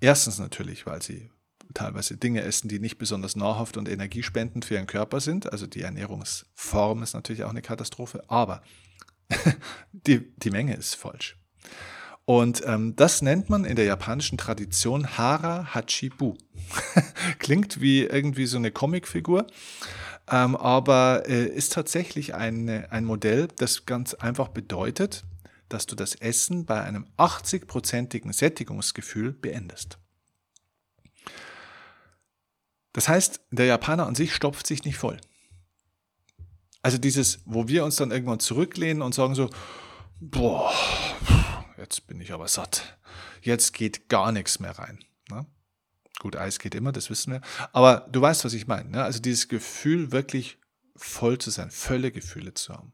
Erstens 0.00 0.38
natürlich, 0.38 0.86
weil 0.86 1.02
sie 1.02 1.28
teilweise 1.74 2.16
Dinge 2.16 2.42
essen, 2.42 2.68
die 2.68 2.78
nicht 2.78 2.98
besonders 2.98 3.34
nahrhaft 3.34 3.76
und 3.76 3.88
energiespendend 3.88 4.64
für 4.64 4.74
ihren 4.74 4.86
Körper 4.86 5.18
sind. 5.18 5.50
Also 5.50 5.66
die 5.66 5.82
Ernährungsform 5.82 7.02
ist 7.02 7.14
natürlich 7.14 7.42
auch 7.42 7.50
eine 7.50 7.62
Katastrophe, 7.62 8.22
aber 8.28 8.62
die, 9.92 10.32
die 10.36 10.50
Menge 10.50 10.76
ist 10.76 10.94
falsch. 10.94 11.36
Und 12.26 12.62
ähm, 12.66 12.96
das 12.96 13.20
nennt 13.20 13.50
man 13.50 13.64
in 13.64 13.76
der 13.76 13.84
japanischen 13.84 14.38
Tradition 14.38 15.18
Hara 15.18 15.74
Hachibu. 15.74 16.36
Klingt 17.38 17.80
wie 17.80 18.04
irgendwie 18.04 18.46
so 18.46 18.56
eine 18.56 18.70
Comicfigur, 18.70 19.46
ähm, 20.30 20.56
aber 20.56 21.28
äh, 21.28 21.44
ist 21.46 21.74
tatsächlich 21.74 22.34
eine, 22.34 22.90
ein 22.90 23.04
Modell, 23.04 23.48
das 23.56 23.84
ganz 23.84 24.14
einfach 24.14 24.48
bedeutet, 24.48 25.24
dass 25.68 25.84
du 25.86 25.96
das 25.96 26.14
Essen 26.14 26.64
bei 26.64 26.80
einem 26.80 27.06
80-prozentigen 27.18 28.32
Sättigungsgefühl 28.32 29.32
beendest. 29.32 29.98
Das 32.94 33.08
heißt, 33.08 33.40
der 33.50 33.66
Japaner 33.66 34.06
an 34.06 34.14
sich 34.14 34.34
stopft 34.34 34.66
sich 34.66 34.84
nicht 34.84 34.96
voll. 34.96 35.18
Also 36.80 36.96
dieses, 36.96 37.40
wo 37.44 37.66
wir 37.66 37.84
uns 37.84 37.96
dann 37.96 38.10
irgendwann 38.10 38.40
zurücklehnen 38.40 39.02
und 39.02 39.14
sagen 39.14 39.34
so, 39.34 39.50
boah, 40.20 40.72
jetzt 41.84 42.06
bin 42.06 42.20
ich 42.20 42.32
aber 42.32 42.48
satt. 42.48 42.98
Jetzt 43.42 43.74
geht 43.74 44.08
gar 44.08 44.32
nichts 44.32 44.58
mehr 44.58 44.72
rein. 44.78 45.04
Ne? 45.30 45.46
Gut, 46.18 46.36
Eis 46.36 46.58
geht 46.58 46.74
immer, 46.74 46.92
das 46.92 47.10
wissen 47.10 47.32
wir. 47.32 47.40
Aber 47.72 48.06
du 48.10 48.20
weißt, 48.20 48.44
was 48.44 48.54
ich 48.54 48.66
meine. 48.66 48.90
Ne? 48.90 49.04
Also 49.04 49.20
dieses 49.20 49.48
Gefühl, 49.48 50.10
wirklich 50.10 50.58
voll 50.96 51.38
zu 51.38 51.50
sein, 51.50 51.70
volle 51.70 52.10
Gefühle 52.10 52.54
zu 52.54 52.72
haben. 52.72 52.92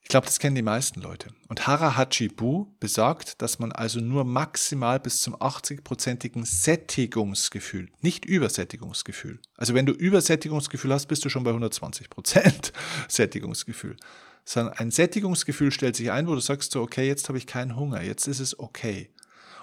Ich 0.00 0.08
glaube, 0.08 0.26
das 0.26 0.38
kennen 0.38 0.54
die 0.54 0.62
meisten 0.62 1.00
Leute. 1.00 1.30
Und 1.48 1.66
Hara 1.66 1.96
Hachibu 1.96 2.66
besagt, 2.78 3.40
dass 3.40 3.58
man 3.58 3.72
also 3.72 4.00
nur 4.00 4.24
maximal 4.24 5.00
bis 5.00 5.22
zum 5.22 5.34
80-prozentigen 5.34 6.44
Sättigungsgefühl, 6.44 7.90
nicht 8.02 8.26
Übersättigungsgefühl. 8.26 9.40
Also 9.56 9.72
wenn 9.72 9.86
du 9.86 9.92
Übersättigungsgefühl 9.92 10.92
hast, 10.92 11.06
bist 11.06 11.24
du 11.24 11.30
schon 11.30 11.42
bei 11.42 11.50
120 11.50 12.10
Prozent 12.10 12.74
Sättigungsgefühl 13.08 13.96
sondern 14.44 14.74
ein 14.74 14.90
Sättigungsgefühl 14.90 15.70
stellt 15.70 15.96
sich 15.96 16.10
ein, 16.10 16.26
wo 16.28 16.34
du 16.34 16.40
sagst 16.40 16.72
so, 16.72 16.82
okay, 16.82 17.06
jetzt 17.06 17.28
habe 17.28 17.38
ich 17.38 17.46
keinen 17.46 17.76
Hunger, 17.76 18.02
jetzt 18.02 18.28
ist 18.28 18.40
es 18.40 18.58
okay. 18.58 19.10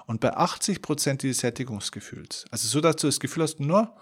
Und 0.08 0.20
bei 0.20 0.36
80 0.36 0.82
Prozent 0.82 1.22
dieses 1.24 1.40
Sättigungsgefühls, 1.40 2.46
also 2.52 2.68
so, 2.68 2.82
dass 2.82 2.96
du 2.96 3.08
das 3.08 3.20
Gefühl 3.20 3.44
hast, 3.44 3.60
nur, 3.60 3.96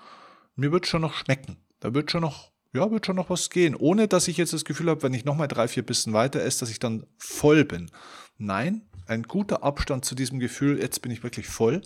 mir 0.55 0.71
wird 0.71 0.87
schon 0.87 1.01
noch 1.01 1.13
schmecken, 1.13 1.57
da 1.79 1.93
wird 1.93 2.11
schon 2.11 2.21
noch, 2.21 2.51
ja, 2.73 2.89
wird 2.89 3.05
schon 3.05 3.17
noch 3.17 3.29
was 3.29 3.49
gehen, 3.49 3.75
ohne 3.75 4.07
dass 4.07 4.27
ich 4.27 4.37
jetzt 4.37 4.53
das 4.53 4.65
Gefühl 4.65 4.89
habe, 4.89 5.03
wenn 5.03 5.13
ich 5.13 5.25
nochmal 5.25 5.47
drei, 5.47 5.67
vier 5.67 5.85
Bissen 5.85 6.13
weiter 6.13 6.41
esse, 6.41 6.61
dass 6.61 6.69
ich 6.69 6.79
dann 6.79 7.05
voll 7.17 7.65
bin. 7.65 7.91
Nein, 8.37 8.87
ein 9.07 9.23
guter 9.23 9.63
Abstand 9.63 10.05
zu 10.05 10.15
diesem 10.15 10.39
Gefühl, 10.39 10.79
jetzt 10.79 11.01
bin 11.01 11.11
ich 11.11 11.23
wirklich 11.23 11.47
voll, 11.47 11.81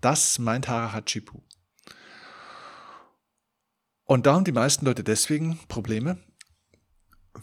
das 0.00 0.38
meint 0.38 0.68
Harahachipu. 0.68 1.40
Und 4.04 4.26
da 4.26 4.34
haben 4.34 4.44
die 4.44 4.52
meisten 4.52 4.84
Leute 4.84 5.02
deswegen 5.02 5.58
Probleme, 5.68 6.18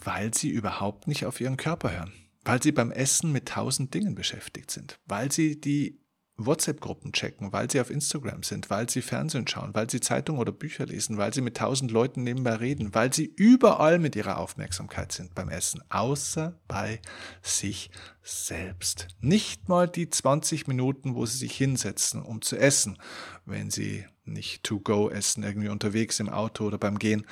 weil 0.04 0.34
sie 0.34 0.50
überhaupt 0.50 1.08
nicht 1.08 1.26
auf 1.26 1.42
ihren 1.42 1.58
Körper 1.58 1.92
hören, 1.92 2.14
weil 2.44 2.62
sie 2.62 2.72
beim 2.72 2.92
Essen 2.92 3.32
mit 3.32 3.48
tausend 3.48 3.94
Dingen 3.94 4.16
beschäftigt 4.16 4.72
sind, 4.72 5.00
weil 5.06 5.32
sie 5.32 5.60
die 5.60 6.02
WhatsApp-Gruppen 6.46 7.14
checken, 7.14 7.54
weil 7.54 7.70
sie 7.70 7.80
auf 7.80 7.90
Instagram 7.90 8.44
sind, 8.44 8.70
weil 8.70 8.90
sie 8.90 9.02
Fernsehen 9.02 9.48
schauen, 9.48 9.74
weil 9.74 9.90
sie 9.90 10.00
Zeitungen 10.00 10.42
oder 10.42 10.52
Bücher 10.52 10.86
lesen, 10.86 11.18
weil 11.18 11.34
sie 11.34 11.42
mit 11.42 11.58
tausend 11.58 11.92
Leuten 11.92 12.24
nebenbei 12.24 12.56
reden, 12.56 12.94
weil 12.94 13.14
sie 13.14 13.26
überall 13.26 14.00
mit 14.00 14.16
ihrer 14.16 14.38
Aufmerksamkeit 14.38 15.12
sind 15.12 15.36
beim 15.36 15.50
Essen, 15.50 15.82
außer 15.90 16.60
bei 16.68 17.00
sich 17.42 17.92
selbst. 18.24 19.08
Nicht 19.20 19.70
mal 19.70 19.88
die 19.88 20.10
20 20.10 20.68
Minuten, 20.68 21.16
wo 21.16 21.26
sie 21.26 21.38
sich 21.38 21.56
hinsetzen, 21.56 22.22
um 22.22 22.42
zu 22.42 22.58
essen, 22.58 22.98
wenn 23.46 23.70
sie 23.70 24.06
nicht 24.24 24.64
to 24.64 24.80
go 24.80 25.10
essen, 25.10 25.44
irgendwie 25.44 25.70
unterwegs 25.70 26.20
im 26.20 26.30
Auto 26.30 26.66
oder 26.66 26.78
beim 26.78 27.00
Gehen, 27.00 27.26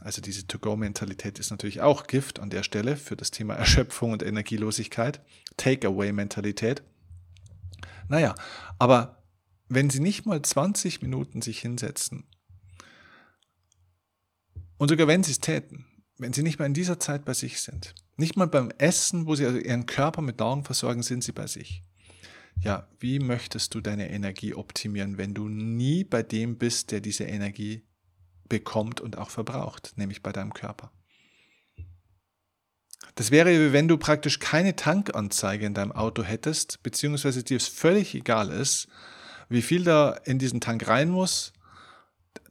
Also 0.00 0.22
diese 0.22 0.46
To-Go-Mentalität 0.46 1.38
ist 1.38 1.50
natürlich 1.50 1.82
auch 1.82 2.06
Gift 2.06 2.40
an 2.40 2.48
der 2.50 2.62
Stelle 2.62 2.96
für 2.96 3.16
das 3.16 3.30
Thema 3.30 3.54
Erschöpfung 3.54 4.12
und 4.12 4.22
Energielosigkeit. 4.22 5.20
Take-Away-Mentalität. 5.58 6.82
Naja, 8.08 8.34
aber 8.78 9.22
wenn 9.68 9.90
Sie 9.90 10.00
nicht 10.00 10.26
mal 10.26 10.40
20 10.42 11.02
Minuten 11.02 11.42
sich 11.42 11.60
hinsetzen 11.60 12.24
und 14.78 14.88
sogar 14.88 15.06
wenn 15.06 15.22
Sie 15.22 15.32
es 15.32 15.40
täten, 15.40 15.86
wenn 16.18 16.32
Sie 16.32 16.42
nicht 16.42 16.58
mal 16.58 16.66
in 16.66 16.74
dieser 16.74 16.98
Zeit 16.98 17.24
bei 17.24 17.34
sich 17.34 17.60
sind, 17.60 17.94
nicht 18.16 18.36
mal 18.36 18.46
beim 18.46 18.70
Essen, 18.78 19.26
wo 19.26 19.34
Sie 19.34 19.46
also 19.46 19.58
Ihren 19.58 19.86
Körper 19.86 20.22
mit 20.22 20.38
Nahrung 20.40 20.64
versorgen, 20.64 21.02
sind 21.02 21.22
Sie 21.22 21.32
bei 21.32 21.46
sich. 21.46 21.84
Ja, 22.62 22.88
wie 22.98 23.20
möchtest 23.20 23.74
du 23.74 23.80
deine 23.80 24.10
Energie 24.10 24.54
optimieren, 24.54 25.16
wenn 25.16 25.34
du 25.34 25.48
nie 25.48 26.04
bei 26.04 26.22
dem 26.22 26.58
bist, 26.58 26.90
der 26.90 27.00
diese 27.00 27.24
Energie 27.24 27.82
bekommt 28.50 29.00
und 29.00 29.16
auch 29.16 29.30
verbraucht, 29.30 29.94
nämlich 29.96 30.22
bei 30.22 30.32
deinem 30.32 30.52
Körper? 30.52 30.92
Das 33.14 33.30
wäre, 33.30 33.72
wenn 33.72 33.88
du 33.88 33.96
praktisch 33.96 34.38
keine 34.38 34.76
Tankanzeige 34.76 35.64
in 35.64 35.74
deinem 35.74 35.92
Auto 35.92 36.22
hättest, 36.22 36.82
beziehungsweise 36.82 37.42
dir 37.42 37.56
es 37.56 37.66
völlig 37.68 38.14
egal 38.14 38.50
ist, 38.50 38.88
wie 39.48 39.62
viel 39.62 39.84
da 39.84 40.12
in 40.24 40.38
diesen 40.38 40.60
Tank 40.60 40.86
rein 40.86 41.10
muss. 41.10 41.52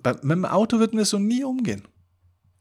Mit 0.04 0.24
dem 0.24 0.46
Auto 0.46 0.80
würden 0.80 0.98
wir 0.98 1.06
so 1.06 1.20
nie 1.20 1.44
umgehen. 1.44 1.88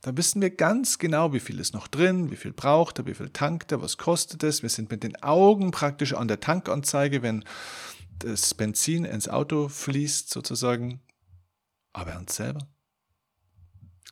Da 0.00 0.16
wissen 0.16 0.40
wir 0.40 0.50
ganz 0.50 0.98
genau, 0.98 1.32
wie 1.32 1.40
viel 1.40 1.58
ist 1.58 1.74
noch 1.74 1.88
drin, 1.88 2.30
wie 2.30 2.36
viel 2.36 2.52
braucht 2.52 3.00
er, 3.00 3.06
wie 3.06 3.14
viel 3.14 3.30
tankt 3.30 3.72
er, 3.72 3.82
was 3.82 3.98
kostet 3.98 4.44
es. 4.44 4.62
Wir 4.62 4.68
sind 4.68 4.90
mit 4.90 5.02
den 5.02 5.20
Augen 5.22 5.72
praktisch 5.72 6.14
an 6.14 6.28
der 6.28 6.38
Tankanzeige, 6.38 7.22
wenn 7.22 7.44
das 8.20 8.54
Benzin 8.54 9.04
ins 9.04 9.28
Auto 9.28 9.68
fließt, 9.68 10.30
sozusagen. 10.30 11.00
Aber 11.92 12.12
er 12.12 12.20
uns 12.20 12.36
selber. 12.36 12.68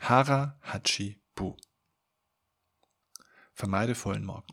Hara 0.00 0.58
Hachi 0.62 1.20
Bu. 1.34 1.56
Vermeide 3.54 3.94
vollen 3.94 4.24
Morgen. 4.24 4.52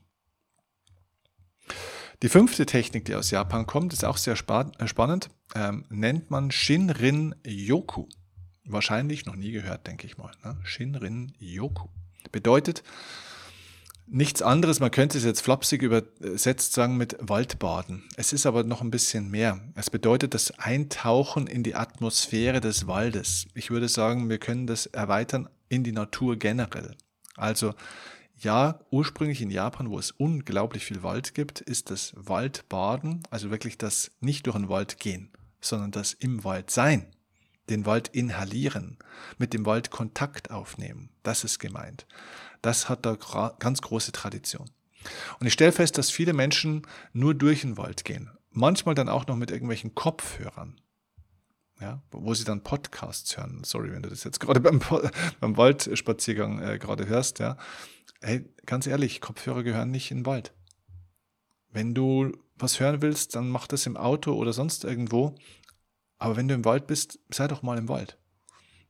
Die 2.22 2.30
fünfte 2.30 2.66
Technik, 2.66 3.06
die 3.06 3.16
aus 3.16 3.32
Japan 3.32 3.66
kommt, 3.66 3.92
ist 3.92 4.06
auch 4.06 4.18
sehr 4.18 4.34
äh, 4.34 4.88
spannend, 4.88 5.30
ähm, 5.56 5.86
nennt 5.90 6.32
man 6.32 6.52
Shinrin 6.52 7.36
Yoku. 7.46 8.08
Wahrscheinlich 8.66 9.26
noch 9.26 9.36
nie 9.36 9.52
gehört, 9.52 9.88
denke 9.88 10.08
ich 10.08 10.18
mal. 10.18 10.32
Ne? 10.44 10.58
Shinrin 10.64 11.34
Yoku. 11.38 11.90
Bedeutet 12.32 12.84
nichts 14.06 14.42
anderes, 14.42 14.80
man 14.80 14.92
könnte 14.92 15.18
es 15.18 15.24
jetzt 15.24 15.42
flapsig 15.42 15.82
übersetzt 15.82 16.74
sagen 16.74 16.98
mit 16.98 17.18
Waldbaden. 17.20 18.04
Es 18.16 18.34
ist 18.34 18.46
aber 18.46 18.64
noch 18.64 18.82
ein 18.82 18.92
bisschen 18.92 19.30
mehr. 19.30 19.60
Es 19.76 19.90
bedeutet 19.90 20.34
das 20.34 20.52
Eintauchen 20.60 21.48
in 21.48 21.64
die 21.64 21.76
Atmosphäre 21.76 22.62
des 22.62 22.88
Waldes. 22.88 23.48
Ich 23.54 23.72
würde 23.72 23.90
sagen, 23.90 24.30
wir 24.30 24.38
können 24.38 24.68
das 24.68 24.86
erweitern 24.88 25.50
in 25.70 25.84
die 25.84 25.92
Natur 25.92 26.38
generell. 26.38 26.96
Also 27.36 27.74
ja, 28.38 28.80
ursprünglich 28.92 29.42
in 29.42 29.50
Japan, 29.50 29.90
wo 29.90 29.98
es 29.98 30.12
unglaublich 30.12 30.86
viel 30.86 31.02
Wald 31.02 31.34
gibt, 31.34 31.62
ist 31.62 31.90
das 31.90 32.14
Waldbaden, 32.16 33.24
also 33.30 33.52
wirklich 33.52 33.78
das 33.78 34.12
nicht 34.20 34.46
durch 34.46 34.58
den 34.58 34.70
Wald 34.70 35.00
gehen, 35.00 35.30
sondern 35.62 35.92
das 35.92 36.14
im 36.14 36.44
Wald 36.44 36.70
sein, 36.70 37.08
den 37.70 37.86
Wald 37.86 38.10
inhalieren, 38.10 38.98
mit 39.38 39.54
dem 39.54 39.66
Wald 39.66 39.92
Kontakt 39.92 40.52
aufnehmen. 40.52 41.10
Das 41.24 41.44
ist 41.44 41.60
gemeint. 41.60 42.06
Das 42.64 42.90
hat 42.90 43.06
da 43.06 43.16
ganz 43.60 43.82
große 43.82 44.12
Tradition. 44.12 44.72
Und 45.40 45.46
ich 45.46 45.54
stelle 45.54 45.72
fest, 45.72 46.00
dass 46.00 46.10
viele 46.10 46.34
Menschen 46.34 46.88
nur 47.12 47.36
durch 47.36 47.62
den 47.62 47.78
Wald 47.78 48.06
gehen. 48.06 48.32
Manchmal 48.50 48.96
dann 48.96 49.10
auch 49.10 49.28
noch 49.28 49.36
mit 49.36 49.52
irgendwelchen 49.52 49.94
Kopfhörern. 49.94 50.80
Ja, 51.80 52.02
wo 52.12 52.34
sie 52.34 52.46
dann 52.46 52.64
Podcasts 52.64 53.38
hören. 53.38 53.62
Sorry, 53.64 53.92
wenn 53.92 54.04
du 54.04 54.10
das 54.10 54.24
jetzt 54.24 54.40
gerade 54.40 54.60
beim, 54.62 54.80
beim 55.40 55.58
Waldspaziergang 55.58 56.60
äh, 56.62 56.80
gerade 56.80 57.08
hörst, 57.08 57.38
ja 57.40 57.58
hey, 58.24 58.46
ganz 58.66 58.88
ehrlich, 58.88 59.22
Kopfhörer 59.22 59.64
gehören 59.64 59.92
nicht 59.92 60.10
in 60.10 60.20
den 60.20 60.26
Wald. 60.26 60.54
Wenn 61.70 61.94
du 61.94 62.32
was 62.56 62.80
hören 62.80 63.02
willst, 63.02 63.36
dann 63.36 63.50
mach 63.50 63.68
das 63.68 63.86
im 63.86 63.98
Auto 63.98 64.34
oder 64.34 64.54
sonst 64.54 64.84
irgendwo. 64.84 65.36
Aber 66.18 66.38
wenn 66.38 66.48
du 66.48 66.54
im 66.54 66.66
Wald 66.66 66.88
bist, 66.88 67.20
sei 67.30 67.48
doch 67.48 67.62
mal 67.62 67.78
im 67.78 67.90
Wald. 67.90 68.18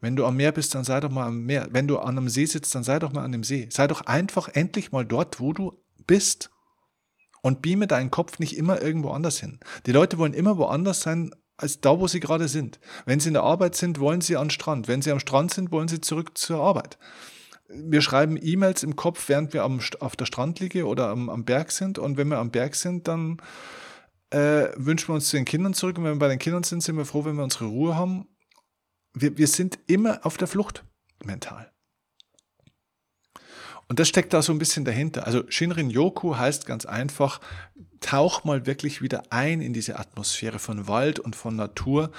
Wenn 0.03 0.17
du 0.17 0.25
am 0.25 0.35
Meer 0.35 0.51
bist, 0.51 0.75
dann 0.75 0.83
sei 0.83 0.99
doch 0.99 1.09
mal 1.09 1.27
am 1.27 1.45
Meer. 1.45 1.69
Wenn 1.71 1.87
du 1.87 1.97
an 1.97 2.17
einem 2.17 2.27
See 2.27 2.45
sitzt, 2.45 2.75
dann 2.75 2.83
sei 2.83 2.99
doch 2.99 3.13
mal 3.13 3.23
an 3.23 3.31
dem 3.31 3.43
See. 3.43 3.69
Sei 3.71 3.87
doch 3.87 4.01
einfach 4.01 4.49
endlich 4.49 4.91
mal 4.91 5.05
dort, 5.05 5.39
wo 5.39 5.53
du 5.53 5.81
bist. 6.05 6.49
Und 7.41 7.61
beame 7.61 7.87
deinen 7.87 8.11
Kopf 8.11 8.37
nicht 8.39 8.57
immer 8.57 8.81
irgendwo 8.81 9.11
anders 9.11 9.39
hin. 9.39 9.59
Die 9.85 9.93
Leute 9.93 10.17
wollen 10.17 10.33
immer 10.33 10.57
woanders 10.57 11.01
sein, 11.01 11.31
als 11.55 11.79
da, 11.79 11.99
wo 11.99 12.07
sie 12.07 12.19
gerade 12.19 12.49
sind. 12.49 12.81
Wenn 13.05 13.21
sie 13.21 13.29
in 13.29 13.33
der 13.33 13.43
Arbeit 13.43 13.75
sind, 13.75 13.99
wollen 13.99 14.21
sie 14.21 14.35
an 14.35 14.47
den 14.47 14.51
Strand. 14.51 14.89
Wenn 14.89 15.01
sie 15.01 15.11
am 15.11 15.19
Strand 15.19 15.53
sind, 15.53 15.71
wollen 15.71 15.87
sie 15.87 16.01
zurück 16.01 16.37
zur 16.37 16.59
Arbeit 16.59 16.97
wir 17.73 18.01
schreiben 18.01 18.37
E-Mails 18.39 18.83
im 18.83 18.95
Kopf, 18.95 19.29
während 19.29 19.53
wir 19.53 19.63
am, 19.63 19.79
auf 19.99 20.15
der 20.15 20.25
Strandliege 20.25 20.85
oder 20.85 21.07
am, 21.07 21.29
am 21.29 21.45
Berg 21.45 21.71
sind. 21.71 21.97
Und 21.97 22.17
wenn 22.17 22.27
wir 22.27 22.37
am 22.37 22.51
Berg 22.51 22.75
sind, 22.75 23.07
dann 23.07 23.37
äh, 24.29 24.67
wünschen 24.75 25.09
wir 25.09 25.15
uns 25.15 25.29
zu 25.29 25.37
den 25.37 25.45
Kindern 25.45 25.73
zurück. 25.73 25.97
Und 25.97 26.03
wenn 26.03 26.13
wir 26.13 26.19
bei 26.19 26.27
den 26.27 26.39
Kindern 26.39 26.63
sind, 26.63 26.83
sind 26.83 26.97
wir 26.97 27.05
froh, 27.05 27.25
wenn 27.25 27.35
wir 27.35 27.43
unsere 27.43 27.65
Ruhe 27.65 27.95
haben. 27.95 28.27
Wir, 29.13 29.37
wir 29.37 29.47
sind 29.47 29.79
immer 29.87 30.25
auf 30.25 30.37
der 30.37 30.47
Flucht 30.47 30.83
mental. 31.23 31.71
Und 33.87 33.99
das 33.99 34.07
steckt 34.07 34.33
da 34.33 34.41
so 34.41 34.51
ein 34.51 34.59
bisschen 34.59 34.85
dahinter. 34.85 35.27
Also 35.27 35.43
Shinrin 35.49 35.89
Yoku 35.89 36.35
heißt 36.35 36.65
ganz 36.65 36.85
einfach, 36.85 37.41
tauch 37.99 38.43
mal 38.43 38.65
wirklich 38.65 39.01
wieder 39.01 39.23
ein 39.29 39.61
in 39.61 39.73
diese 39.73 39.99
Atmosphäre 39.99 40.59
von 40.59 40.87
Wald 40.87 41.19
und 41.19 41.35
von 41.35 41.55
Natur 41.55 42.11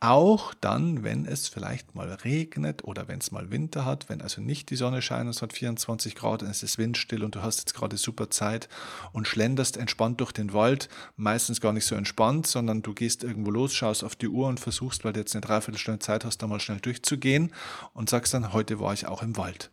auch 0.00 0.54
dann, 0.54 1.04
wenn 1.04 1.26
es 1.26 1.48
vielleicht 1.48 1.94
mal 1.94 2.10
regnet 2.10 2.84
oder 2.84 3.06
wenn 3.06 3.18
es 3.18 3.32
mal 3.32 3.50
Winter 3.50 3.84
hat, 3.84 4.08
wenn 4.08 4.22
also 4.22 4.40
nicht 4.40 4.70
die 4.70 4.76
Sonne 4.76 5.02
scheint 5.02 5.24
und 5.24 5.30
es 5.36 5.42
hat 5.42 5.52
24 5.52 6.14
Grad 6.14 6.42
und 6.42 6.48
es 6.48 6.62
ist 6.62 6.78
windstill 6.78 7.22
und 7.22 7.34
du 7.34 7.42
hast 7.42 7.58
jetzt 7.58 7.74
gerade 7.74 7.98
super 7.98 8.30
Zeit 8.30 8.70
und 9.12 9.28
schlenderst 9.28 9.76
entspannt 9.76 10.20
durch 10.20 10.32
den 10.32 10.54
Wald, 10.54 10.88
meistens 11.16 11.60
gar 11.60 11.74
nicht 11.74 11.84
so 11.84 11.94
entspannt, 11.94 12.46
sondern 12.46 12.80
du 12.80 12.94
gehst 12.94 13.22
irgendwo 13.22 13.50
los, 13.50 13.74
schaust 13.74 14.02
auf 14.02 14.16
die 14.16 14.28
Uhr 14.28 14.48
und 14.48 14.58
versuchst, 14.58 15.04
weil 15.04 15.12
du 15.12 15.20
jetzt 15.20 15.34
eine 15.34 15.42
Dreiviertelstunde 15.42 15.98
Zeit 15.98 16.24
hast, 16.24 16.38
da 16.38 16.46
mal 16.46 16.60
schnell 16.60 16.80
durchzugehen 16.80 17.52
und 17.92 18.08
sagst 18.08 18.32
dann, 18.32 18.54
heute 18.54 18.80
war 18.80 18.94
ich 18.94 19.06
auch 19.06 19.22
im 19.22 19.36
Wald. 19.36 19.70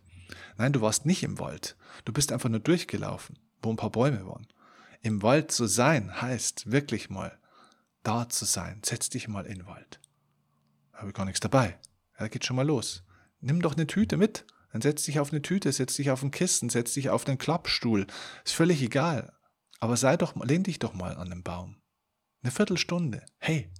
Nein, 0.58 0.74
du 0.74 0.82
warst 0.82 1.06
nicht 1.06 1.22
im 1.22 1.38
Wald. 1.38 1.74
Du 2.04 2.12
bist 2.12 2.32
einfach 2.32 2.50
nur 2.50 2.60
durchgelaufen, 2.60 3.38
wo 3.62 3.70
ein 3.70 3.76
paar 3.76 3.90
Bäume 3.90 4.26
waren. 4.26 4.46
Im 5.00 5.22
Wald 5.22 5.52
zu 5.52 5.66
sein 5.66 6.20
heißt 6.20 6.70
wirklich 6.70 7.08
mal 7.08 7.38
da 8.02 8.28
zu 8.28 8.44
sein. 8.44 8.82
Setz 8.84 9.08
dich 9.08 9.26
mal 9.26 9.46
in 9.46 9.60
den 9.60 9.66
Wald 9.66 10.00
habe 10.98 11.08
ich 11.08 11.14
gar 11.14 11.24
nichts 11.24 11.40
dabei. 11.40 11.78
Ja, 12.18 12.28
geht 12.28 12.44
schon 12.44 12.56
mal 12.56 12.66
los. 12.66 13.04
Nimm 13.40 13.62
doch 13.62 13.74
eine 13.74 13.86
Tüte 13.86 14.16
mit. 14.16 14.44
Dann 14.72 14.82
setz 14.82 15.04
dich 15.04 15.18
auf 15.18 15.32
eine 15.32 15.40
Tüte, 15.40 15.72
setz 15.72 15.94
dich 15.94 16.10
auf 16.10 16.22
ein 16.22 16.30
Kissen, 16.30 16.68
setz 16.68 16.92
dich 16.92 17.10
auf 17.10 17.24
den 17.24 17.38
Klappstuhl. 17.38 18.06
Ist 18.44 18.54
völlig 18.54 18.82
egal. 18.82 19.32
Aber 19.80 19.96
sei 19.96 20.16
doch, 20.16 20.36
lehn 20.44 20.64
dich 20.64 20.78
doch 20.78 20.92
mal 20.92 21.16
an 21.16 21.30
den 21.30 21.42
Baum. 21.42 21.80
Eine 22.42 22.50
Viertelstunde. 22.50 23.24
Hey, 23.38 23.72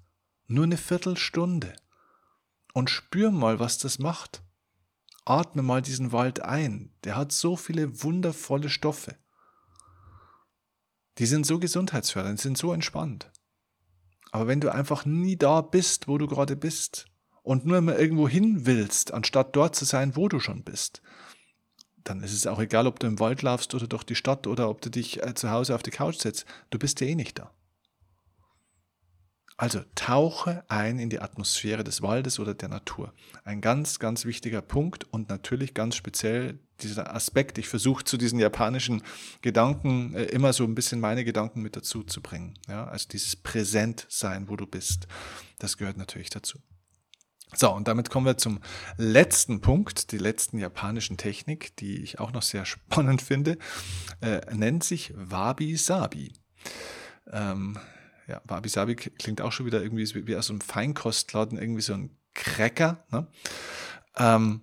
nur 0.47 0.65
eine 0.65 0.77
Viertelstunde. 0.77 1.75
Und 2.73 2.91
spür 2.91 3.31
mal, 3.31 3.59
was 3.59 3.79
das 3.79 3.99
macht. 3.99 4.43
Atme 5.25 5.63
mal 5.63 5.83
diesen 5.83 6.13
Wald 6.13 6.41
ein. 6.41 6.95
Der 7.05 7.17
hat 7.17 7.33
so 7.33 7.57
viele 7.57 8.03
wundervolle 8.03 8.71
Stoffe. 8.71 9.17
Die 11.19 11.27
sind 11.27 11.45
so 11.45 11.59
gesundheitsfördernd, 11.59 12.41
sind 12.41 12.57
so 12.57 12.73
entspannt. 12.73 13.31
Aber 14.31 14.47
wenn 14.47 14.61
du 14.61 14.73
einfach 14.73 15.05
nie 15.05 15.37
da 15.37 15.61
bist, 15.61 16.09
wo 16.09 16.19
du 16.19 16.27
gerade 16.27 16.57
bist 16.57 17.07
und 17.43 17.65
nur 17.67 17.79
immer 17.79 17.99
irgendwo 17.99 18.29
hin 18.29 18.67
willst, 18.67 19.13
anstatt 19.13 19.57
dort 19.57 19.75
zu 19.75 19.85
sein, 19.85 20.17
wo 20.17 20.29
du 20.29 20.41
schon 20.41 20.65
bist, 20.65 21.03
dann 22.05 22.23
ist 22.23 22.33
es 22.33 22.47
auch 22.47 22.59
egal, 22.59 22.87
ob 22.87 23.01
du 23.01 23.07
im 23.07 23.21
Wald 23.21 23.43
laufst 23.43 23.75
oder 23.75 23.87
durch 23.87 24.05
die 24.05 24.15
Stadt 24.15 24.47
oder 24.47 24.69
ob 24.69 24.81
du 24.81 24.91
dich 24.91 25.23
äh, 25.23 25.35
zu 25.35 25.51
Hause 25.51 25.75
auf 25.75 25.83
die 25.83 25.91
Couch 25.91 26.19
setzt. 26.19 26.47
Du 26.71 26.79
bist 26.79 27.01
ja 27.01 27.07
eh 27.07 27.15
nicht 27.15 27.39
da. 27.39 27.53
Also 29.57 29.81
tauche 29.97 30.65
ein 30.69 31.01
in 31.01 31.11
die 31.11 31.21
Atmosphäre 31.21 31.83
des 31.83 32.01
Waldes 32.01 32.39
oder 32.39 32.55
der 32.55 32.69
Natur. 32.69 33.13
Ein 33.45 33.61
ganz, 33.61 33.99
ganz 33.99 34.25
wichtiger 34.25 34.63
Punkt 34.63 35.05
und 35.13 35.29
natürlich 35.29 35.75
ganz 35.75 35.97
speziell 35.97 36.61
dieser 36.83 37.15
Aspekt. 37.15 37.59
Ich 37.59 37.69
versuche 37.69 38.05
zu 38.05 38.17
diesen 38.17 38.39
japanischen 38.39 39.03
Gedanken 39.43 40.15
äh, 40.15 40.25
immer 40.25 40.53
so 40.53 40.65
ein 40.65 40.75
bisschen 40.75 41.01
meine 41.01 41.25
Gedanken 41.25 41.63
mit 41.63 41.77
dazu 41.77 42.03
zu 42.03 42.21
bringen. 42.23 42.55
Ja, 42.69 42.87
also 42.87 43.09
dieses 43.09 43.37
Präsentsein, 43.37 44.49
wo 44.49 44.57
du 44.57 44.67
bist, 44.67 45.07
das 45.59 45.77
gehört 45.77 45.97
natürlich 45.97 46.31
dazu. 46.31 46.59
So, 47.55 47.73
und 47.73 47.89
damit 47.89 48.11
kommen 48.11 48.27
wir 48.27 48.37
zum 48.37 48.61
letzten 48.99 49.61
Punkt, 49.61 50.13
die 50.13 50.19
letzten 50.19 50.59
japanischen 50.59 51.17
Technik, 51.17 51.75
die 51.77 52.03
ich 52.03 52.19
auch 52.19 52.33
noch 52.33 52.43
sehr 52.43 52.65
spannend 52.67 53.23
finde, 53.23 53.59
äh, 54.21 54.41
nennt 54.55 54.85
sich 54.85 55.13
Wabi-Sabi. 55.17 56.33
Ähm, 57.31 57.79
ja, 58.27 58.43
Wabi 58.45 58.69
Sabi 58.69 58.95
klingt 58.95 59.41
auch 59.41 59.53
schon 59.53 59.67
wieder 59.67 59.83
irgendwie 59.83 60.27
wie 60.27 60.37
aus 60.37 60.51
einem 60.51 60.61
Feinkostladen, 60.61 61.59
irgendwie 61.59 61.83
so 61.83 61.95
ein 61.95 62.11
Cracker. 62.35 63.05
Ne? 63.11 63.27
Ähm, 64.17 64.61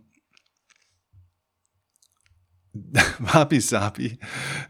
Wabi 3.19 3.61
Sabi 3.61 4.19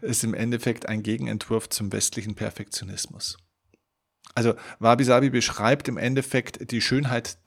ist 0.00 0.22
im 0.24 0.34
Endeffekt 0.34 0.88
ein 0.88 1.02
Gegenentwurf 1.02 1.68
zum 1.68 1.92
westlichen 1.92 2.34
Perfektionismus. 2.34 3.36
Also 4.34 4.54
Wabi 4.78 5.04
Sabi 5.04 5.30
beschreibt 5.30 5.88
im 5.88 5.96
Endeffekt 5.96 6.70
die 6.70 6.80
Schönheit 6.80 7.38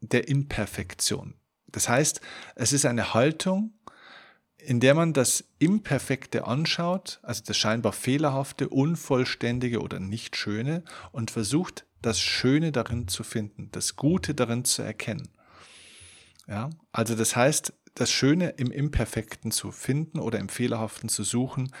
der 0.00 0.28
Imperfektion. 0.28 1.34
Das 1.66 1.88
heißt, 1.88 2.20
es 2.54 2.72
ist 2.72 2.86
eine 2.86 3.14
Haltung, 3.14 3.74
in 4.56 4.80
der 4.80 4.94
man 4.94 5.12
das 5.12 5.44
Imperfekte 5.58 6.46
anschaut, 6.46 7.18
also 7.22 7.42
das 7.44 7.56
scheinbar 7.56 7.92
Fehlerhafte, 7.92 8.68
Unvollständige 8.68 9.80
oder 9.80 10.00
nicht 10.00 10.36
Schöne 10.36 10.84
und 11.12 11.30
versucht, 11.30 11.84
das 12.00 12.20
Schöne 12.20 12.72
darin 12.72 13.08
zu 13.08 13.24
finden, 13.24 13.70
das 13.72 13.96
Gute 13.96 14.34
darin 14.34 14.64
zu 14.64 14.82
erkennen. 14.82 15.28
Ja, 16.46 16.70
also 16.92 17.14
das 17.14 17.36
heißt, 17.36 17.72
das 17.94 18.10
Schöne 18.10 18.50
im 18.50 18.70
Imperfekten 18.70 19.50
zu 19.50 19.70
finden 19.70 20.18
oder 20.18 20.38
im 20.38 20.48
Fehlerhaften 20.48 21.08
zu 21.08 21.22
suchen, 21.22 21.72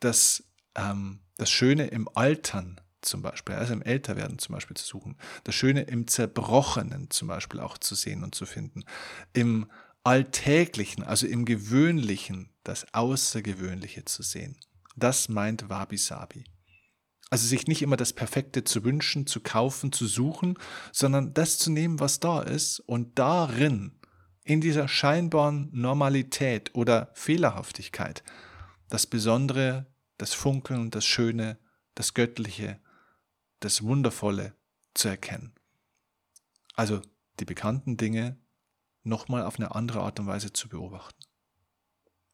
das, 0.00 0.44
ähm, 0.74 1.20
das 1.36 1.50
Schöne 1.50 1.88
im 1.88 2.08
Altern 2.14 2.80
zum 3.02 3.22
Beispiel, 3.22 3.54
also 3.54 3.72
im 3.74 3.82
Älterwerden 3.82 4.38
zum 4.38 4.54
Beispiel 4.54 4.76
zu 4.76 4.86
suchen, 4.86 5.16
das 5.44 5.54
Schöne 5.54 5.82
im 5.82 6.06
Zerbrochenen 6.06 7.10
zum 7.10 7.28
Beispiel 7.28 7.60
auch 7.60 7.78
zu 7.78 7.94
sehen 7.94 8.24
und 8.24 8.34
zu 8.34 8.46
finden, 8.46 8.84
im 9.32 9.70
Alltäglichen, 10.04 11.04
also 11.04 11.26
im 11.26 11.44
Gewöhnlichen, 11.44 12.50
das 12.64 12.86
Außergewöhnliche 12.94 14.04
zu 14.04 14.22
sehen. 14.22 14.56
Das 14.96 15.28
meint 15.28 15.68
Wabi 15.68 15.96
Sabi. 15.96 16.44
Also 17.30 17.46
sich 17.46 17.66
nicht 17.66 17.82
immer 17.82 17.96
das 17.96 18.14
Perfekte 18.14 18.64
zu 18.64 18.84
wünschen, 18.84 19.26
zu 19.26 19.40
kaufen, 19.40 19.92
zu 19.92 20.06
suchen, 20.06 20.56
sondern 20.92 21.34
das 21.34 21.58
zu 21.58 21.70
nehmen, 21.70 22.00
was 22.00 22.20
da 22.20 22.40
ist 22.40 22.80
und 22.80 23.18
darin, 23.18 23.97
in 24.48 24.62
dieser 24.62 24.88
scheinbaren 24.88 25.68
Normalität 25.72 26.74
oder 26.74 27.10
Fehlerhaftigkeit, 27.12 28.24
das 28.88 29.06
Besondere, 29.06 29.84
das 30.16 30.32
Funkeln, 30.32 30.90
das 30.90 31.04
Schöne, 31.04 31.58
das 31.94 32.14
Göttliche, 32.14 32.80
das 33.60 33.82
Wundervolle 33.82 34.54
zu 34.94 35.08
erkennen. 35.08 35.52
Also 36.74 37.02
die 37.40 37.44
bekannten 37.44 37.98
Dinge 37.98 38.38
nochmal 39.02 39.42
auf 39.42 39.56
eine 39.56 39.74
andere 39.74 40.00
Art 40.00 40.18
und 40.18 40.28
Weise 40.28 40.50
zu 40.50 40.70
beobachten. 40.70 41.22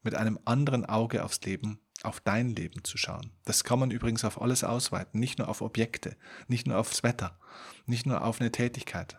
Mit 0.01 0.15
einem 0.15 0.39
anderen 0.45 0.85
Auge 0.85 1.21
aufs 1.21 1.41
Leben, 1.41 1.81
auf 2.03 2.21
dein 2.21 2.55
Leben 2.55 2.85
zu 2.85 2.97
schauen. 2.97 3.33
Das 3.43 3.65
kann 3.65 3.79
man 3.79 3.91
übrigens 3.91 4.23
auf 4.23 4.41
alles 4.41 4.63
ausweiten, 4.63 5.19
nicht 5.19 5.37
nur 5.37 5.49
auf 5.49 5.61
Objekte, 5.61 6.15
nicht 6.47 6.65
nur 6.65 6.77
aufs 6.77 7.03
Wetter, 7.03 7.37
nicht 7.85 8.05
nur 8.05 8.23
auf 8.23 8.39
eine 8.39 8.53
Tätigkeit, 8.53 9.17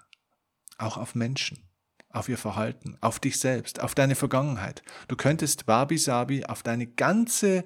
auch 0.78 0.96
auf 0.96 1.14
Menschen, 1.14 1.66
auf 2.16 2.28
ihr 2.28 2.38
Verhalten, 2.38 2.96
auf 3.00 3.20
dich 3.20 3.38
selbst, 3.38 3.80
auf 3.80 3.94
deine 3.94 4.14
Vergangenheit. 4.14 4.82
Du 5.08 5.16
könntest 5.16 5.66
Wabi 5.68 5.98
Sabi 5.98 6.44
auf 6.44 6.62
deine 6.62 6.86
ganze 6.86 7.64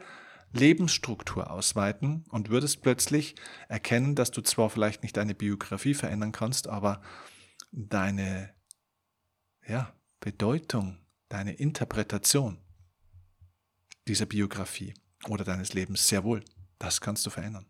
Lebensstruktur 0.52 1.50
ausweiten 1.50 2.24
und 2.30 2.50
würdest 2.50 2.82
plötzlich 2.82 3.36
erkennen, 3.68 4.16
dass 4.16 4.30
du 4.32 4.42
zwar 4.42 4.68
vielleicht 4.68 5.02
nicht 5.02 5.16
deine 5.16 5.34
Biografie 5.34 5.94
verändern 5.94 6.32
kannst, 6.32 6.68
aber 6.68 7.00
deine 7.70 8.52
ja, 9.66 9.94
Bedeutung, 10.18 10.98
deine 11.28 11.52
Interpretation 11.52 12.58
dieser 14.08 14.26
Biografie 14.26 14.94
oder 15.28 15.44
deines 15.44 15.72
Lebens 15.72 16.08
sehr 16.08 16.24
wohl. 16.24 16.44
Das 16.78 17.00
kannst 17.00 17.24
du 17.26 17.30
verändern. 17.30 17.69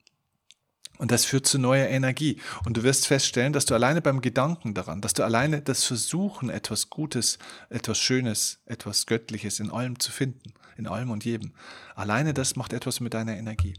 Und 1.01 1.11
das 1.11 1.24
führt 1.24 1.46
zu 1.46 1.59
neuer 1.59 1.88
Energie. 1.88 2.36
Und 2.66 2.76
du 2.76 2.82
wirst 2.82 3.07
feststellen, 3.07 3.55
dass 3.55 3.64
du 3.64 3.72
alleine 3.72 4.03
beim 4.03 4.20
Gedanken 4.20 4.74
daran, 4.74 5.01
dass 5.01 5.14
du 5.14 5.24
alleine 5.24 5.62
das 5.62 5.84
Versuchen, 5.84 6.51
etwas 6.51 6.90
Gutes, 6.90 7.38
etwas 7.70 7.98
Schönes, 7.98 8.61
etwas 8.66 9.07
Göttliches 9.07 9.61
in 9.61 9.70
allem 9.70 9.98
zu 9.98 10.12
finden, 10.12 10.53
in 10.76 10.86
allem 10.86 11.11
und 11.11 11.24
jedem, 11.24 11.55
alleine 11.94 12.34
das 12.34 12.55
macht 12.55 12.74
etwas 12.74 13.01
mit 13.01 13.14
deiner 13.14 13.34
Energie. 13.34 13.78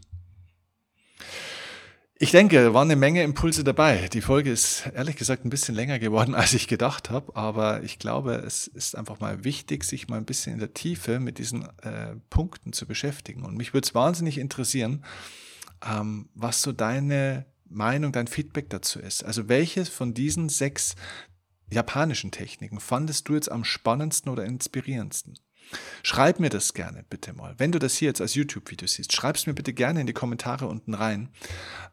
Ich 2.16 2.32
denke, 2.32 2.60
da 2.60 2.74
waren 2.74 2.90
eine 2.90 2.96
Menge 2.96 3.22
Impulse 3.22 3.62
dabei. 3.62 4.08
Die 4.08 4.20
Folge 4.20 4.50
ist 4.50 4.90
ehrlich 4.92 5.14
gesagt 5.14 5.44
ein 5.44 5.50
bisschen 5.50 5.76
länger 5.76 6.00
geworden, 6.00 6.34
als 6.36 6.54
ich 6.54 6.66
gedacht 6.66 7.08
habe, 7.10 7.36
aber 7.36 7.84
ich 7.84 8.00
glaube, 8.00 8.34
es 8.34 8.66
ist 8.66 8.96
einfach 8.96 9.20
mal 9.20 9.44
wichtig, 9.44 9.84
sich 9.84 10.08
mal 10.08 10.16
ein 10.16 10.24
bisschen 10.24 10.54
in 10.54 10.58
der 10.58 10.74
Tiefe 10.74 11.20
mit 11.20 11.38
diesen 11.38 11.68
äh, 11.82 12.16
Punkten 12.30 12.72
zu 12.72 12.84
beschäftigen. 12.84 13.44
Und 13.44 13.56
mich 13.56 13.74
würde 13.74 13.86
es 13.86 13.94
wahnsinnig 13.94 14.38
interessieren, 14.38 15.04
ähm, 15.84 16.28
was 16.34 16.62
so 16.62 16.72
deine 16.72 17.46
Meinung, 17.68 18.12
dein 18.12 18.26
Feedback 18.26 18.70
dazu 18.70 18.98
ist. 18.98 19.24
Also 19.24 19.48
welche 19.48 19.84
von 19.84 20.14
diesen 20.14 20.48
sechs 20.48 20.94
japanischen 21.70 22.30
Techniken 22.30 22.80
fandest 22.80 23.28
du 23.28 23.34
jetzt 23.34 23.50
am 23.50 23.64
spannendsten 23.64 24.30
oder 24.30 24.44
inspirierendsten? 24.44 25.38
Schreib 26.02 26.40
mir 26.40 26.50
das 26.50 26.74
gerne 26.74 27.04
bitte 27.08 27.32
mal. 27.32 27.54
Wenn 27.58 27.72
du 27.72 27.78
das 27.78 27.94
hier 27.94 28.08
jetzt 28.08 28.20
als 28.20 28.34
YouTube-Video 28.34 28.86
siehst, 28.86 29.12
schreib 29.12 29.36
es 29.36 29.46
mir 29.46 29.54
bitte 29.54 29.72
gerne 29.72 30.00
in 30.00 30.06
die 30.06 30.12
Kommentare 30.12 30.66
unten 30.66 30.92
rein. 30.92 31.30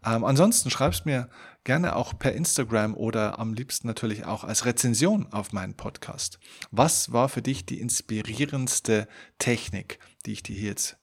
Ähm, 0.03 0.25
ansonsten 0.25 0.69
schreib 0.69 0.93
es 0.93 1.05
mir 1.05 1.29
gerne 1.63 1.95
auch 1.95 2.17
per 2.17 2.33
Instagram 2.33 2.95
oder 2.95 3.39
am 3.39 3.53
liebsten 3.53 3.87
natürlich 3.87 4.25
auch 4.25 4.43
als 4.43 4.65
Rezension 4.65 5.31
auf 5.31 5.53
meinen 5.53 5.75
Podcast. 5.75 6.39
Was 6.71 7.13
war 7.13 7.29
für 7.29 7.41
dich 7.41 7.65
die 7.65 7.79
inspirierendste 7.79 9.07
Technik, 9.37 9.99
die 10.25 10.33
ich 10.33 10.43
dir 10.43 10.55
hier 10.55 10.69
jetzt 10.69 10.98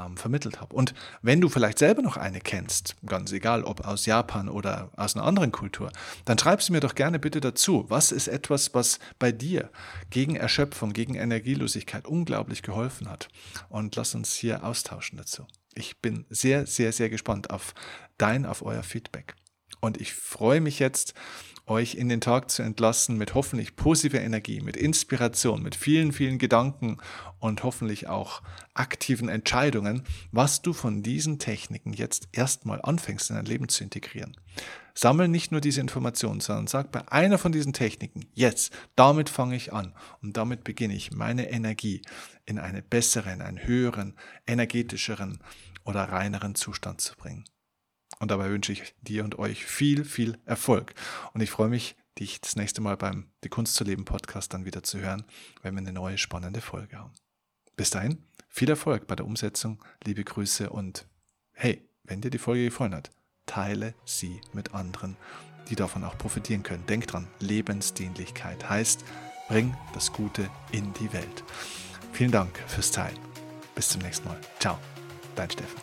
ähm, 0.00 0.16
vermittelt 0.16 0.60
habe. 0.60 0.74
Und 0.74 0.94
wenn 1.22 1.40
du 1.40 1.48
vielleicht 1.48 1.78
selber 1.78 2.02
noch 2.02 2.16
eine 2.16 2.40
kennst, 2.40 2.96
ganz 3.06 3.32
egal 3.32 3.64
ob 3.64 3.86
aus 3.86 4.06
Japan 4.06 4.48
oder 4.48 4.90
aus 4.96 5.16
einer 5.16 5.24
anderen 5.24 5.52
Kultur, 5.52 5.90
dann 6.24 6.38
schreib 6.38 6.62
sie 6.62 6.72
mir 6.72 6.80
doch 6.80 6.94
gerne 6.94 7.18
bitte 7.18 7.40
dazu. 7.40 7.84
Was 7.88 8.12
ist 8.12 8.28
etwas, 8.28 8.74
was 8.74 8.98
bei 9.18 9.32
dir 9.32 9.70
gegen 10.10 10.36
Erschöpfung, 10.36 10.92
gegen 10.92 11.14
Energielosigkeit 11.14 12.06
unglaublich 12.06 12.62
geholfen 12.62 13.08
hat? 13.08 13.28
Und 13.68 13.96
lass 13.96 14.14
uns 14.14 14.34
hier 14.34 14.64
austauschen 14.64 15.18
dazu. 15.18 15.46
Ich 15.74 15.98
bin 15.98 16.24
sehr, 16.30 16.66
sehr, 16.66 16.92
sehr 16.92 17.10
gespannt 17.10 17.50
auf 17.50 17.74
dein, 18.18 18.46
auf 18.46 18.62
euer 18.62 18.82
Feedback. 18.82 19.34
Und 19.80 20.00
ich 20.00 20.14
freue 20.14 20.60
mich 20.60 20.78
jetzt, 20.78 21.14
euch 21.66 21.96
in 21.96 22.08
den 22.08 22.20
Tag 22.20 22.50
zu 22.50 22.62
entlassen 22.62 23.18
mit 23.18 23.34
hoffentlich 23.34 23.74
positiver 23.74 24.20
Energie, 24.20 24.60
mit 24.60 24.76
Inspiration, 24.76 25.62
mit 25.62 25.74
vielen, 25.74 26.12
vielen 26.12 26.38
Gedanken 26.38 26.98
und 27.40 27.64
hoffentlich 27.64 28.06
auch 28.08 28.42
aktiven 28.74 29.28
Entscheidungen, 29.28 30.04
was 30.30 30.62
du 30.62 30.72
von 30.72 31.02
diesen 31.02 31.38
Techniken 31.38 31.92
jetzt 31.92 32.28
erstmal 32.32 32.80
anfängst 32.82 33.30
in 33.30 33.36
dein 33.36 33.46
Leben 33.46 33.68
zu 33.68 33.82
integrieren. 33.82 34.36
Sammel 34.94 35.28
nicht 35.28 35.52
nur 35.52 35.60
diese 35.60 35.80
Informationen, 35.80 36.40
sondern 36.40 36.68
sag 36.68 36.90
bei 36.92 37.06
einer 37.10 37.36
von 37.36 37.52
diesen 37.52 37.72
Techniken, 37.72 38.26
jetzt, 38.32 38.72
damit 38.94 39.28
fange 39.28 39.56
ich 39.56 39.72
an 39.72 39.92
und 40.22 40.36
damit 40.36 40.64
beginne 40.64 40.94
ich 40.94 41.12
meine 41.12 41.50
Energie 41.50 42.00
in 42.46 42.58
einen 42.58 42.82
besseren, 42.88 43.42
einen 43.42 43.66
höheren, 43.66 44.14
energetischeren 44.46 45.40
oder 45.84 46.04
reineren 46.04 46.54
Zustand 46.54 47.00
zu 47.00 47.14
bringen. 47.16 47.44
Und 48.18 48.30
dabei 48.30 48.50
wünsche 48.50 48.72
ich 48.72 48.94
dir 49.02 49.24
und 49.24 49.38
euch 49.38 49.64
viel, 49.64 50.04
viel 50.04 50.38
Erfolg. 50.44 50.94
Und 51.32 51.42
ich 51.42 51.50
freue 51.50 51.68
mich, 51.68 51.96
dich 52.18 52.40
das 52.40 52.56
nächste 52.56 52.80
Mal 52.80 52.96
beim 52.96 53.26
Die 53.44 53.48
Kunst 53.48 53.74
zu 53.74 53.84
leben 53.84 54.04
Podcast 54.04 54.54
dann 54.54 54.64
wieder 54.64 54.82
zu 54.82 54.98
hören, 54.98 55.24
wenn 55.62 55.74
wir 55.74 55.80
eine 55.80 55.92
neue 55.92 56.18
spannende 56.18 56.60
Folge 56.60 56.98
haben. 56.98 57.12
Bis 57.76 57.90
dahin, 57.90 58.24
viel 58.48 58.70
Erfolg 58.70 59.06
bei 59.06 59.16
der 59.16 59.26
Umsetzung, 59.26 59.84
liebe 60.04 60.24
Grüße 60.24 60.70
und 60.70 61.06
hey, 61.52 61.86
wenn 62.04 62.22
dir 62.22 62.30
die 62.30 62.38
Folge 62.38 62.64
gefallen 62.64 62.94
hat, 62.94 63.10
teile 63.44 63.94
sie 64.04 64.40
mit 64.52 64.74
anderen, 64.74 65.16
die 65.68 65.76
davon 65.76 66.04
auch 66.04 66.16
profitieren 66.16 66.62
können. 66.62 66.86
Denk 66.86 67.06
dran, 67.06 67.28
Lebensdienlichkeit 67.40 68.68
heißt, 68.68 69.04
bring 69.48 69.76
das 69.92 70.12
Gute 70.12 70.48
in 70.72 70.92
die 70.94 71.12
Welt. 71.12 71.44
Vielen 72.12 72.32
Dank 72.32 72.58
fürs 72.66 72.90
Teilen. 72.90 73.18
Bis 73.74 73.90
zum 73.90 74.00
nächsten 74.02 74.26
Mal. 74.26 74.40
Ciao, 74.58 74.78
dein 75.34 75.50
Steffen. 75.50 75.80